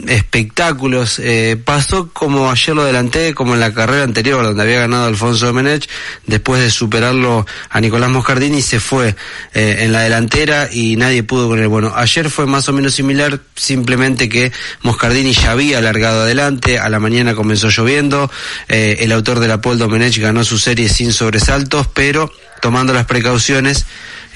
espectáculos. 0.07 1.19
Eh, 1.19 1.61
pasó 1.63 2.11
como 2.13 2.51
ayer 2.51 2.75
lo 2.75 2.83
adelanté, 2.83 3.35
como 3.35 3.55
en 3.55 3.61
la 3.61 3.73
carrera 3.73 4.05
anterior, 4.05 4.43
donde 4.43 4.63
había 4.63 4.81
ganado 4.81 5.07
Alfonso 5.07 5.47
Domenech, 5.47 5.89
después 6.27 6.61
de 6.61 6.71
superarlo 6.71 7.47
a 7.71 7.81
Nicolás 7.81 8.11
Moscardini, 8.11 8.63
se 8.63 8.81
fue 8.81 9.17
eh, 9.55 9.79
en 9.81 9.93
la 9.93 10.03
delantera 10.03 10.69
y 10.71 10.97
nadie 10.97 11.23
pudo 11.23 11.49
con 11.49 11.59
él. 11.59 11.69
Bueno, 11.69 11.93
ayer 11.97 12.31
fue 12.31 12.47
más 12.47 12.69
o 12.69 12.73
menos 12.73 12.95
similar, 12.95 13.41
simplemente 13.55 14.29
que 14.29 14.53
Moscardini 14.83 15.33
ya 15.33 15.53
había 15.53 15.79
alargado 15.79 16.23
adelante, 16.23 16.79
a 16.79 16.89
la 16.89 17.01
mañana 17.01 17.35
comenzó 17.35 17.69
lloviendo, 17.69 18.31
eh, 18.69 18.99
el 19.01 19.13
autor 19.13 19.41
de 19.41 19.49
la 19.49 19.61
Paul 19.61 19.79
Domenech 19.79 20.19
ganó 20.19 20.45
su 20.45 20.59
serie 20.59 20.89
sin 20.89 21.13
sobresaltos, 21.13 21.89
pero 21.89 22.31
tomando 22.61 22.93
las 22.93 23.07
precauciones 23.07 23.87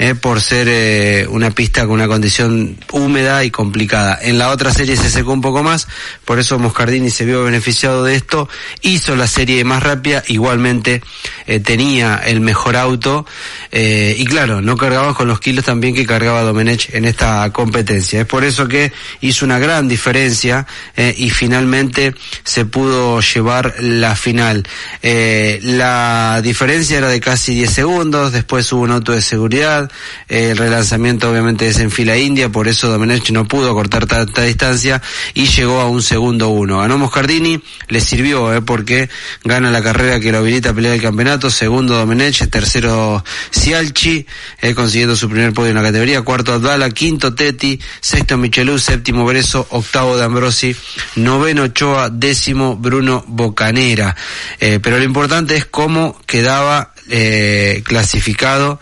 eh, 0.03 0.14
por 0.14 0.40
ser 0.40 0.66
eh, 0.66 1.26
una 1.28 1.51
pista 1.51 1.82
con 1.82 1.90
una 1.90 2.09
condición 2.09 2.78
húmeda 2.90 3.44
y 3.44 3.51
complicada. 3.51 4.18
En 4.22 4.38
la 4.38 4.48
otra 4.48 4.72
serie 4.72 4.96
se 4.96 5.11
secó 5.11 5.30
un 5.30 5.42
poco 5.42 5.62
más, 5.62 5.88
por 6.24 6.38
eso 6.38 6.59
Moscardini 6.59 7.11
se 7.11 7.26
vio 7.26 7.44
beneficiado 7.44 8.03
de 8.03 8.14
esto, 8.14 8.48
hizo 8.80 9.14
la 9.14 9.26
serie 9.26 9.62
más 9.62 9.82
rápida, 9.82 10.22
igualmente 10.28 11.03
eh, 11.46 11.61
tenía 11.61 12.16
el 12.16 12.40
mejor 12.40 12.76
auto 12.76 13.26
y 13.72 14.24
claro, 14.24 14.62
no 14.62 14.76
cargaba 14.76 15.14
con 15.14 15.28
los 15.28 15.38
kilos 15.38 15.66
también 15.66 15.94
que 15.94 16.07
cargaba 16.07 16.42
Domenech 16.42 16.94
en 16.94 17.05
esta 17.05 17.53
competencia. 17.53 18.22
Es 18.22 18.26
por 18.26 18.42
eso 18.42 18.66
que 18.66 18.92
hizo 19.20 19.44
una 19.44 19.59
gran 19.59 19.86
diferencia 19.86 20.66
y 20.96 21.30
finalmente 21.30 22.14
se 22.42 22.64
pudo 22.64 23.20
llevar 23.20 23.74
la 23.80 24.16
final. 24.16 24.66
la 25.03 26.40
diferencia 26.42 26.98
era 26.98 27.09
de 27.09 27.20
casi 27.20 27.55
10 27.55 27.70
segundos, 27.70 28.32
después 28.32 28.72
hubo 28.72 28.82
un 28.82 28.90
auto 28.90 29.12
de 29.12 29.22
seguridad, 29.22 29.89
el 30.28 30.57
relanzamiento 30.57 31.30
obviamente 31.30 31.68
es 31.68 31.78
en 31.78 31.91
fila 31.91 32.16
india, 32.16 32.51
por 32.51 32.68
eso 32.68 32.88
Domenech 32.88 33.30
no 33.30 33.47
pudo 33.47 33.74
cortar 33.74 34.07
tanta 34.07 34.43
distancia 34.43 35.03
y 35.34 35.47
llegó 35.47 35.80
a 35.80 35.88
un 35.88 36.03
segundo 36.03 36.49
uno. 36.49 36.78
Ganó 36.78 36.99
Moscardini, 36.99 37.61
le 37.88 38.01
sirvió 38.01 38.55
eh, 38.55 38.62
porque 38.62 39.09
gana 39.45 39.70
la 39.70 39.82
carrera 39.82 40.20
que 40.20 40.32
lo 40.32 40.38
habilita 40.38 40.70
a 40.70 40.74
pelear 40.74 40.95
el 40.95 41.03
campeonato, 41.03 41.51
segundo 41.51 41.97
Domenech, 41.97 42.49
tercero 42.51 43.24
Cialchi, 43.51 44.26
eh, 44.61 44.74
consiguiendo 44.74 45.16
su 45.16 45.28
primer 45.28 45.53
podio 45.53 45.70
en 45.70 45.76
la 45.76 45.82
categoría, 45.82 46.22
cuarto 46.22 46.53
Abdala, 46.53 46.91
quinto 46.91 47.34
Teti, 47.34 47.80
sexto 48.01 48.36
Michelú, 48.36 48.78
séptimo 48.78 49.24
Breso, 49.24 49.66
octavo 49.70 50.16
de 50.16 50.24
Ambrosi, 50.24 50.74
noveno 51.16 51.64
Ochoa, 51.64 52.11
décimo 52.11 52.76
Bruno 52.76 53.24
Bocanera. 53.26 54.16
Eh, 54.59 54.80
pero 54.82 54.99
lo 54.99 55.05
importante 55.05 55.57
es 55.57 55.64
cómo 55.66 56.18
quedaba 56.26 56.93
eh, 57.11 57.83
clasificado 57.85 58.79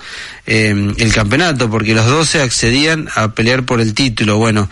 eh, 0.47 0.95
el 0.97 1.13
campeonato, 1.13 1.71
porque 1.71 1.95
los 1.95 2.07
12 2.07 2.43
accedían 2.43 3.09
a 3.15 3.33
pelear 3.33 3.65
por 3.65 3.81
el 3.81 3.95
título. 3.95 4.39
Bueno, 4.39 4.69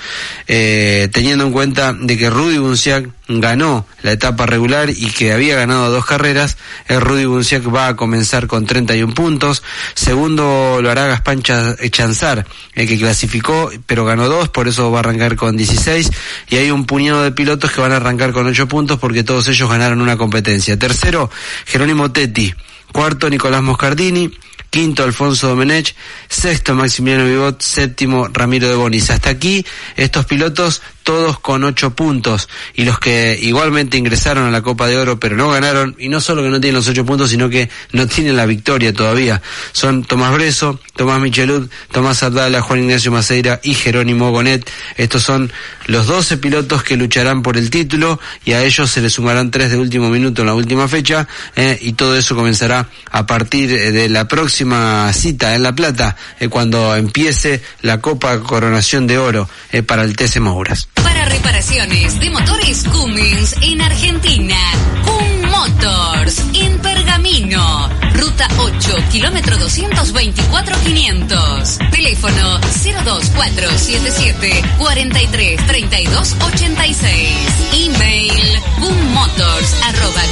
eh, 0.47 1.09
teniendo 1.13 1.45
en 1.45 1.53
cuenta 1.53 1.93
de 1.93 2.17
que 2.17 2.31
Rudy 2.31 2.59
Bunciac 2.59 3.09
ganó 3.29 3.87
la 4.03 4.13
etapa 4.13 4.47
regular 4.47 4.91
y 4.91 5.11
que 5.11 5.33
había 5.33 5.57
ganado 5.57 5.91
dos 5.91 6.07
carreras, 6.07 6.57
el 6.89 7.01
Rudy 7.01 7.25
Bunciac 7.25 7.75
va 7.75 7.89
a 7.89 7.97
comenzar 7.97 8.47
con 8.47 8.67
31 8.67 9.15
puntos. 9.15 9.63
Segundo 9.95 10.81
lo 10.83 10.91
hará 10.91 11.07
Gaspán 11.07 11.43
Chanzar, 11.43 12.47
el 12.75 12.89
que 12.89 12.99
clasificó, 12.99 13.71
pero 13.87 14.05
ganó 14.05 14.29
dos, 14.29 14.49
por 14.49 14.69
eso 14.69 14.91
va 14.91 14.99
a 14.99 15.01
arrancar 15.01 15.37
con 15.37 15.57
16. 15.57 16.11
Y 16.49 16.57
hay 16.57 16.71
un 16.71 16.87
puñado 16.87 17.23
de 17.23 17.33
pilotos 17.33 17.71
que 17.71 17.81
van 17.81 17.93
a 17.93 17.97
arrancar 17.97 18.33
con 18.33 18.47
8 18.47 18.69
puntos 18.69 18.99
porque 18.99 19.25
todos 19.25 19.49
ellos 19.49 19.69
ganaron 19.69 20.01
una 20.01 20.17
competencia. 20.17 20.79
Tercero, 20.79 21.31
Jerónimo 21.67 22.13
Tetti. 22.13 22.55
Cuarto, 22.93 23.29
Nicolás 23.29 23.63
Moscardini. 23.63 24.31
Quinto 24.69 25.05
Alfonso 25.05 25.49
Domenech, 25.49 25.95
sexto 26.29 26.75
Maximiliano 26.75 27.25
Vivot, 27.25 27.63
séptimo 27.63 28.29
Ramiro 28.29 28.69
de 28.69 28.75
Bonis. 28.75 29.09
Hasta 29.09 29.31
aquí 29.31 29.65
estos 29.97 30.27
pilotos 30.27 30.83
todos 31.07 31.39
con 31.39 31.63
ocho 31.63 31.95
puntos. 31.95 32.49
Y 32.75 32.85
los 32.85 32.99
que 32.99 33.39
igualmente 33.41 33.97
ingresaron 33.97 34.45
a 34.45 34.51
la 34.51 34.61
Copa 34.61 34.89
de 34.89 34.99
Oro 34.99 35.21
pero 35.21 35.37
no 35.37 35.49
ganaron 35.49 35.95
y 36.01 36.09
no 36.09 36.21
solo 36.21 36.43
que 36.43 36.49
no 36.49 36.61
tienen 36.61 36.75
los 36.75 36.89
ocho 36.89 37.07
puntos 37.07 37.31
sino 37.31 37.49
que 37.49 37.71
no 37.93 38.09
tienen 38.09 38.37
la 38.37 38.45
victoria 38.45 38.93
todavía. 38.93 39.41
Son 39.71 40.03
Tomás 40.03 40.35
Breso, 40.35 40.81
Tomás 40.97 41.21
Michelud, 41.21 41.71
Tomás 41.93 42.25
Ardala, 42.25 42.61
Juan 42.61 42.81
Ignacio 42.81 43.13
Maceira 43.13 43.61
y 43.63 43.75
Jerónimo 43.75 44.33
Gonet. 44.33 44.69
Estos 44.97 45.23
son 45.23 45.53
los 45.87 46.09
doce 46.09 46.39
pilotos 46.39 46.83
que 46.83 46.97
lucharán 46.97 47.41
por 47.41 47.57
el 47.57 47.71
título 47.71 48.19
y 48.45 48.53
a 48.55 48.65
ellos 48.65 48.91
se 48.91 49.01
les 49.01 49.13
sumarán 49.13 49.53
tres 49.53 49.71
de 49.71 49.79
último 49.79 50.11
minuto 50.11 50.43
en 50.43 50.49
la 50.49 50.55
última 50.55 50.89
fecha 50.89 51.29
eh, 51.55 51.79
y 51.81 51.93
todo 51.93 52.17
eso 52.17 52.35
comenzará 52.35 52.89
a 53.13 53.27
partir 53.27 53.71
de 53.71 54.09
la 54.09 54.27
próxima 54.27 55.13
cita 55.13 55.55
en 55.55 55.63
La 55.63 55.73
Plata 55.73 56.17
eh, 56.41 56.49
cuando 56.49 56.97
empiece 56.97 57.63
la 57.83 58.01
Copa 58.01 58.41
Coronación 58.41 59.07
de 59.07 59.19
Oro 59.19 59.49
eh, 59.71 59.85
para 59.85 60.03
el 60.03 60.17
TC 60.17 60.41
Mouras 60.41 60.89
para 61.03 61.25
reparaciones 61.27 62.19
de 62.21 62.31
motores 62.31 62.85
Cummins 62.85 63.57
en 63.63 63.81
Argentina. 63.81 64.57
Cum 65.05 65.51
Motors 65.51 66.41
en 66.55 66.79
Pergamino. 66.79 67.89
Ruta 68.15 68.47
8, 68.59 68.97
kilómetro 69.11 69.59
224 69.59 70.77
500. 70.85 71.79
Teléfono 71.91 72.59
02477 72.59 74.63
43 74.79 75.67
32 75.67 76.37
86. 76.41 77.35
Email 77.73 78.61
cummotors 78.79 79.75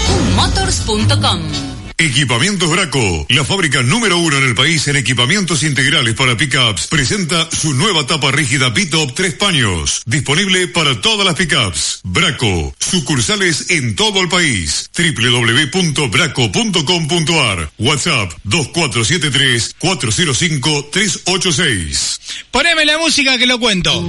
cummotors.com. 0.07 1.74
Equipamientos 1.97 2.69
Braco, 2.71 3.25
la 3.29 3.45
fábrica 3.45 3.81
número 3.83 4.19
uno 4.19 4.39
en 4.39 4.45
el 4.45 4.57
país 4.57 4.89
en 4.89 4.97
equipamientos 4.97 5.63
integrales 5.63 6.15
para 6.15 6.37
pickups, 6.37 6.89
presenta 6.89 7.49
su 7.51 7.73
nueva 7.73 8.05
tapa 8.05 8.33
rígida 8.33 8.75
Pitop 8.75 9.15
3 9.15 9.35
paños, 9.35 10.03
disponible 10.05 10.67
para 10.69 11.01
todas 11.01 11.25
las 11.25 11.37
pickups. 11.37 12.01
Braco, 12.03 12.75
sucursales 12.81 13.71
en 13.71 13.95
todo 13.95 14.21
el 14.23 14.29
país. 14.29 14.91
www.braco.com.ar, 14.97 17.71
WhatsApp 17.79 18.33
2473 18.43 19.77
405 19.79 20.89
386. 20.91 22.21
Poneme 22.51 22.85
la 22.85 22.99
música 22.99 23.39
que 23.39 23.47
lo 23.47 23.61
cuento. 23.61 24.09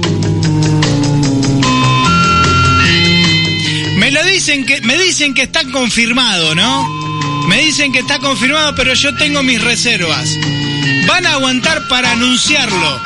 Me 3.96 4.10
lo 4.10 4.24
dicen 4.24 4.66
que 4.66 4.80
me 4.80 4.98
dicen 4.98 5.34
que 5.34 5.42
está 5.42 5.62
confirmado, 5.70 6.56
¿no? 6.56 7.05
Me 7.46 7.62
dicen 7.62 7.92
que 7.92 8.00
está 8.00 8.18
confirmado, 8.18 8.74
pero 8.74 8.92
yo 8.94 9.14
tengo 9.14 9.42
mis 9.42 9.62
reservas. 9.62 10.36
Van 11.06 11.26
a 11.26 11.32
aguantar 11.34 11.86
para 11.88 12.12
anunciarlo. 12.12 13.00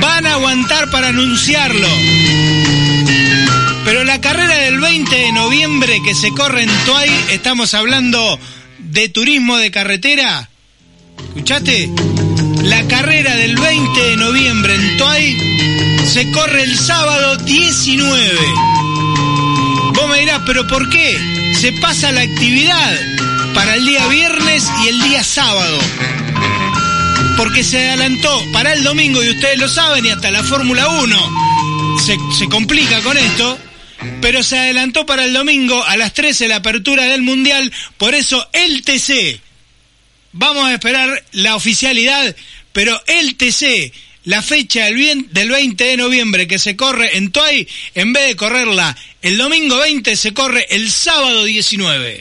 Van 0.00 0.26
a 0.26 0.32
aguantar 0.34 0.90
para 0.90 1.08
anunciarlo. 1.08 1.88
Pero 3.84 4.04
la 4.04 4.20
carrera 4.20 4.56
del 4.56 4.80
20 4.80 5.14
de 5.14 5.32
noviembre 5.32 6.00
que 6.04 6.14
se 6.14 6.30
corre 6.30 6.62
en 6.62 6.70
Tuay, 6.86 7.10
estamos 7.30 7.74
hablando 7.74 8.38
de 8.78 9.08
turismo 9.10 9.56
de 9.58 9.70
carretera. 9.70 10.48
¿Escuchaste? 11.28 11.90
La 12.62 12.82
carrera 12.88 13.36
del 13.36 13.56
20 13.56 14.00
de 14.00 14.16
noviembre 14.16 14.74
en 14.74 14.96
Tuay 14.96 16.04
se 16.06 16.30
corre 16.30 16.62
el 16.62 16.78
sábado 16.78 17.36
19. 17.36 18.38
Vos 19.94 20.08
me 20.08 20.20
dirás, 20.20 20.42
¿pero 20.46 20.66
por 20.66 20.88
qué? 20.88 21.38
se 21.58 21.72
pasa 21.72 22.12
la 22.12 22.20
actividad 22.20 23.17
para 23.54 23.74
el 23.74 23.84
día 23.84 24.06
viernes 24.08 24.66
y 24.84 24.88
el 24.88 25.02
día 25.02 25.22
sábado. 25.22 25.78
Porque 27.36 27.62
se 27.62 27.78
adelantó 27.78 28.44
para 28.52 28.72
el 28.72 28.82
domingo 28.82 29.22
y 29.22 29.28
ustedes 29.30 29.58
lo 29.58 29.68
saben 29.68 30.04
y 30.06 30.10
hasta 30.10 30.30
la 30.30 30.42
Fórmula 30.42 30.88
1 30.88 31.98
se, 32.38 32.48
complica 32.48 33.00
con 33.02 33.16
esto. 33.16 33.58
Pero 34.20 34.42
se 34.42 34.58
adelantó 34.58 35.06
para 35.06 35.24
el 35.24 35.32
domingo 35.32 35.82
a 35.84 35.96
las 35.96 36.14
13 36.14 36.48
la 36.48 36.56
apertura 36.56 37.04
del 37.04 37.22
Mundial. 37.22 37.72
Por 37.96 38.14
eso 38.14 38.48
el 38.52 38.82
TC. 38.82 39.40
Vamos 40.32 40.66
a 40.66 40.74
esperar 40.74 41.24
la 41.32 41.56
oficialidad. 41.56 42.34
Pero 42.72 43.00
el 43.06 43.36
TC 43.36 43.92
la 44.24 44.42
fecha 44.42 44.84
del 44.84 45.48
20 45.50 45.82
de 45.82 45.96
noviembre 45.96 46.46
que 46.46 46.58
se 46.58 46.76
corre 46.76 47.16
en 47.16 47.32
Toay, 47.32 47.66
en 47.94 48.12
vez 48.12 48.28
de 48.28 48.36
correrla 48.36 48.94
el 49.22 49.38
domingo 49.38 49.78
20, 49.78 50.14
se 50.16 50.34
corre 50.34 50.66
el 50.68 50.90
sábado 50.90 51.44
19. 51.44 52.20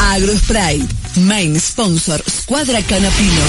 AgroSpray, 0.00 0.86
main 1.16 1.58
sponsor, 1.60 2.22
Squadra 2.28 2.82
Canapino. 2.82 3.42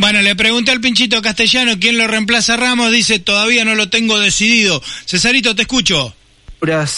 bueno, 0.00 0.22
le 0.22 0.34
pregunté 0.34 0.70
al 0.70 0.80
pinchito 0.80 1.20
castellano 1.20 1.72
quién 1.78 1.98
lo 1.98 2.06
reemplaza 2.06 2.56
Ramos, 2.56 2.90
dice 2.90 3.18
todavía 3.18 3.64
no 3.64 3.74
lo 3.74 3.90
tengo 3.90 4.18
decidido. 4.18 4.82
Cesarito, 5.04 5.54
te 5.54 5.62
escucho. 5.62 6.14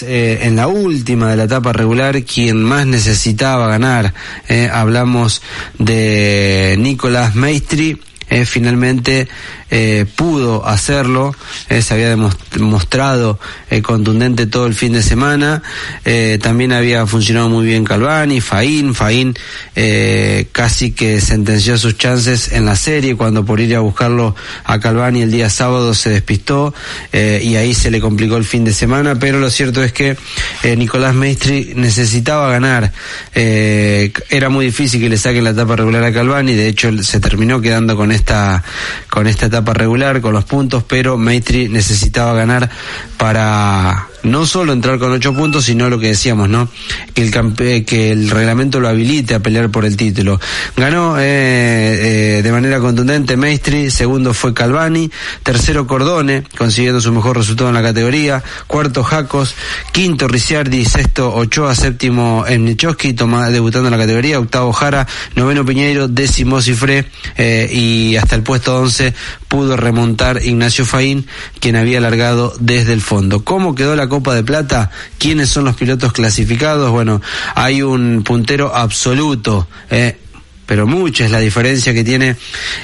Eh, 0.02 0.40
en 0.42 0.56
la 0.56 0.66
última 0.66 1.30
de 1.30 1.36
la 1.36 1.44
etapa 1.44 1.72
regular, 1.72 2.24
quien 2.24 2.62
más 2.62 2.86
necesitaba 2.86 3.68
ganar, 3.68 4.12
eh, 4.48 4.68
hablamos 4.72 5.42
de 5.78 6.76
Nicolás 6.78 7.34
Maestri, 7.36 7.96
eh, 8.28 8.44
finalmente 8.44 9.28
eh, 9.74 10.04
pudo 10.16 10.68
hacerlo, 10.68 11.34
eh, 11.70 11.80
se 11.80 11.94
había 11.94 12.14
demostrado 12.54 13.40
eh, 13.70 13.80
contundente 13.80 14.44
todo 14.46 14.66
el 14.66 14.74
fin 14.74 14.92
de 14.92 15.02
semana, 15.02 15.62
también 16.42 16.72
había 16.72 17.06
funcionado 17.06 17.48
muy 17.48 17.64
bien 17.64 17.84
Calvani, 17.84 18.42
Faín, 18.42 18.94
Faín 18.94 19.34
casi 20.52 20.92
que 20.92 21.22
sentenció 21.22 21.78
sus 21.78 21.96
chances 21.96 22.52
en 22.52 22.66
la 22.66 22.76
serie 22.76 23.16
cuando 23.16 23.46
por 23.46 23.60
ir 23.60 23.74
a 23.74 23.80
buscarlo 23.80 24.34
a 24.64 24.78
Calvani 24.78 25.22
el 25.22 25.30
día 25.30 25.48
sábado 25.48 25.94
se 25.94 26.10
despistó 26.10 26.74
y 27.12 27.56
ahí 27.56 27.72
se 27.72 27.90
le 27.90 28.00
complicó 28.00 28.36
el 28.36 28.44
fin 28.44 28.64
de 28.64 28.74
semana, 28.74 29.18
pero 29.18 29.38
lo 29.38 29.48
cierto 29.48 29.82
es 29.82 29.92
que 29.92 30.18
Nicolás 30.76 31.14
Maestri 31.14 31.72
necesitaba 31.76 32.50
ganar, 32.50 32.92
era 33.32 34.48
muy 34.50 34.66
difícil 34.66 35.00
que 35.00 35.08
le 35.08 35.16
saquen 35.16 35.44
la 35.44 35.50
etapa 35.50 35.76
regular 35.76 36.04
a 36.04 36.12
Calvani, 36.12 36.54
de 36.54 36.68
hecho 36.68 37.02
se 37.02 37.20
terminó 37.20 37.60
quedando 37.62 37.96
con 37.96 38.12
esta, 38.12 38.62
con 39.08 39.26
esta 39.26 39.46
etapa 39.46 39.61
regular 39.64 40.20
con 40.20 40.32
los 40.32 40.44
puntos, 40.44 40.84
pero 40.86 41.16
Maitri 41.16 41.68
necesitaba 41.68 42.34
ganar 42.34 42.70
para 43.16 44.08
no 44.24 44.46
solo 44.46 44.72
entrar 44.72 44.98
con 44.98 45.12
ocho 45.12 45.34
puntos, 45.34 45.64
sino 45.64 45.88
lo 45.88 45.98
que 45.98 46.08
decíamos, 46.08 46.48
¿no? 46.48 46.68
Que 47.14 47.22
el, 47.22 47.84
que 47.84 48.12
el 48.12 48.30
reglamento 48.30 48.80
lo 48.80 48.88
habilite 48.88 49.34
a 49.34 49.40
pelear 49.40 49.70
por 49.70 49.84
el 49.84 49.96
título. 49.96 50.40
Ganó 50.76 51.18
eh, 51.18 52.38
eh, 52.38 52.42
de 52.42 52.52
manera 52.52 52.80
contundente 52.80 53.36
Maestri, 53.36 53.90
segundo 53.90 54.34
fue 54.34 54.54
Calvani, 54.54 55.10
tercero 55.42 55.86
Cordone, 55.86 56.44
consiguiendo 56.56 57.00
su 57.00 57.12
mejor 57.12 57.36
resultado 57.36 57.68
en 57.68 57.74
la 57.74 57.82
categoría, 57.82 58.42
cuarto 58.66 59.02
Jacos, 59.02 59.54
quinto 59.92 60.28
Ricciardi, 60.28 60.84
sexto 60.84 61.34
Ochoa, 61.34 61.74
séptimo 61.74 62.44
Emnichowski, 62.46 63.12
debutando 63.12 63.88
en 63.88 63.92
la 63.92 63.98
categoría, 63.98 64.38
octavo 64.38 64.72
Jara, 64.72 65.06
noveno 65.36 65.64
Piñeiro, 65.64 66.08
décimo 66.08 66.60
Cifré 66.60 67.06
eh, 67.36 67.68
y 67.72 68.16
hasta 68.16 68.36
el 68.36 68.42
puesto 68.42 68.80
once 68.80 69.14
pudo 69.48 69.76
remontar 69.76 70.40
Ignacio 70.42 70.84
Faín, 70.84 71.26
quien 71.60 71.76
había 71.76 72.00
largado 72.00 72.54
desde 72.58 72.92
el 72.92 73.00
fondo. 73.00 73.44
¿Cómo 73.44 73.74
quedó 73.74 73.96
la 73.96 74.08
Copa 74.12 74.34
de 74.34 74.44
Plata, 74.44 74.90
¿quiénes 75.16 75.48
son 75.48 75.64
los 75.64 75.74
pilotos 75.74 76.12
clasificados? 76.12 76.90
Bueno, 76.90 77.22
hay 77.54 77.80
un 77.80 78.22
puntero 78.22 78.76
absoluto. 78.76 79.66
Eh, 79.88 80.18
pero 80.72 80.86
mucha 80.86 81.26
es 81.26 81.30
la 81.30 81.38
diferencia 81.38 81.92
que 81.92 82.02
tiene 82.02 82.34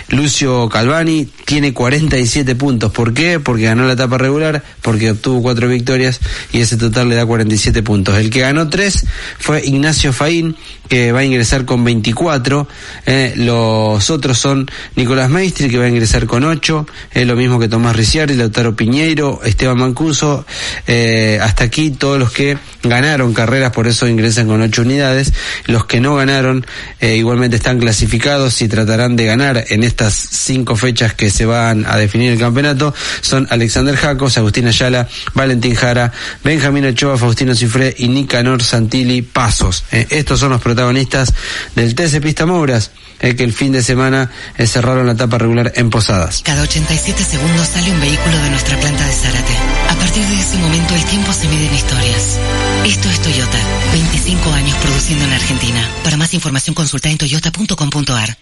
Lucio 0.08 0.68
Calvani, 0.68 1.26
tiene 1.46 1.72
47 1.72 2.54
puntos. 2.54 2.92
¿Por 2.92 3.14
qué? 3.14 3.40
Porque 3.40 3.62
ganó 3.62 3.86
la 3.86 3.94
etapa 3.94 4.18
regular, 4.18 4.62
porque 4.82 5.12
obtuvo 5.12 5.40
cuatro 5.40 5.68
victorias 5.68 6.20
y 6.52 6.60
ese 6.60 6.76
total 6.76 7.08
le 7.08 7.14
da 7.16 7.24
47 7.24 7.82
puntos. 7.82 8.18
El 8.18 8.28
que 8.28 8.40
ganó 8.40 8.68
tres 8.68 9.06
fue 9.38 9.64
Ignacio 9.64 10.12
Faín, 10.12 10.54
que 10.88 11.12
va 11.12 11.20
a 11.20 11.24
ingresar 11.24 11.64
con 11.64 11.82
24. 11.84 12.68
Eh, 13.06 13.32
los 13.36 14.10
otros 14.10 14.38
son 14.38 14.70
Nicolás 14.96 15.30
Maestri, 15.30 15.70
que 15.70 15.78
va 15.78 15.84
a 15.84 15.88
ingresar 15.88 16.26
con 16.26 16.44
8. 16.44 16.86
Es 17.12 17.26
lo 17.26 17.36
mismo 17.36 17.58
que 17.58 17.68
Tomás 17.68 17.96
Ricciardi, 17.96 18.34
Lautaro 18.34 18.74
Piñeiro, 18.74 19.40
Esteban 19.44 19.78
Mancuso. 19.78 20.44
Eh, 20.86 21.38
hasta 21.40 21.64
aquí 21.64 21.90
todos 21.90 22.18
los 22.18 22.32
que 22.32 22.58
ganaron 22.82 23.34
carreras, 23.34 23.72
por 23.72 23.86
eso 23.86 24.06
ingresan 24.08 24.46
con 24.46 24.60
8 24.60 24.82
unidades. 24.82 25.32
Los 25.66 25.86
que 25.86 26.00
no 26.00 26.14
ganaron 26.16 26.66
eh, 27.00 27.16
igualmente 27.16 27.56
están 27.56 27.77
clasificados 27.78 28.60
y 28.62 28.68
tratarán 28.68 29.16
de 29.16 29.26
ganar 29.26 29.64
en 29.68 29.82
estas 29.82 30.14
cinco 30.14 30.76
fechas 30.76 31.14
que 31.14 31.30
se 31.30 31.46
van 31.46 31.86
a 31.86 31.96
definir 31.96 32.32
el 32.32 32.38
campeonato 32.38 32.94
son 33.20 33.46
Alexander 33.50 33.96
Jacos, 33.96 34.38
Agustín 34.38 34.66
Ayala, 34.66 35.08
Valentín 35.34 35.74
Jara, 35.74 36.12
Benjamín 36.44 36.86
Ochoa, 36.86 37.16
Faustino 37.16 37.54
Cifré 37.54 37.94
y 37.98 38.08
Nicanor 38.08 38.62
Santilli 38.62 39.22
Pasos. 39.22 39.84
Eh, 39.92 40.06
estos 40.10 40.40
son 40.40 40.50
los 40.50 40.60
protagonistas 40.60 41.32
del 41.74 41.94
TC 41.94 42.20
Pista 42.20 42.46
Mouras. 42.46 42.90
Eh, 43.20 43.34
que 43.34 43.42
el 43.42 43.52
fin 43.52 43.72
de 43.72 43.82
semana 43.82 44.30
eh, 44.56 44.66
cerraron 44.68 45.06
la 45.06 45.14
etapa 45.14 45.38
regular 45.38 45.72
en 45.74 45.90
Posadas. 45.90 46.42
Cada 46.44 46.62
87 46.62 47.24
segundos 47.24 47.66
sale 47.66 47.90
un 47.90 48.00
vehículo 48.00 48.38
de 48.38 48.50
nuestra 48.50 48.78
planta 48.78 49.04
de 49.04 49.12
Zárate. 49.12 49.77
A 49.98 50.00
partir 50.00 50.24
de 50.26 50.40
ese 50.40 50.56
momento 50.58 50.94
el 50.94 51.04
tiempo 51.06 51.32
se 51.32 51.48
mide 51.48 51.66
en 51.66 51.74
historias. 51.74 52.38
Esto 52.86 53.10
es 53.10 53.20
Toyota. 53.20 53.58
25 53.92 54.52
años 54.52 54.78
produciendo 54.78 55.24
en 55.24 55.32
Argentina. 55.32 55.90
Para 56.04 56.16
más 56.16 56.32
información 56.34 56.72
consulta 56.72 57.10
en 57.10 57.18
toyota.com.ar. 57.18 58.38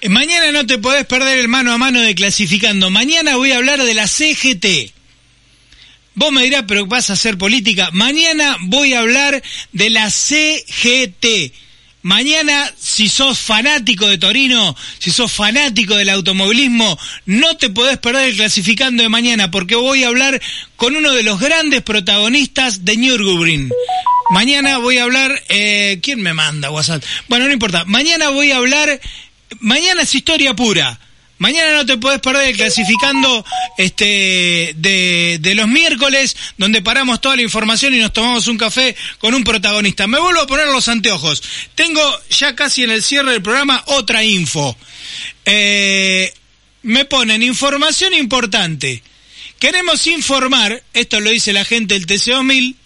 Eh, 0.00 0.08
mañana 0.08 0.50
no 0.50 0.66
te 0.66 0.78
podés 0.78 1.06
perder 1.06 1.38
el 1.38 1.46
mano 1.46 1.72
a 1.72 1.78
mano 1.78 2.00
de 2.00 2.16
clasificando. 2.16 2.90
Mañana 2.90 3.36
voy 3.36 3.52
a 3.52 3.58
hablar 3.58 3.80
de 3.84 3.94
la 3.94 4.08
CGT. 4.08 4.92
Vos 6.16 6.32
me 6.32 6.42
dirás, 6.42 6.64
pero 6.66 6.84
vas 6.86 7.10
a 7.10 7.12
hacer 7.12 7.38
política. 7.38 7.90
Mañana 7.92 8.56
voy 8.62 8.94
a 8.94 8.98
hablar 8.98 9.40
de 9.70 9.90
la 9.90 10.10
CGT. 10.10 11.52
Mañana, 12.02 12.70
si 12.78 13.08
sos 13.08 13.38
fanático 13.38 14.06
de 14.06 14.18
Torino, 14.18 14.76
si 14.98 15.10
sos 15.10 15.32
fanático 15.32 15.96
del 15.96 16.10
automovilismo, 16.10 16.98
no 17.26 17.56
te 17.56 17.70
podés 17.70 17.98
perder 17.98 18.30
el 18.30 18.36
clasificando 18.36 19.02
de 19.02 19.08
mañana 19.08 19.50
porque 19.50 19.74
voy 19.74 20.04
a 20.04 20.08
hablar 20.08 20.40
con 20.76 20.94
uno 20.94 21.12
de 21.12 21.24
los 21.24 21.40
grandes 21.40 21.82
protagonistas 21.82 22.84
de 22.84 22.96
Nürburgring. 22.96 23.70
Mañana 24.30 24.78
voy 24.78 24.98
a 24.98 25.04
hablar, 25.04 25.42
eh, 25.48 25.98
¿quién 26.02 26.22
me 26.22 26.34
manda 26.34 26.70
WhatsApp? 26.70 27.02
Bueno, 27.28 27.46
no 27.46 27.52
importa. 27.52 27.84
Mañana 27.86 28.28
voy 28.28 28.52
a 28.52 28.58
hablar, 28.58 29.00
mañana 29.58 30.02
es 30.02 30.14
historia 30.14 30.54
pura. 30.54 31.00
Mañana 31.38 31.72
no 31.72 31.86
te 31.86 31.96
podés 31.96 32.20
perder 32.20 32.56
clasificando 32.56 33.44
este 33.76 34.74
de, 34.76 35.38
de, 35.40 35.54
los 35.54 35.68
miércoles, 35.68 36.36
donde 36.56 36.82
paramos 36.82 37.20
toda 37.20 37.36
la 37.36 37.42
información 37.42 37.94
y 37.94 37.98
nos 37.98 38.12
tomamos 38.12 38.48
un 38.48 38.58
café 38.58 38.96
con 39.18 39.34
un 39.34 39.44
protagonista. 39.44 40.06
Me 40.06 40.18
vuelvo 40.18 40.40
a 40.40 40.46
poner 40.46 40.66
los 40.66 40.88
anteojos. 40.88 41.42
Tengo 41.74 42.02
ya 42.30 42.56
casi 42.56 42.82
en 42.82 42.90
el 42.90 43.02
cierre 43.02 43.32
del 43.32 43.42
programa 43.42 43.82
otra 43.86 44.24
info. 44.24 44.76
Eh, 45.44 46.32
me 46.82 47.04
ponen 47.04 47.42
información 47.42 48.14
importante. 48.14 49.02
Queremos 49.58 50.06
informar, 50.06 50.82
esto 50.92 51.20
lo 51.20 51.30
dice 51.30 51.52
la 51.52 51.64
gente 51.64 51.94
del 51.94 52.06
TC2000, 52.06 52.76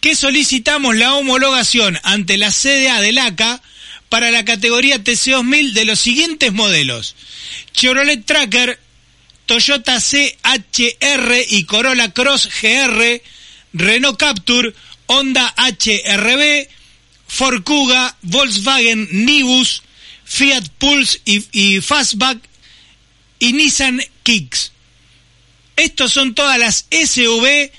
que 0.00 0.14
solicitamos 0.14 0.96
la 0.96 1.14
homologación 1.14 1.98
ante 2.02 2.36
la 2.36 2.50
CDA 2.50 3.00
del 3.00 3.18
ACA 3.18 3.60
para 4.08 4.30
la 4.30 4.44
categoría 4.44 5.02
TC2000 5.02 5.72
de 5.72 5.84
los 5.84 6.00
siguientes 6.00 6.52
modelos. 6.52 7.14
Chevrolet 7.72 8.24
Tracker, 8.24 8.78
Toyota 9.46 10.00
CHR 10.00 11.34
y 11.48 11.64
Corolla 11.64 12.12
Cross 12.12 12.48
GR, 12.60 13.22
Renault 13.72 14.18
Capture, 14.18 14.74
Honda 15.06 15.54
HRB, 15.56 16.68
Ford 17.26 17.62
Kuga, 17.62 18.16
Volkswagen 18.22 19.08
Nibus, 19.10 19.82
Fiat 20.24 20.68
Pulse 20.78 21.20
y, 21.24 21.80
Fastback 21.80 22.38
y 23.38 23.52
Nissan 23.52 24.02
Kicks. 24.22 24.72
Estos 25.76 26.12
son 26.12 26.34
todas 26.34 26.58
las 26.58 26.86
SUV 26.90 27.70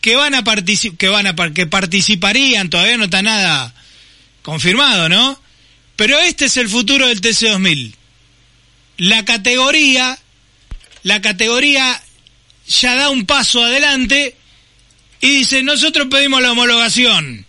que 0.00 0.16
van 0.16 0.34
a 0.34 0.44
que 0.44 1.52
que 1.54 1.66
participarían, 1.66 2.70
todavía 2.70 2.96
no 2.96 3.04
está 3.04 3.22
nada 3.22 3.75
confirmado, 4.46 5.08
¿no? 5.08 5.40
Pero 5.96 6.20
este 6.20 6.44
es 6.44 6.56
el 6.56 6.68
futuro 6.68 7.08
del 7.08 7.20
TC2000. 7.20 7.92
La 8.98 9.24
categoría, 9.24 10.16
la 11.02 11.20
categoría 11.20 12.00
ya 12.68 12.94
da 12.94 13.10
un 13.10 13.26
paso 13.26 13.64
adelante 13.64 14.36
y 15.20 15.38
dice, 15.38 15.64
nosotros 15.64 16.06
pedimos 16.08 16.40
la 16.42 16.52
homologación. 16.52 17.44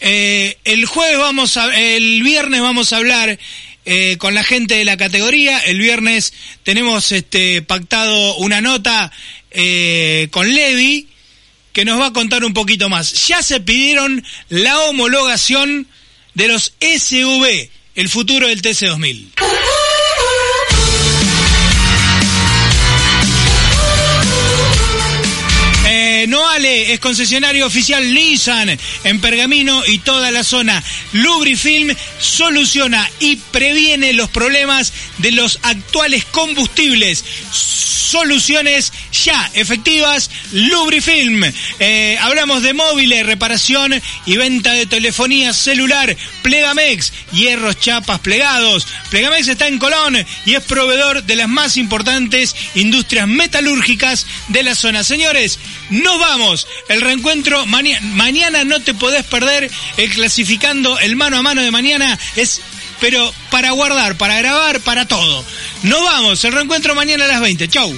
Eh, 0.00 0.58
el 0.64 0.84
jueves 0.84 1.16
vamos 1.16 1.56
a, 1.56 1.74
el 1.74 2.22
viernes 2.22 2.60
vamos 2.60 2.92
a 2.92 2.98
hablar 2.98 3.38
eh, 3.86 4.16
con 4.18 4.34
la 4.34 4.44
gente 4.44 4.74
de 4.74 4.84
la 4.84 4.98
categoría. 4.98 5.60
El 5.60 5.78
viernes 5.78 6.34
tenemos 6.62 7.10
este 7.10 7.62
pactado 7.62 8.36
una 8.36 8.60
nota 8.60 9.10
eh, 9.50 10.28
con 10.30 10.52
Levi 10.54 11.08
que 11.72 11.84
nos 11.84 12.00
va 12.00 12.06
a 12.06 12.12
contar 12.12 12.44
un 12.44 12.54
poquito 12.54 12.88
más. 12.88 13.28
Ya 13.28 13.42
se 13.42 13.60
pidieron 13.60 14.24
la 14.48 14.78
homologación 14.80 15.86
de 16.34 16.48
los 16.48 16.74
SUV, 16.80 17.70
el 17.94 18.08
futuro 18.08 18.48
del 18.48 18.62
TC2000. 18.62 19.32
Noale 26.26 26.92
es 26.92 27.00
concesionario 27.00 27.66
oficial 27.66 28.14
Nissan 28.14 28.78
en 29.04 29.20
Pergamino 29.20 29.84
y 29.86 29.98
toda 29.98 30.30
la 30.30 30.44
zona. 30.44 30.82
Lubrifilm 31.12 31.94
soluciona 32.18 33.08
y 33.20 33.36
previene 33.36 34.12
los 34.12 34.30
problemas 34.30 34.92
de 35.18 35.32
los 35.32 35.58
actuales 35.62 36.24
combustibles. 36.26 37.24
Soluciones 37.52 38.92
ya 39.24 39.50
efectivas, 39.54 40.30
Lubrifilm. 40.52 41.44
Eh, 41.78 42.18
hablamos 42.20 42.62
de 42.62 42.74
móviles, 42.74 43.24
reparación 43.24 44.00
y 44.26 44.36
venta 44.36 44.72
de 44.72 44.86
telefonía 44.86 45.52
celular. 45.52 46.16
Plegamex, 46.42 47.12
hierros, 47.32 47.78
chapas, 47.78 48.18
plegados. 48.20 48.86
Plegamex 49.10 49.46
está 49.46 49.68
en 49.68 49.78
Colón 49.78 50.16
y 50.44 50.54
es 50.54 50.62
proveedor 50.64 51.22
de 51.22 51.36
las 51.36 51.48
más 51.48 51.76
importantes 51.76 52.56
industrias 52.74 53.28
metalúrgicas 53.28 54.26
de 54.48 54.62
la 54.64 54.74
zona. 54.74 55.04
Señores, 55.04 55.58
nos 56.10 56.20
vamos. 56.20 56.66
El 56.88 57.00
reencuentro 57.00 57.64
mañana 57.66 58.64
no 58.64 58.80
te 58.80 58.94
podés 58.94 59.24
perder. 59.24 59.70
El 59.96 60.10
clasificando, 60.10 60.98
el 60.98 61.16
mano 61.16 61.38
a 61.38 61.42
mano 61.42 61.62
de 61.62 61.70
mañana 61.70 62.18
es, 62.36 62.60
pero 63.00 63.32
para 63.50 63.70
guardar, 63.70 64.16
para 64.16 64.36
grabar, 64.38 64.80
para 64.80 65.06
todo. 65.06 65.44
Nos 65.82 66.02
vamos. 66.02 66.44
El 66.44 66.52
reencuentro 66.52 66.94
mañana 66.94 67.26
a 67.26 67.28
las 67.28 67.40
20. 67.40 67.68
Chau. 67.68 67.96